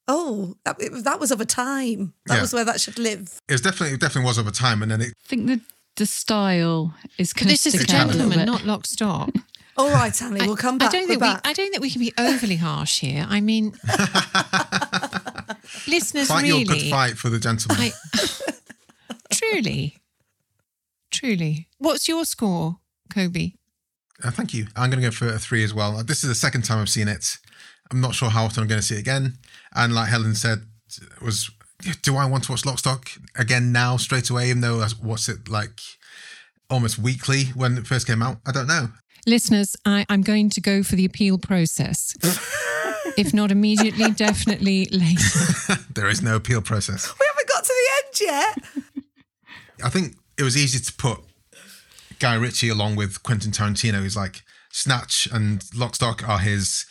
oh, 0.07 0.55
that, 0.64 0.77
it, 0.81 1.05
that 1.05 1.18
was 1.18 1.31
of 1.33 1.40
a 1.40 1.44
time. 1.44 2.14
That 2.27 2.37
Yeah. 2.37 2.40
was 2.42 2.53
where 2.53 2.64
that 2.64 2.81
should 2.81 2.99
live. 2.99 3.40
It 3.49 3.53
was 3.53 3.61
definitely 3.61 3.94
it 3.94 4.01
definitely 4.01 4.27
was 4.27 4.38
of 4.38 4.47
a 4.47 4.53
time, 4.53 4.83
and 4.83 4.90
then 4.90 5.01
it 5.01 5.09
I 5.25 5.29
think 5.29 5.47
the 5.47 5.61
the 5.97 6.07
style 6.07 6.94
is 7.18 7.33
But 7.35 7.40
going 7.40 7.49
this 7.51 7.66
is 7.66 7.73
the 7.73 7.79
stick 7.81 7.94
out 7.94 8.11
a 8.11 8.12
gentleman, 8.12 8.47
not 8.47 8.64
lock 8.64 8.87
stock. 8.87 9.31
All 9.77 9.90
right, 9.90 10.23
Annie, 10.23 10.47
we'll 10.47 10.57
come 10.57 10.79
back. 10.79 10.88
I 10.88 10.92
don't 10.92 11.09
We're 11.09 11.18
think 11.18 11.23
we. 11.44 11.51
I 11.51 11.53
don't 11.53 11.71
think 11.71 11.83
we 11.83 11.90
can 11.90 12.01
be 12.01 12.12
overly 12.18 12.57
harsh 12.57 13.01
here. 13.01 13.27
I 13.29 13.40
mean, 13.40 13.73
listeners, 15.87 16.29
fight 16.29 16.47
your 16.47 16.64
good 16.64 16.90
fight 16.90 17.16
for 17.18 17.29
the 17.29 17.38
gentleman. 17.38 17.92
I, 17.92 17.92
truly, 19.33 19.98
truly. 21.19 21.69
What's 21.79 22.09
your 22.09 22.25
score, 22.25 22.79
Kobe? 23.13 23.53
Uh, 24.23 24.31
thank 24.31 24.55
you. 24.55 24.67
I'm 24.77 24.91
going 24.91 25.03
to 25.03 25.09
go 25.09 25.11
for 25.11 25.29
a 25.29 25.39
three 25.39 25.65
as 25.65 25.75
well. 25.75 26.03
This 26.05 26.23
is 26.23 26.29
the 26.29 26.35
second 26.35 26.63
time 26.63 26.81
I've 26.81 26.89
seen 26.89 27.09
it. 27.09 27.39
I'm 27.91 28.01
not 28.01 28.15
sure 28.15 28.31
how 28.31 28.45
often 28.45 28.63
I'm 28.63 28.69
going 28.69 28.81
to 28.81 28.87
see 28.87 28.97
it 28.97 29.01
again. 29.01 29.39
And 29.75 29.95
like 29.95 30.09
Helen 30.09 30.35
said, 30.35 30.67
was 31.23 31.51
do 32.03 32.17
I 32.17 32.27
want 32.27 32.45
to 32.45 32.53
watch 32.53 32.63
Lockstock 32.63 33.19
again 33.37 33.73
now 33.73 33.97
straight 33.97 34.31
away? 34.31 34.49
Even 34.49 34.61
though 34.61 34.81
I 34.81 34.89
watched 35.03 35.29
it 35.29 35.49
like 35.49 35.81
almost 36.71 36.99
weekly 36.99 37.45
when 37.55 37.79
it 37.79 37.87
first 37.87 38.07
came 38.07 38.23
out. 38.23 38.39
I 38.47 38.53
don't 38.53 38.67
know. 38.67 38.89
Listeners, 39.27 39.77
I, 39.85 40.07
I'm 40.09 40.23
going 40.23 40.51
to 40.51 40.61
go 40.61 40.83
for 40.83 40.97
the 40.97 41.05
appeal 41.05 41.39
process. 41.39 42.17
if 43.17 43.33
not 43.33 43.51
immediately, 43.51 44.11
definitely 44.11 44.87
later. 44.91 45.77
there 45.95 46.09
is 46.09 46.23
no 46.23 46.37
appeal 46.37 46.63
process. 46.63 47.13
we 47.19 47.27
haven't 47.33 47.49
got 47.49 47.65
to 47.65 47.75
the 47.75 47.91
end 47.97 48.21
yet. 48.21 49.05
I 49.85 49.89
think 49.91 50.17
it 50.38 50.42
was 50.42 50.57
easy 50.57 50.79
to 50.79 50.92
put 50.94 51.18
Guy 52.18 52.35
Ritchie 52.35 52.68
along 52.68 52.96
with 52.96 53.22
Quentin 53.22 53.53
Tarantino. 53.53 54.03
He's 54.03 54.16
like 54.16 54.42
Snatch 54.70 55.29
and 55.33 55.61
Lockstock 55.74 56.27
are 56.27 56.38
his 56.38 56.87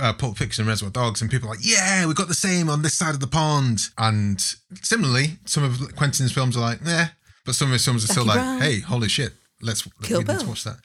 uh, 0.00 0.12
Pulp 0.12 0.38
Fiction 0.38 0.62
and 0.62 0.68
Reservoir 0.68 0.90
Dogs, 0.90 1.20
and 1.20 1.30
people 1.30 1.48
are 1.48 1.52
like, 1.52 1.64
yeah, 1.64 2.06
we 2.06 2.14
got 2.14 2.28
the 2.28 2.34
same 2.34 2.68
on 2.68 2.82
this 2.82 2.94
side 2.94 3.14
of 3.14 3.20
the 3.20 3.26
pond. 3.26 3.88
And 3.98 4.40
similarly, 4.82 5.38
some 5.44 5.64
of 5.64 5.94
Quentin's 5.96 6.32
films 6.32 6.56
are 6.56 6.60
like, 6.60 6.80
yeah, 6.84 7.08
but 7.44 7.54
some 7.54 7.68
of 7.68 7.72
his 7.72 7.84
films 7.84 8.04
are 8.04 8.08
still 8.08 8.24
Jackie 8.24 8.38
like, 8.38 8.46
Brown. 8.46 8.60
hey, 8.60 8.80
holy 8.80 9.08
shit, 9.08 9.32
let's 9.62 9.82
Kill 10.02 10.18
we 10.20 10.24
need 10.24 10.40
to 10.40 10.46
watch 10.46 10.64
that. 10.64 10.78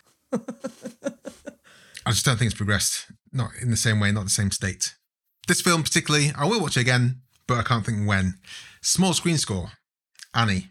I 2.06 2.12
just 2.12 2.26
don't 2.26 2.38
think 2.38 2.52
it's 2.52 2.58
progressed, 2.58 3.06
not 3.32 3.52
in 3.62 3.70
the 3.70 3.78
same 3.78 4.00
way, 4.00 4.12
not 4.12 4.24
the 4.24 4.30
same 4.30 4.52
state. 4.52 4.96
This 5.48 5.62
film 5.62 5.84
particularly, 5.84 6.32
I 6.38 6.46
will 6.46 6.62
watch 6.62 6.78
it 6.78 6.82
again, 6.82 7.22
but 7.48 7.58
I 7.58 7.64
can't 7.64 7.86
think 7.86 8.08
when. 8.08 8.36
Small 8.82 9.14
screen 9.14 9.38
score, 9.38 9.72
Annie. 10.34 10.70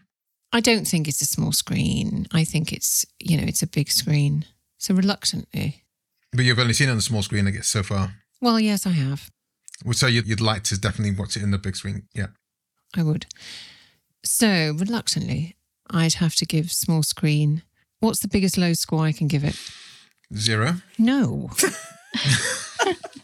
I 0.53 0.61
don't 0.61 0.87
think 0.87 1.07
it's 1.07 1.23
a 1.23 1.27
small 1.27 1.53
screen. 1.53 2.27
I 2.33 2.45
think 2.45 2.73
it's, 2.73 3.07
you 3.21 3.37
know, 3.37 3.45
it's 3.47 3.63
a 3.63 3.67
big 3.67 3.91
screen. 3.91 4.45
So 4.79 4.95
reluctantly. 4.95 5.85
But 6.33 6.45
you've 6.45 6.59
only 6.59 6.73
seen 6.73 6.89
it 6.89 6.93
on 6.93 6.97
the 6.97 7.03
small 7.03 7.23
screen, 7.23 7.47
I 7.47 7.51
guess, 7.51 7.69
so 7.69 7.83
far. 7.83 8.15
Well, 8.41 8.59
yes, 8.59 8.87
I 8.87 8.91
have. 8.91 9.31
Well, 9.85 9.95
So 9.95 10.07
you'd, 10.07 10.27
you'd 10.27 10.41
like 10.41 10.63
to 10.65 10.79
definitely 10.79 11.15
watch 11.15 11.37
it 11.37 11.43
in 11.43 11.51
the 11.51 11.59
big 11.59 11.77
screen. 11.77 12.05
Yeah. 12.15 12.29
I 12.97 13.03
would. 13.03 13.27
So 14.25 14.75
reluctantly, 14.77 15.57
I'd 15.91 16.15
have 16.15 16.35
to 16.37 16.47
give 16.47 16.73
small 16.73 17.03
screen. 17.03 17.63
What's 18.01 18.21
the 18.21 18.29
biggest 18.29 18.57
low 18.59 18.73
score 18.73 19.05
I 19.05 19.13
can 19.13 19.29
give 19.29 19.45
it? 19.45 19.57
Zero. 20.37 20.75
No. 20.99 21.51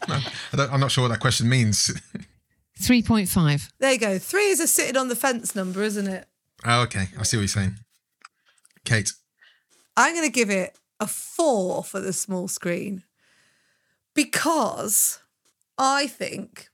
I 0.09 0.21
don't, 0.55 0.71
I'm 0.71 0.79
not 0.79 0.91
sure 0.91 1.03
what 1.03 1.09
that 1.09 1.19
question 1.19 1.49
means. 1.49 1.87
3.5. 2.79 3.71
There 3.79 3.91
you 3.91 3.99
go. 3.99 4.19
Three 4.19 4.47
is 4.47 4.59
a 4.59 4.67
sitting 4.67 4.97
on 4.97 5.07
the 5.07 5.15
fence 5.15 5.55
number, 5.55 5.81
isn't 5.83 6.07
it? 6.07 6.27
Oh, 6.65 6.81
okay. 6.83 7.07
I 7.17 7.23
see 7.23 7.37
what 7.37 7.41
you're 7.41 7.47
saying. 7.47 7.75
Kate. 8.85 9.11
I'm 9.95 10.13
going 10.13 10.25
to 10.27 10.31
give 10.31 10.49
it 10.49 10.77
a 10.99 11.07
four 11.07 11.83
for 11.83 11.99
the 11.99 12.13
small 12.13 12.47
screen 12.47 13.03
because 14.13 15.19
I 15.77 16.07
think 16.07 16.69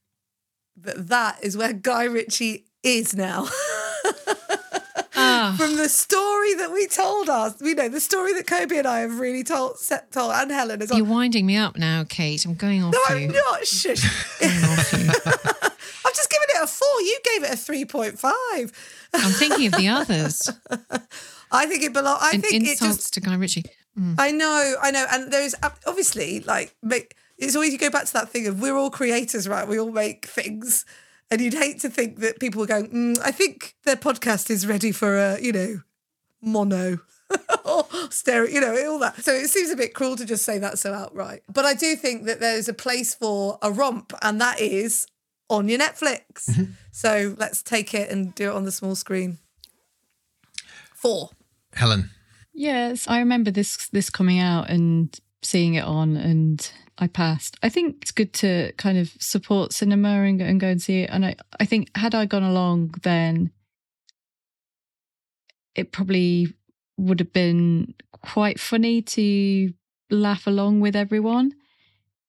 that 0.77 1.07
that 1.07 1.43
is 1.43 1.57
where 1.57 1.73
Guy 1.73 2.03
Ritchie 2.05 2.65
is 2.83 3.15
now. 3.15 3.47
Ah, 5.15 5.55
From 5.57 5.75
the 5.77 5.87
story 5.89 6.55
that 6.55 6.71
we 6.71 6.87
told 6.87 7.29
us, 7.29 7.61
you 7.61 7.75
know 7.75 7.87
the 7.87 7.99
story 7.99 8.33
that 8.33 8.47
Kobe 8.47 8.77
and 8.77 8.87
I 8.87 9.01
have 9.01 9.19
really 9.19 9.43
told, 9.43 9.77
set, 9.77 10.11
told 10.11 10.31
and 10.33 10.49
Helen 10.51 10.81
as 10.81 10.89
well. 10.89 10.97
you're 10.97 11.07
winding 11.07 11.45
me 11.45 11.55
up 11.55 11.77
now, 11.77 12.03
Kate. 12.03 12.43
I'm 12.45 12.55
going 12.55 12.83
off 12.83 12.93
no, 12.93 13.15
you. 13.15 13.27
I'm 13.27 13.31
not. 13.31 13.65
Shush. 13.65 14.01
Going 14.39 14.63
off 14.63 14.93
you. 14.93 14.99
I've 16.05 16.15
just 16.15 16.29
given 16.29 16.47
it 16.49 16.63
a 16.63 16.67
four. 16.67 16.92
You 17.03 17.19
gave 17.23 17.43
it 17.43 17.51
a 17.51 17.55
3.5. 17.55 18.71
I'm 19.13 19.31
thinking 19.31 19.67
of 19.67 19.73
the 19.73 19.87
others. 19.89 20.49
I 21.51 21.65
think 21.67 21.83
it 21.83 21.93
belongs. 21.93 22.19
I 22.21 22.31
and 22.31 22.41
think 22.41 22.53
it 22.55 22.69
insults 22.71 22.95
just 22.95 23.13
to 23.13 23.21
Guy 23.21 23.35
Ritchie. 23.35 23.63
I 24.17 24.31
know, 24.31 24.75
I 24.81 24.89
know, 24.89 25.05
and 25.11 25.31
there's 25.31 25.53
obviously 25.85 26.39
like 26.39 26.75
make, 26.81 27.15
it's 27.37 27.55
always 27.55 27.71
you 27.71 27.77
go 27.77 27.91
back 27.91 28.05
to 28.05 28.13
that 28.13 28.29
thing 28.29 28.47
of 28.47 28.59
we're 28.59 28.75
all 28.75 28.89
creators, 28.89 29.47
right? 29.47 29.67
We 29.67 29.79
all 29.79 29.91
make 29.91 30.25
things, 30.25 30.83
and 31.29 31.39
you'd 31.39 31.53
hate 31.53 31.79
to 31.81 31.89
think 31.89 32.19
that 32.19 32.39
people 32.39 32.61
were 32.61 32.67
going. 32.67 32.89
Mm, 32.89 33.19
I 33.23 33.29
think 33.29 33.75
their 33.83 33.95
podcast 33.95 34.49
is 34.49 34.65
ready 34.65 34.91
for 34.91 35.17
a 35.17 35.39
you 35.39 35.51
know 35.51 35.81
mono. 36.41 36.99
or 37.65 37.87
stereo, 38.09 38.51
you 38.51 38.61
know, 38.61 38.91
all 38.91 38.99
that. 38.99 39.23
So 39.23 39.31
it 39.31 39.47
seems 39.49 39.71
a 39.71 39.75
bit 39.75 39.95
cruel 39.95 40.15
to 40.17 40.25
just 40.25 40.45
say 40.45 40.59
that 40.59 40.77
so 40.77 40.93
outright. 40.93 41.41
But 41.51 41.65
I 41.65 41.73
do 41.73 41.95
think 41.95 42.25
that 42.25 42.39
there's 42.39 42.67
a 42.67 42.73
place 42.73 43.15
for 43.15 43.57
a 43.61 43.71
romp, 43.71 44.13
and 44.21 44.39
that 44.39 44.59
is 44.59 45.07
on 45.49 45.67
your 45.69 45.79
Netflix. 45.79 46.49
Mm-hmm. 46.49 46.71
So 46.91 47.35
let's 47.37 47.61
take 47.61 47.93
it 47.93 48.09
and 48.09 48.33
do 48.35 48.49
it 48.49 48.55
on 48.55 48.65
the 48.65 48.71
small 48.71 48.95
screen. 48.95 49.39
Four. 50.95 51.29
Helen. 51.73 52.11
Yes, 52.53 53.07
I 53.07 53.19
remember 53.19 53.51
this 53.51 53.89
this 53.89 54.09
coming 54.09 54.39
out 54.39 54.69
and 54.69 55.19
seeing 55.41 55.73
it 55.73 55.83
on, 55.83 56.15
and 56.15 56.71
I 56.97 57.07
passed. 57.07 57.57
I 57.63 57.69
think 57.69 57.97
it's 58.03 58.11
good 58.11 58.31
to 58.33 58.71
kind 58.77 58.97
of 58.97 59.11
support 59.19 59.73
cinema 59.73 60.21
and, 60.21 60.39
go- 60.39 60.45
and 60.45 60.59
go 60.59 60.67
and 60.67 60.81
see 60.81 61.01
it. 61.01 61.09
And 61.11 61.25
I, 61.25 61.35
I 61.59 61.65
think 61.65 61.89
had 61.97 62.13
I 62.15 62.25
gone 62.25 62.43
along, 62.43 62.93
then 63.01 63.51
it 65.75 65.91
probably 65.91 66.53
would 66.97 67.19
have 67.19 67.33
been 67.33 67.95
quite 68.21 68.59
funny 68.59 69.01
to 69.01 69.73
laugh 70.11 70.45
along 70.45 70.79
with 70.79 70.95
everyone. 70.95 71.53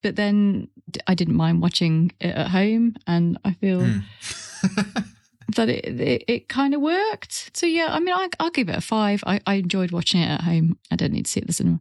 But 0.02 0.16
then 0.16 0.68
d- 0.73 0.73
I 1.06 1.14
didn't 1.14 1.36
mind 1.36 1.62
watching 1.62 2.12
it 2.20 2.34
at 2.34 2.48
home, 2.48 2.96
and 3.06 3.38
I 3.44 3.52
feel 3.54 3.80
Hmm. 3.84 3.98
that 5.56 5.68
it 5.68 5.84
it, 6.00 6.24
it 6.28 6.48
kind 6.48 6.74
of 6.74 6.80
worked. 6.80 7.56
So 7.56 7.66
yeah, 7.66 7.88
I 7.90 8.00
mean, 8.00 8.14
I, 8.14 8.28
I'll 8.40 8.50
give 8.50 8.68
it 8.68 8.76
a 8.76 8.80
five. 8.80 9.22
I, 9.26 9.40
I 9.46 9.54
enjoyed 9.54 9.90
watching 9.92 10.20
it 10.22 10.28
at 10.30 10.42
home. 10.42 10.78
I 10.90 10.96
don't 10.96 11.12
need 11.12 11.26
to 11.26 11.30
see 11.30 11.40
it 11.40 11.44
at 11.44 11.46
the 11.48 11.52
cinema. 11.52 11.80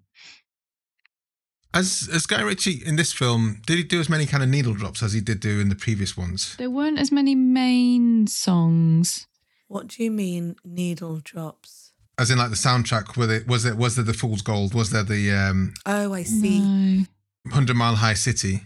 As 1.74 2.08
as 2.14 2.28
Guy 2.28 2.41
Ritchie 2.41 2.84
in 2.86 2.97
this 2.97 3.12
film, 3.14 3.62
did 3.66 3.78
he 3.78 3.84
do 3.84 3.99
as 3.99 4.08
many 4.10 4.26
kind 4.28 4.43
of 4.43 4.49
needle 4.49 4.76
drops 4.76 5.01
as 5.01 5.14
he 5.14 5.22
did 5.22 5.39
do 5.39 5.60
in 5.60 5.70
the 5.70 5.76
previous 5.76 6.16
ones? 6.16 6.56
There 6.58 6.70
weren't 6.70 6.99
as 6.99 7.12
many 7.12 7.34
main 7.36 8.28
songs. 8.28 9.28
What 9.68 9.88
do 9.88 10.04
you 10.04 10.12
mean 10.12 10.56
needle 10.64 11.20
drops? 11.24 11.93
As 12.20 12.30
in, 12.30 12.38
like 12.38 12.51
the 12.51 12.56
soundtrack, 12.56 13.18
was 13.18 13.30
it 13.32 13.47
was 13.47 13.66
it 13.66 13.76
was 13.76 13.95
there 13.95 14.06
the 14.06 14.14
Fool's 14.14 14.43
Gold? 14.43 14.76
Was 14.76 14.91
there 14.91 15.01
the 15.04 15.32
um, 15.32 15.74
Oh, 15.88 16.14
I 16.14 16.22
see. 16.22 16.60
No. 16.60 17.06
Hundred 17.51 17.76
Mile 17.76 17.95
High 17.95 18.14
City? 18.14 18.62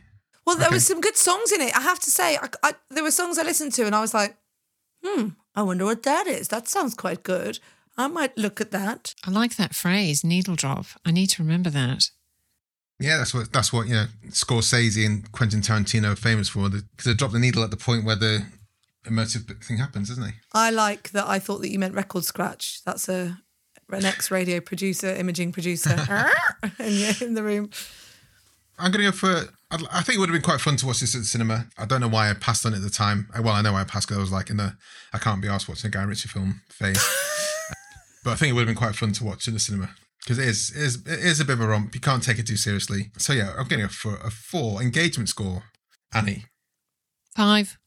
Well, 0.47 0.55
there 0.55 0.67
Okay. 0.67 0.75
was 0.75 0.87
some 0.87 1.01
good 1.01 1.17
songs 1.17 1.51
in 1.51 1.61
it. 1.61 1.75
I 1.77 1.81
have 1.81 1.99
to 1.99 2.09
say, 2.09 2.37
I, 2.37 2.47
I, 2.63 2.73
there 2.89 3.03
were 3.03 3.11
songs 3.11 3.37
I 3.37 3.43
listened 3.43 3.73
to, 3.73 3.85
and 3.85 3.93
I 3.93 3.99
was 4.01 4.13
like, 4.13 4.37
"Hmm, 5.05 5.29
I 5.53 5.61
wonder 5.61 5.83
what 5.85 6.03
that 6.03 6.25
is. 6.25 6.47
That 6.47 6.67
sounds 6.69 6.95
quite 6.95 7.21
good. 7.23 7.59
I 7.97 8.07
might 8.07 8.35
look 8.37 8.61
at 8.61 8.71
that." 8.71 9.13
I 9.25 9.29
like 9.31 9.57
that 9.57 9.75
phrase, 9.75 10.23
needle 10.23 10.55
drop. 10.55 10.85
I 11.05 11.11
need 11.11 11.27
to 11.31 11.43
remember 11.43 11.69
that. 11.71 12.09
Yeah, 12.99 13.17
that's 13.17 13.33
what 13.33 13.51
that's 13.53 13.71
what 13.73 13.87
you 13.87 13.93
know. 13.95 14.07
Scorsese 14.29 15.05
and 15.05 15.29
Quentin 15.31 15.61
Tarantino 15.61 16.13
are 16.13 16.15
famous 16.15 16.49
for 16.49 16.69
because 16.69 17.05
they 17.05 17.13
drop 17.13 17.31
the 17.31 17.39
needle 17.39 17.63
at 17.63 17.69
the 17.69 17.77
point 17.77 18.05
where 18.05 18.15
the 18.15 18.45
emotive 19.05 19.43
thing 19.63 19.77
happens, 19.77 20.09
isn't 20.09 20.23
they? 20.23 20.33
I 20.53 20.71
like 20.71 21.11
that. 21.11 21.27
I 21.27 21.39
thought 21.39 21.59
that 21.61 21.69
you 21.69 21.77
meant 21.77 21.93
record 21.93 22.23
scratch. 22.23 22.81
That's 22.85 23.07
a 23.09 23.37
an 23.91 24.05
ex 24.05 24.31
radio 24.31 24.59
producer, 24.61 25.13
imaging 25.13 25.51
producer, 25.51 25.91
in, 26.79 27.15
in 27.21 27.33
the 27.35 27.43
room. 27.43 27.69
I'm 28.79 28.91
going 28.91 29.05
to 29.05 29.11
go 29.11 29.17
for. 29.17 29.49
I'd- 29.71 29.83
think 30.03 30.15
it 30.15 30.19
would 30.19 30.29
have 30.29 30.33
been 30.35 30.41
quite 30.41 30.61
fun 30.61 30.75
to 30.77 30.85
watch 30.85 30.99
this 31.01 31.15
at 31.15 31.19
the 31.21 31.25
cinema. 31.25 31.67
I 31.77 31.85
don't 31.85 31.99
know 32.01 32.07
why 32.07 32.29
I 32.29 32.33
passed 32.33 32.65
on 32.65 32.73
it 32.73 32.77
at 32.77 32.83
the 32.83 32.89
time. 32.89 33.27
Uh, 33.37 33.41
Well, 33.41 33.53
I 33.53 33.61
know 33.61 33.73
why 33.73 33.81
I 33.81 33.85
passed 33.85 34.07
because 34.07 34.17
I 34.17 34.21
was 34.21 34.31
like 34.31 34.49
in 34.49 34.57
the 34.57 34.75
I 35.13 35.17
can't 35.17 35.41
be 35.41 35.47
asked 35.47 35.67
watching 35.67 35.89
a 35.89 35.91
Guy 35.91 36.03
Ritchie 36.03 36.29
film 36.29 36.61
phase. 36.69 36.95
but 38.23 38.31
I 38.31 38.35
think 38.35 38.51
it 38.51 38.53
would 38.53 38.61
have 38.61 38.67
been 38.67 38.75
quite 38.75 38.95
fun 38.95 39.11
to 39.13 39.23
watch 39.25 39.47
in 39.47 39.53
the 39.53 39.59
cinema 39.59 39.89
because 40.21 40.37
it 40.39 40.47
is, 40.47 40.71
it 40.75 40.81
is 40.83 40.95
it 41.05 41.19
is 41.19 41.39
a 41.39 41.45
bit 41.45 41.53
of 41.53 41.61
a 41.61 41.67
romp. 41.67 41.93
You 41.95 42.01
can't 42.01 42.23
take 42.23 42.39
it 42.39 42.47
too 42.47 42.57
seriously. 42.57 43.11
So 43.17 43.33
yeah, 43.33 43.49
I'm 43.57 43.67
going 43.67 43.81
to 43.81 43.87
go 43.87 43.89
for 43.89 44.15
a 44.17 44.29
four 44.29 44.81
engagement 44.81 45.29
score. 45.29 45.63
Annie, 46.13 46.45
Five. 47.35 47.77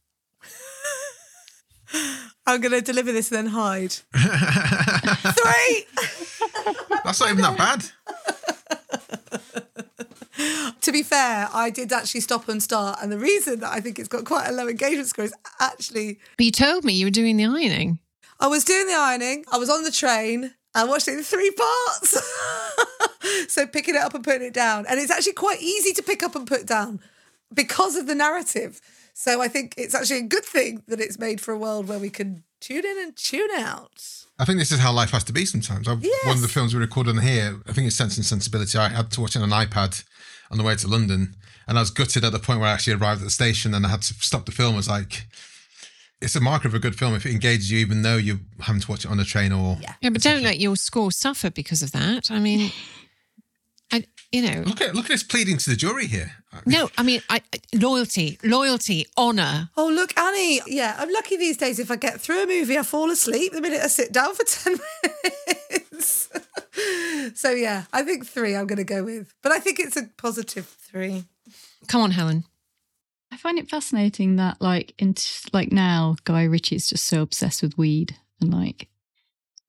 I'm 2.47 2.61
going 2.61 2.73
to 2.73 2.81
deliver 2.83 3.13
this 3.13 3.31
and 3.33 3.39
then 3.39 3.47
hide. 3.55 3.93
Three. 5.33 5.87
that's 7.05 7.21
not 7.21 7.31
even 7.31 7.43
that 7.43 7.57
bad. 7.59 7.85
to 10.81 10.93
be 10.93 11.03
fair, 11.03 11.49
I 11.53 11.71
did 11.71 11.93
actually 11.93 12.21
stop 12.21 12.49
and 12.49 12.63
start, 12.63 12.99
and 13.03 13.11
the 13.11 13.19
reason 13.19 13.61
that 13.61 13.73
I 13.73 13.81
think 13.81 13.99
it's 13.99 14.09
got 14.09 14.25
quite 14.25 14.49
a 14.49 14.53
low 14.53 14.69
engagement 14.69 15.09
score 15.09 15.25
is 15.25 15.35
actually 15.59 16.19
But 16.37 16.47
you 16.47 16.53
told 16.53 16.85
me 16.85 16.93
you 16.93 17.07
were 17.07 17.11
doing 17.11 17.37
the 17.37 17.47
ironing. 17.47 17.99
I 18.39 18.47
was 18.47 18.65
doing 18.65 18.87
the 18.87 18.95
ironing, 18.95 19.45
I 19.53 19.59
was 19.59 19.69
on 19.69 19.85
the 19.85 19.91
train, 19.91 20.55
I 20.75 20.85
watched 20.85 21.09
it 21.09 21.15
in 21.15 21.23
three 21.23 21.51
parts. 21.51 22.19
so 23.49 23.67
picking 23.67 23.97
it 23.97 24.01
up 24.01 24.15
and 24.15 24.25
putting 24.25 24.47
it 24.47 24.55
down. 24.55 24.87
And 24.89 25.01
it's 25.01 25.11
actually 25.11 25.33
quite 25.33 25.61
easy 25.61 25.93
to 25.95 26.03
pick 26.03 26.23
up 26.23 26.35
and 26.35 26.47
put 26.47 26.67
down 26.67 27.01
because 27.53 27.97
of 27.97 28.07
the 28.07 28.15
narrative. 28.15 28.81
So 29.13 29.43
I 29.43 29.49
think 29.49 29.75
it's 29.77 29.95
actually 29.95 30.21
a 30.21 30.23
good 30.23 30.45
thing 30.45 30.83
that 30.89 31.01
it's 31.01 31.19
made 31.19 31.41
for 31.41 31.53
a 31.53 31.59
world 31.59 31.89
where 31.89 31.99
we 31.99 32.09
can 32.09 32.45
tune 32.61 32.85
in 32.87 32.99
and 32.99 33.17
tune 33.17 33.51
out. 33.57 34.25
I 34.39 34.45
think 34.45 34.59
this 34.59 34.73
is 34.73 34.79
how 34.79 34.93
life 34.93 35.11
has 35.11 35.25
to 35.25 35.33
be 35.33 35.45
sometimes. 35.45 35.87
I've, 35.87 36.03
One 36.25 36.37
of 36.37 36.43
the 36.43 36.49
films 36.49 36.73
we 36.73 36.81
recorded 36.81 37.17
on 37.17 37.23
here, 37.23 37.61
I 37.69 37.73
think 37.73 37.87
it's 37.87 37.97
Sense 37.97 38.17
and 38.17 38.25
Sensibility. 38.25 38.79
I 38.79 38.89
had 38.89 39.11
to 39.11 39.21
watch 39.21 39.37
it 39.37 39.43
on 39.43 39.53
an 39.53 39.67
iPad 39.67 40.03
on 40.51 40.59
the 40.59 40.65
way 40.65 40.75
to 40.77 40.89
London, 40.89 41.37
and 41.69 41.79
I 41.79 41.81
was 41.83 41.91
gutted 41.91 42.25
at 42.25 42.33
the 42.33 42.39
point 42.39 42.61
where 42.61 42.69
I 42.69 42.73
actually 42.73 42.95
arrived 42.95 43.21
at 43.21 43.25
the 43.25 43.31
station 43.31 43.75
and 43.75 43.87
I 43.87 43.89
had 43.91 44.03
to 44.03 44.15
stop 44.15 44.47
the 44.47 44.53
film. 44.53 44.75
I 44.75 44.77
was 44.79 44.89
like, 44.89 45.27
it's 46.21 46.35
a 46.35 46.41
marker 46.41 46.69
of 46.69 46.75
a 46.75 46.79
good 46.79 46.99
film 46.99 47.15
if 47.15 47.25
it 47.25 47.33
engages 47.33 47.71
you, 47.71 47.79
even 47.79 48.03
though 48.03 48.17
you're 48.17 48.41
having 48.61 48.81
to 48.83 48.91
watch 48.91 49.05
it 49.05 49.11
on 49.11 49.21
a 49.21 49.25
train 49.25 49.53
or. 49.53 49.79
Yeah. 49.81 49.95
Yeah, 50.03 50.11
but 50.11 50.23
don't 50.23 50.43
let 50.43 50.59
your 50.59 50.77
score 50.77 51.13
suffer 51.13 51.51
because 51.51 51.83
of 51.83 51.93
that. 51.93 52.31
I 52.31 52.39
mean, 52.41 52.73
I, 53.93 54.05
you 54.33 54.43
know, 54.43 54.63
Look 54.67 54.81
at 54.81 54.95
look 54.95 55.07
at 55.07 55.11
this 55.11 55.23
pleading 55.23 55.57
to 55.59 55.71
the 55.71 55.77
jury 55.77 56.07
here. 56.07 56.33
no, 56.67 56.91
I 56.99 57.03
mean, 57.03 57.23
I, 57.31 57.41
loyalty, 57.75 58.39
loyalty, 58.45 59.07
honor. 59.17 59.71
Oh, 59.77 59.89
look, 59.89 60.17
Annie. 60.19 60.61
Yeah, 60.67 60.95
I'm 60.99 61.13
lucky 61.13 61.37
these 61.37 61.57
days. 61.57 61.79
If 61.79 61.91
I 61.91 61.97
get 61.97 62.21
through 62.21 62.43
a 62.43 62.47
movie, 62.47 62.77
I 62.79 62.83
fall 62.83 63.11
asleep 63.11 63.53
the 63.53 63.61
minute 63.61 63.81
I 63.83 63.87
sit 63.89 64.13
down 64.13 64.35
for 64.35 64.45
10 64.45 64.73
minutes. 64.73 65.60
so, 67.35 67.51
yeah, 67.51 67.85
I 67.93 68.03
think 68.03 68.27
three 68.27 68.55
I'm 68.57 68.67
going 68.67 68.79
to 68.79 68.85
go 68.85 69.05
with. 69.05 69.35
But 69.43 69.53
I 69.53 69.59
think 69.61 69.79
it's 69.81 69.97
a 69.97 70.09
positive 70.17 70.67
three. 70.67 71.25
Come 71.89 72.01
on, 72.03 72.13
Helen. 72.13 72.45
I 73.33 73.37
find 73.37 73.59
it 73.59 73.69
fascinating 73.71 74.37
that 74.37 74.61
like 74.61 74.93
in 74.99 75.15
like 75.53 75.71
now 75.71 76.17
Guy 76.25 76.43
Ritchie 76.45 76.75
is 76.77 76.89
just 76.89 77.05
so 77.07 77.23
obsessed 77.23 77.63
with 77.63 77.79
weed 77.79 78.17
and 78.41 78.53
like 78.53 78.89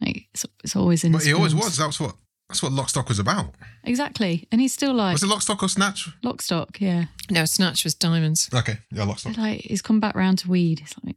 like 0.01 0.25
it's, 0.33 0.45
it's 0.63 0.75
always 0.75 1.03
in 1.03 1.11
But 1.11 1.19
his 1.19 1.27
he 1.27 1.33
always 1.33 1.51
films. 1.53 1.65
was. 1.65 1.77
That's 1.77 1.99
what 1.99 2.15
that's 2.49 2.63
what 2.63 2.71
Lockstock 2.71 3.07
was 3.07 3.19
about. 3.19 3.53
exactly 3.83 4.47
and 4.51 4.59
he's 4.59 4.73
still 4.73 4.93
like 4.95 5.13
Was 5.13 5.21
it 5.23 5.27
Lockstock 5.27 5.61
or 5.61 5.69
Snatch? 5.69 6.09
Lockstock 6.23 6.79
yeah 6.81 7.05
No, 7.29 7.45
Snatch 7.45 7.83
was 7.83 7.93
diamonds. 7.93 8.49
Okay, 8.51 8.79
yeah, 8.91 9.05
Lockstock. 9.05 9.37
like 9.37 9.61
he's 9.61 9.83
come 9.83 9.99
back 9.99 10.15
round 10.15 10.39
to 10.39 10.49
weed 10.49 10.81
it's 10.81 10.95
like 11.05 11.15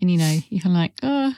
and 0.00 0.10
you 0.10 0.18
know 0.18 0.38
you're 0.48 0.60
kind 0.60 0.74
of 0.74 0.80
like 0.80 0.92
oh 1.04 1.34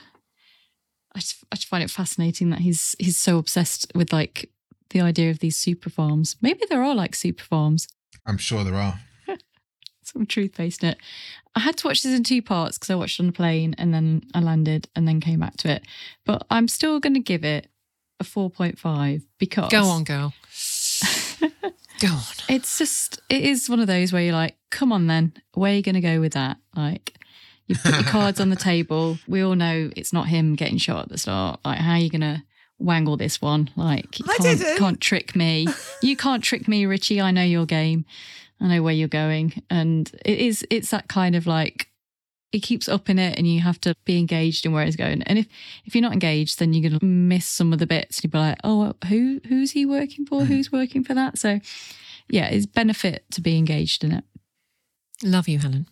I 1.15 1.19
just, 1.19 1.43
I 1.51 1.55
just 1.55 1.67
find 1.67 1.83
it 1.83 1.91
fascinating 1.91 2.49
that 2.49 2.59
he's 2.59 2.95
he's 2.99 3.19
so 3.19 3.37
obsessed 3.37 3.91
with 3.93 4.11
like 4.11 4.49
the 4.89 5.01
idea 5.01 5.31
of 5.31 5.39
these 5.39 5.57
super 5.57 5.89
farms 5.89 6.35
maybe 6.41 6.61
there 6.69 6.83
are 6.83 6.93
like 6.93 7.15
super 7.15 7.43
farms 7.43 7.87
I'm 8.25 8.37
sure 8.37 8.63
there 8.63 8.75
are. 8.75 8.99
some 10.03 10.25
truth 10.25 10.55
based 10.55 10.83
in 10.83 10.89
it. 10.89 10.97
I 11.55 11.59
had 11.59 11.77
to 11.77 11.87
watch 11.87 12.01
this 12.01 12.15
in 12.15 12.23
two 12.23 12.41
parts 12.41 12.77
because 12.77 12.89
I 12.89 12.95
watched 12.95 13.19
it 13.19 13.23
on 13.23 13.29
a 13.29 13.33
plane 13.33 13.75
and 13.77 13.93
then 13.93 14.23
I 14.33 14.39
landed 14.39 14.87
and 14.95 15.07
then 15.07 15.19
came 15.19 15.39
back 15.39 15.57
to 15.57 15.69
it. 15.69 15.83
But 16.25 16.45
I'm 16.49 16.67
still 16.67 16.99
going 16.99 17.13
to 17.13 17.19
give 17.19 17.43
it 17.43 17.67
a 18.19 18.23
4.5 18.23 19.23
because 19.37 19.71
Go 19.71 19.83
on, 19.83 20.03
girl. 20.03 20.33
Go 21.99 22.07
on. 22.07 22.23
It's 22.49 22.77
just, 22.77 23.21
it 23.29 23.43
is 23.43 23.69
one 23.69 23.79
of 23.79 23.87
those 23.87 24.11
where 24.11 24.21
you're 24.21 24.33
like, 24.33 24.57
come 24.71 24.91
on 24.91 25.07
then, 25.07 25.33
where 25.53 25.71
are 25.71 25.75
you 25.75 25.83
going 25.83 25.95
to 25.95 26.01
go 26.01 26.19
with 26.19 26.33
that? 26.33 26.57
Like, 26.75 27.17
you 27.67 27.75
put 27.75 27.93
your 27.93 28.03
cards 28.03 28.39
on 28.39 28.49
the 28.49 28.55
table. 28.55 29.17
We 29.27 29.41
all 29.43 29.55
know 29.55 29.89
it's 29.95 30.13
not 30.13 30.27
him 30.27 30.55
getting 30.55 30.77
shot 30.77 31.03
at 31.03 31.09
the 31.09 31.17
start. 31.17 31.59
Like, 31.63 31.79
how 31.79 31.93
are 31.93 31.99
you 31.99 32.09
going 32.09 32.21
to 32.21 32.43
wangle 32.79 33.17
this 33.17 33.41
one? 33.41 33.69
Like, 33.75 34.19
you 34.19 34.25
I 34.27 34.37
can't, 34.37 34.59
didn't. 34.59 34.77
can't 34.77 35.01
trick 35.01 35.35
me. 35.35 35.67
You 36.01 36.17
can't 36.17 36.43
trick 36.43 36.67
me, 36.67 36.85
Ritchie. 36.85 37.21
I 37.21 37.31
know 37.31 37.43
your 37.43 37.65
game. 37.65 38.05
I 38.59 38.67
know 38.67 38.83
where 38.83 38.93
you're 38.93 39.07
going. 39.07 39.63
And 39.69 40.11
it 40.25 40.39
is, 40.39 40.65
it's 40.69 40.89
that 40.91 41.07
kind 41.07 41.35
of 41.35 41.47
like, 41.47 41.89
it 42.51 42.59
keeps 42.59 42.87
up 42.87 43.09
in 43.09 43.17
it 43.17 43.37
and 43.37 43.47
you 43.47 43.61
have 43.61 43.81
to 43.81 43.95
be 44.05 44.19
engaged 44.19 44.65
in 44.65 44.73
where 44.73 44.83
it's 44.83 44.95
going. 44.95 45.23
And 45.23 45.39
if, 45.39 45.47
if 45.85 45.95
you're 45.95 46.03
not 46.03 46.13
engaged, 46.13 46.59
then 46.59 46.73
you're 46.73 46.87
going 46.87 46.99
to 46.99 47.05
miss 47.05 47.45
some 47.45 47.73
of 47.73 47.79
the 47.79 47.87
bits. 47.87 48.19
and 48.19 48.25
You'll 48.25 48.39
be 48.39 48.47
like, 48.47 48.59
oh, 48.63 48.93
who, 49.07 49.41
who's 49.47 49.71
he 49.71 49.85
working 49.85 50.25
for? 50.25 50.41
Mm-hmm. 50.41 50.53
Who's 50.53 50.71
working 50.71 51.03
for 51.03 51.13
that? 51.15 51.39
So 51.39 51.59
yeah, 52.29 52.47
it's 52.47 52.65
benefit 52.65 53.25
to 53.31 53.41
be 53.41 53.57
engaged 53.57 54.03
in 54.03 54.11
it. 54.11 54.23
Love 55.23 55.47
you, 55.47 55.59
Helen. 55.59 55.87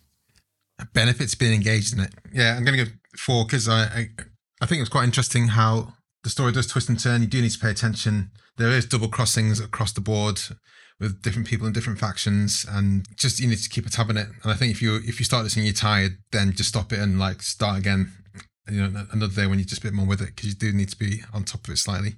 Benefits 0.92 1.34
being 1.34 1.54
engaged 1.54 1.92
in 1.92 2.00
it. 2.00 2.12
Yeah, 2.32 2.56
I'm 2.56 2.64
going 2.64 2.78
to 2.78 2.84
go 2.84 2.90
four 3.16 3.44
because 3.44 3.68
I, 3.68 3.82
I 3.82 4.08
I 4.60 4.66
think 4.66 4.78
it 4.78 4.82
was 4.82 4.88
quite 4.88 5.04
interesting 5.04 5.48
how 5.48 5.94
the 6.22 6.30
story 6.30 6.52
does 6.52 6.66
twist 6.66 6.88
and 6.88 6.98
turn. 6.98 7.22
You 7.22 7.28
do 7.28 7.42
need 7.42 7.50
to 7.50 7.58
pay 7.58 7.70
attention. 7.70 8.30
There 8.56 8.70
is 8.70 8.86
double 8.86 9.08
crossings 9.08 9.60
across 9.60 9.92
the 9.92 10.00
board 10.00 10.40
with 11.00 11.22
different 11.22 11.48
people 11.48 11.66
in 11.66 11.72
different 11.72 11.98
factions, 11.98 12.64
and 12.70 13.06
just 13.16 13.40
you 13.40 13.48
need 13.48 13.58
to 13.58 13.68
keep 13.68 13.86
a 13.86 13.90
tab 13.90 14.10
on 14.10 14.16
it. 14.16 14.28
And 14.42 14.52
I 14.52 14.54
think 14.54 14.70
if 14.70 14.80
you 14.80 14.96
if 14.96 15.18
you 15.18 15.24
start 15.24 15.44
this 15.44 15.56
and 15.56 15.64
you're 15.64 15.74
tired, 15.74 16.18
then 16.30 16.52
just 16.52 16.68
stop 16.68 16.92
it 16.92 17.00
and 17.00 17.18
like 17.18 17.42
start 17.42 17.78
again. 17.78 18.12
You 18.70 18.86
know, 18.86 19.06
another 19.10 19.34
day 19.34 19.48
when 19.48 19.58
you're 19.58 19.66
just 19.66 19.82
a 19.82 19.86
bit 19.86 19.92
more 19.92 20.06
with 20.06 20.20
it 20.20 20.36
because 20.36 20.48
you 20.48 20.54
do 20.54 20.72
need 20.72 20.90
to 20.90 20.96
be 20.96 21.22
on 21.34 21.42
top 21.42 21.66
of 21.66 21.74
it 21.74 21.78
slightly. 21.78 22.14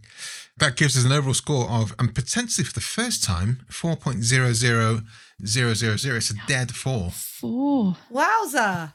That 0.59 0.77
gives 0.77 0.99
us 0.99 1.07
an 1.07 1.13
overall 1.13 1.33
score 1.33 1.67
of, 1.71 1.95
and 1.99 2.15
potentially 2.15 2.67
for 2.67 2.75
the 2.75 2.81
first 2.81 3.25
time, 3.25 3.65
four 3.71 3.97
point 3.97 4.23
zero 5.47 5.74
zero 5.74 5.97
zero 5.97 5.97
zero 5.97 5.97
zero. 5.97 6.16
It's 6.16 6.30
a 6.30 6.35
dead 6.47 6.72
four 6.74 7.11
Four. 7.11 7.97
Wowza. 8.12 8.93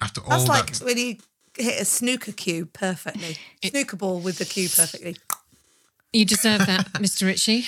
after 0.00 0.20
all 0.22 0.30
That's 0.30 0.48
like 0.48 0.72
that. 0.72 0.84
when 0.84 0.98
you 0.98 1.16
hit 1.56 1.80
a 1.80 1.84
snooker 1.84 2.32
cue 2.32 2.66
perfectly. 2.66 3.36
snooker 3.64 3.96
ball 3.96 4.20
with 4.20 4.38
the 4.38 4.44
cue 4.44 4.68
perfectly. 4.68 5.16
You 6.12 6.24
deserve 6.24 6.66
that, 6.66 6.86
Mr. 6.94 7.26
Ritchie. 7.26 7.64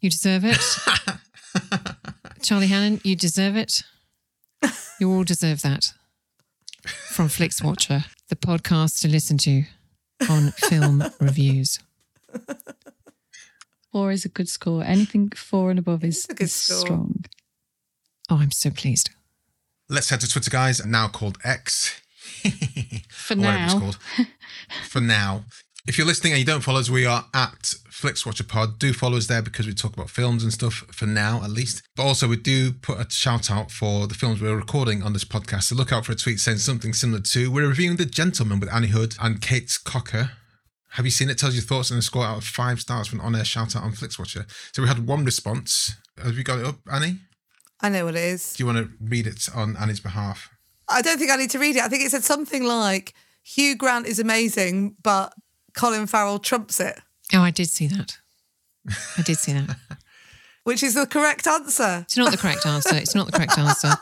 You 0.00 0.10
deserve 0.10 0.44
it. 0.44 0.58
Charlie 2.42 2.68
Hunnam, 2.68 3.04
you 3.04 3.14
deserve 3.16 3.56
it. 3.56 3.82
You 4.98 5.10
all 5.12 5.24
deserve 5.24 5.62
that. 5.62 5.92
From 7.10 7.28
FlixWatcher, 7.28 8.04
the 8.28 8.36
podcast 8.36 9.00
to 9.02 9.08
listen 9.08 9.38
to 9.38 9.64
on 10.28 10.50
film 10.52 11.04
reviews. 11.20 11.78
Four 13.92 14.10
is 14.10 14.24
a 14.24 14.28
good 14.28 14.48
score. 14.48 14.82
Anything 14.82 15.30
four 15.30 15.70
and 15.70 15.78
above 15.78 16.02
is, 16.02 16.24
a 16.28 16.34
good 16.34 16.44
is 16.44 16.54
score. 16.54 16.78
strong. 16.80 17.24
Oh, 18.30 18.38
I'm 18.38 18.50
so 18.50 18.70
pleased. 18.70 19.10
Let's 19.88 20.08
head 20.08 20.20
to 20.20 20.28
Twitter, 20.28 20.50
guys, 20.50 20.84
now 20.86 21.08
called 21.08 21.36
X. 21.44 22.00
For 23.10 23.34
or 23.34 23.36
whatever 23.36 23.64
it's 23.64 23.74
now. 23.74 23.80
called. 23.80 23.98
For 24.88 25.00
now. 25.00 25.44
If 25.86 25.98
you're 25.98 26.06
listening 26.06 26.32
and 26.32 26.38
you 26.40 26.46
don't 26.46 26.60
follow 26.62 26.78
us, 26.80 26.88
we 26.88 27.04
are 27.04 27.26
at 27.34 27.74
FlixWatcherPod. 27.90 28.78
Do 28.78 28.92
follow 28.92 29.16
us 29.18 29.26
there 29.26 29.42
because 29.42 29.66
we 29.66 29.74
talk 29.74 29.92
about 29.92 30.08
films 30.10 30.44
and 30.44 30.52
stuff 30.52 30.84
for 30.92 31.06
now, 31.06 31.42
at 31.42 31.50
least. 31.50 31.82
But 31.96 32.04
also, 32.04 32.28
we 32.28 32.36
do 32.36 32.72
put 32.72 32.98
a 32.98 33.10
shout 33.10 33.50
out 33.50 33.70
for 33.70 34.06
the 34.06 34.14
films 34.14 34.40
we're 34.40 34.56
recording 34.56 35.02
on 35.02 35.12
this 35.12 35.24
podcast. 35.24 35.64
So 35.64 35.74
look 35.74 35.92
out 35.92 36.06
for 36.06 36.12
a 36.12 36.14
tweet 36.14 36.38
saying 36.40 36.58
something 36.58 36.92
similar 36.94 37.20
to 37.20 37.50
We're 37.50 37.66
reviewing 37.68 37.96
The 37.96 38.06
Gentlemen 38.06 38.60
with 38.60 38.72
Annie 38.72 38.88
Hood 38.88 39.16
and 39.20 39.42
Kate 39.42 39.76
Cocker. 39.84 40.30
Have 40.92 41.04
you 41.04 41.10
seen 41.10 41.30
it? 41.30 41.38
Tells 41.38 41.54
your 41.54 41.62
thoughts 41.62 41.90
and 41.90 41.98
a 41.98 42.02
score 42.02 42.24
out 42.24 42.38
of 42.38 42.44
five 42.44 42.80
stars 42.80 43.08
from 43.08 43.20
on 43.20 43.34
air 43.34 43.44
shout 43.44 43.74
out 43.76 43.82
on 43.82 43.92
FlixWatcher. 43.92 44.44
So 44.74 44.82
we 44.82 44.88
had 44.88 45.06
one 45.06 45.24
response. 45.24 45.96
Have 46.22 46.36
you 46.36 46.44
got 46.44 46.58
it 46.58 46.66
up, 46.66 46.76
Annie? 46.92 47.16
I 47.80 47.88
know 47.88 48.04
what 48.04 48.14
it 48.14 48.24
is. 48.24 48.52
Do 48.52 48.62
you 48.62 48.72
want 48.72 48.78
to 48.78 48.92
read 49.00 49.26
it 49.26 49.48
on 49.54 49.76
Annie's 49.76 50.00
behalf? 50.00 50.50
I 50.88 51.02
don't 51.02 51.18
think 51.18 51.30
I 51.30 51.36
need 51.36 51.50
to 51.50 51.58
read 51.58 51.76
it. 51.76 51.82
I 51.82 51.88
think 51.88 52.04
it 52.04 52.10
said 52.10 52.24
something 52.24 52.64
like 52.64 53.14
Hugh 53.42 53.74
Grant 53.76 54.06
is 54.06 54.18
amazing, 54.18 54.96
but 55.02 55.32
Colin 55.74 56.06
Farrell 56.06 56.38
trumps 56.38 56.78
it, 56.78 57.00
Oh, 57.34 57.40
I 57.40 57.50
did 57.50 57.70
see 57.70 57.86
that. 57.86 58.18
I 59.16 59.22
did 59.22 59.38
see 59.38 59.52
that. 59.52 59.76
which 60.64 60.82
is 60.82 60.94
the 60.94 61.06
correct 61.06 61.46
answer. 61.46 62.00
It's 62.02 62.16
not 62.16 62.30
the 62.30 62.36
correct 62.36 62.66
answer. 62.66 62.96
It's 62.96 63.14
not 63.14 63.26
the 63.26 63.32
correct 63.32 63.58
answer. 63.58 63.92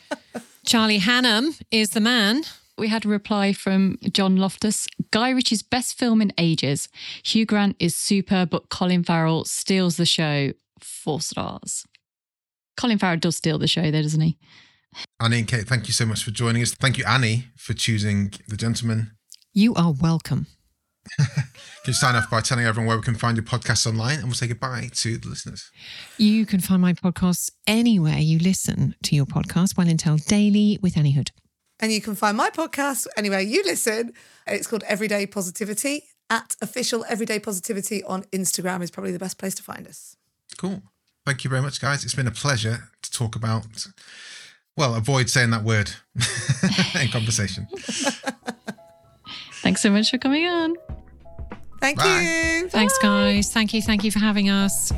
Charlie 0.66 1.00
Hunnam 1.00 1.60
is 1.70 1.90
the 1.90 2.00
man. 2.00 2.44
We 2.76 2.88
had 2.88 3.04
a 3.04 3.08
reply 3.08 3.52
from 3.52 3.98
John 4.12 4.36
Loftus. 4.36 4.88
Guy 5.12 5.30
Ritchie's 5.30 5.62
best 5.62 5.96
film 5.96 6.20
in 6.20 6.32
ages. 6.38 6.88
Hugh 7.22 7.46
Grant 7.46 7.76
is 7.78 7.94
super, 7.94 8.46
but 8.46 8.68
Colin 8.68 9.04
Farrell 9.04 9.44
steals 9.44 9.96
the 9.96 10.06
show. 10.06 10.52
Four 10.80 11.20
stars. 11.20 11.86
Colin 12.76 12.98
Farrell 12.98 13.18
does 13.18 13.36
steal 13.36 13.58
the 13.58 13.68
show, 13.68 13.90
though, 13.90 14.02
doesn't 14.02 14.20
he? 14.20 14.38
Annie 15.20 15.40
and 15.40 15.48
Kate, 15.48 15.66
thank 15.66 15.86
you 15.86 15.92
so 15.92 16.04
much 16.04 16.24
for 16.24 16.30
joining 16.30 16.62
us. 16.62 16.74
Thank 16.74 16.98
you, 16.98 17.04
Annie, 17.04 17.46
for 17.56 17.74
choosing 17.74 18.32
The 18.48 18.56
Gentlemen. 18.56 19.12
You 19.52 19.74
are 19.74 19.92
welcome. 19.92 20.48
Can 21.18 21.28
you 21.86 21.92
sign 21.92 22.16
off 22.16 22.30
by 22.30 22.40
telling 22.40 22.64
everyone 22.64 22.88
where 22.88 22.96
we 22.96 23.02
can 23.02 23.14
find 23.14 23.36
your 23.36 23.44
podcast 23.44 23.86
online 23.86 24.16
and 24.16 24.24
we'll 24.24 24.34
say 24.34 24.46
goodbye 24.46 24.88
to 24.94 25.18
the 25.18 25.28
listeners. 25.28 25.70
You 26.16 26.46
can 26.46 26.60
find 26.60 26.80
my 26.80 26.94
podcasts 26.94 27.50
anywhere 27.66 28.16
you 28.16 28.38
listen 28.38 28.94
to 29.02 29.14
your 29.14 29.26
podcast, 29.26 29.76
Well 29.76 29.86
Intel 29.86 30.24
Daily 30.26 30.78
with 30.80 30.96
Annie 30.96 31.12
Hood. 31.12 31.30
And 31.84 31.92
you 31.92 32.00
can 32.00 32.14
find 32.14 32.34
my 32.34 32.48
podcast 32.48 33.06
anywhere 33.14 33.40
you 33.40 33.62
listen. 33.62 34.14
It's 34.46 34.66
called 34.66 34.84
Everyday 34.84 35.26
Positivity. 35.26 36.04
At 36.30 36.56
official 36.62 37.04
Everyday 37.10 37.38
Positivity 37.38 38.02
on 38.04 38.22
Instagram 38.32 38.80
is 38.80 38.90
probably 38.90 39.12
the 39.12 39.18
best 39.18 39.36
place 39.36 39.54
to 39.56 39.62
find 39.62 39.86
us. 39.86 40.16
Cool. 40.56 40.82
Thank 41.26 41.44
you 41.44 41.50
very 41.50 41.60
much, 41.60 41.82
guys. 41.82 42.02
It's 42.02 42.14
been 42.14 42.26
a 42.26 42.30
pleasure 42.30 42.88
to 43.02 43.10
talk 43.10 43.36
about, 43.36 43.86
well, 44.78 44.94
avoid 44.94 45.28
saying 45.28 45.50
that 45.50 45.62
word 45.62 45.90
in 47.02 47.08
conversation. 47.08 47.66
Thanks 49.60 49.82
so 49.82 49.90
much 49.90 50.10
for 50.10 50.16
coming 50.16 50.46
on. 50.46 50.76
Thank 51.82 51.98
Bye. 51.98 52.60
you. 52.62 52.68
Thanks, 52.70 52.96
guys. 52.96 53.52
Thank 53.52 53.74
you. 53.74 53.82
Thank 53.82 54.04
you 54.04 54.10
for 54.10 54.20
having 54.20 54.48
us. 54.48 54.90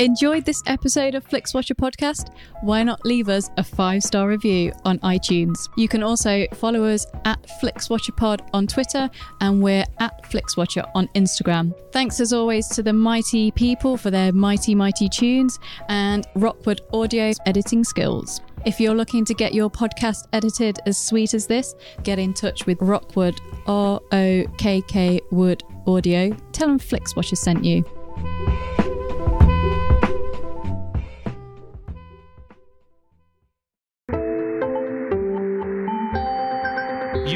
Enjoyed 0.00 0.44
this 0.44 0.60
episode 0.66 1.14
of 1.14 1.24
FlixWatcher 1.24 1.76
podcast? 1.76 2.34
Why 2.62 2.82
not 2.82 3.06
leave 3.06 3.28
us 3.28 3.48
a 3.58 3.62
five 3.62 4.02
star 4.02 4.26
review 4.26 4.72
on 4.84 4.98
iTunes? 5.00 5.68
You 5.76 5.86
can 5.86 6.02
also 6.02 6.48
follow 6.54 6.82
us 6.82 7.06
at 7.24 7.40
FlixWatcherPod 7.62 8.48
on 8.52 8.66
Twitter 8.66 9.08
and 9.40 9.62
we're 9.62 9.84
at 10.00 10.24
FlixWatcher 10.24 10.90
on 10.96 11.06
Instagram. 11.14 11.72
Thanks 11.92 12.18
as 12.18 12.32
always 12.32 12.66
to 12.70 12.82
the 12.82 12.92
mighty 12.92 13.52
people 13.52 13.96
for 13.96 14.10
their 14.10 14.32
mighty, 14.32 14.74
mighty 14.74 15.08
tunes 15.08 15.60
and 15.88 16.26
Rockwood 16.34 16.80
Audio's 16.92 17.38
editing 17.46 17.84
skills. 17.84 18.40
If 18.66 18.80
you're 18.80 18.96
looking 18.96 19.24
to 19.26 19.34
get 19.34 19.54
your 19.54 19.70
podcast 19.70 20.26
edited 20.32 20.80
as 20.86 20.98
sweet 20.98 21.34
as 21.34 21.46
this, 21.46 21.72
get 22.02 22.18
in 22.18 22.34
touch 22.34 22.66
with 22.66 22.78
Rockwood, 22.80 23.40
R 23.68 24.00
O 24.10 24.44
K 24.58 24.82
K 24.88 25.20
Wood 25.30 25.62
Audio. 25.86 26.30
Tell 26.50 26.66
them 26.66 26.80
FlixWatcher 26.80 27.36
sent 27.36 27.64
you. 27.64 27.84
You 28.16 28.73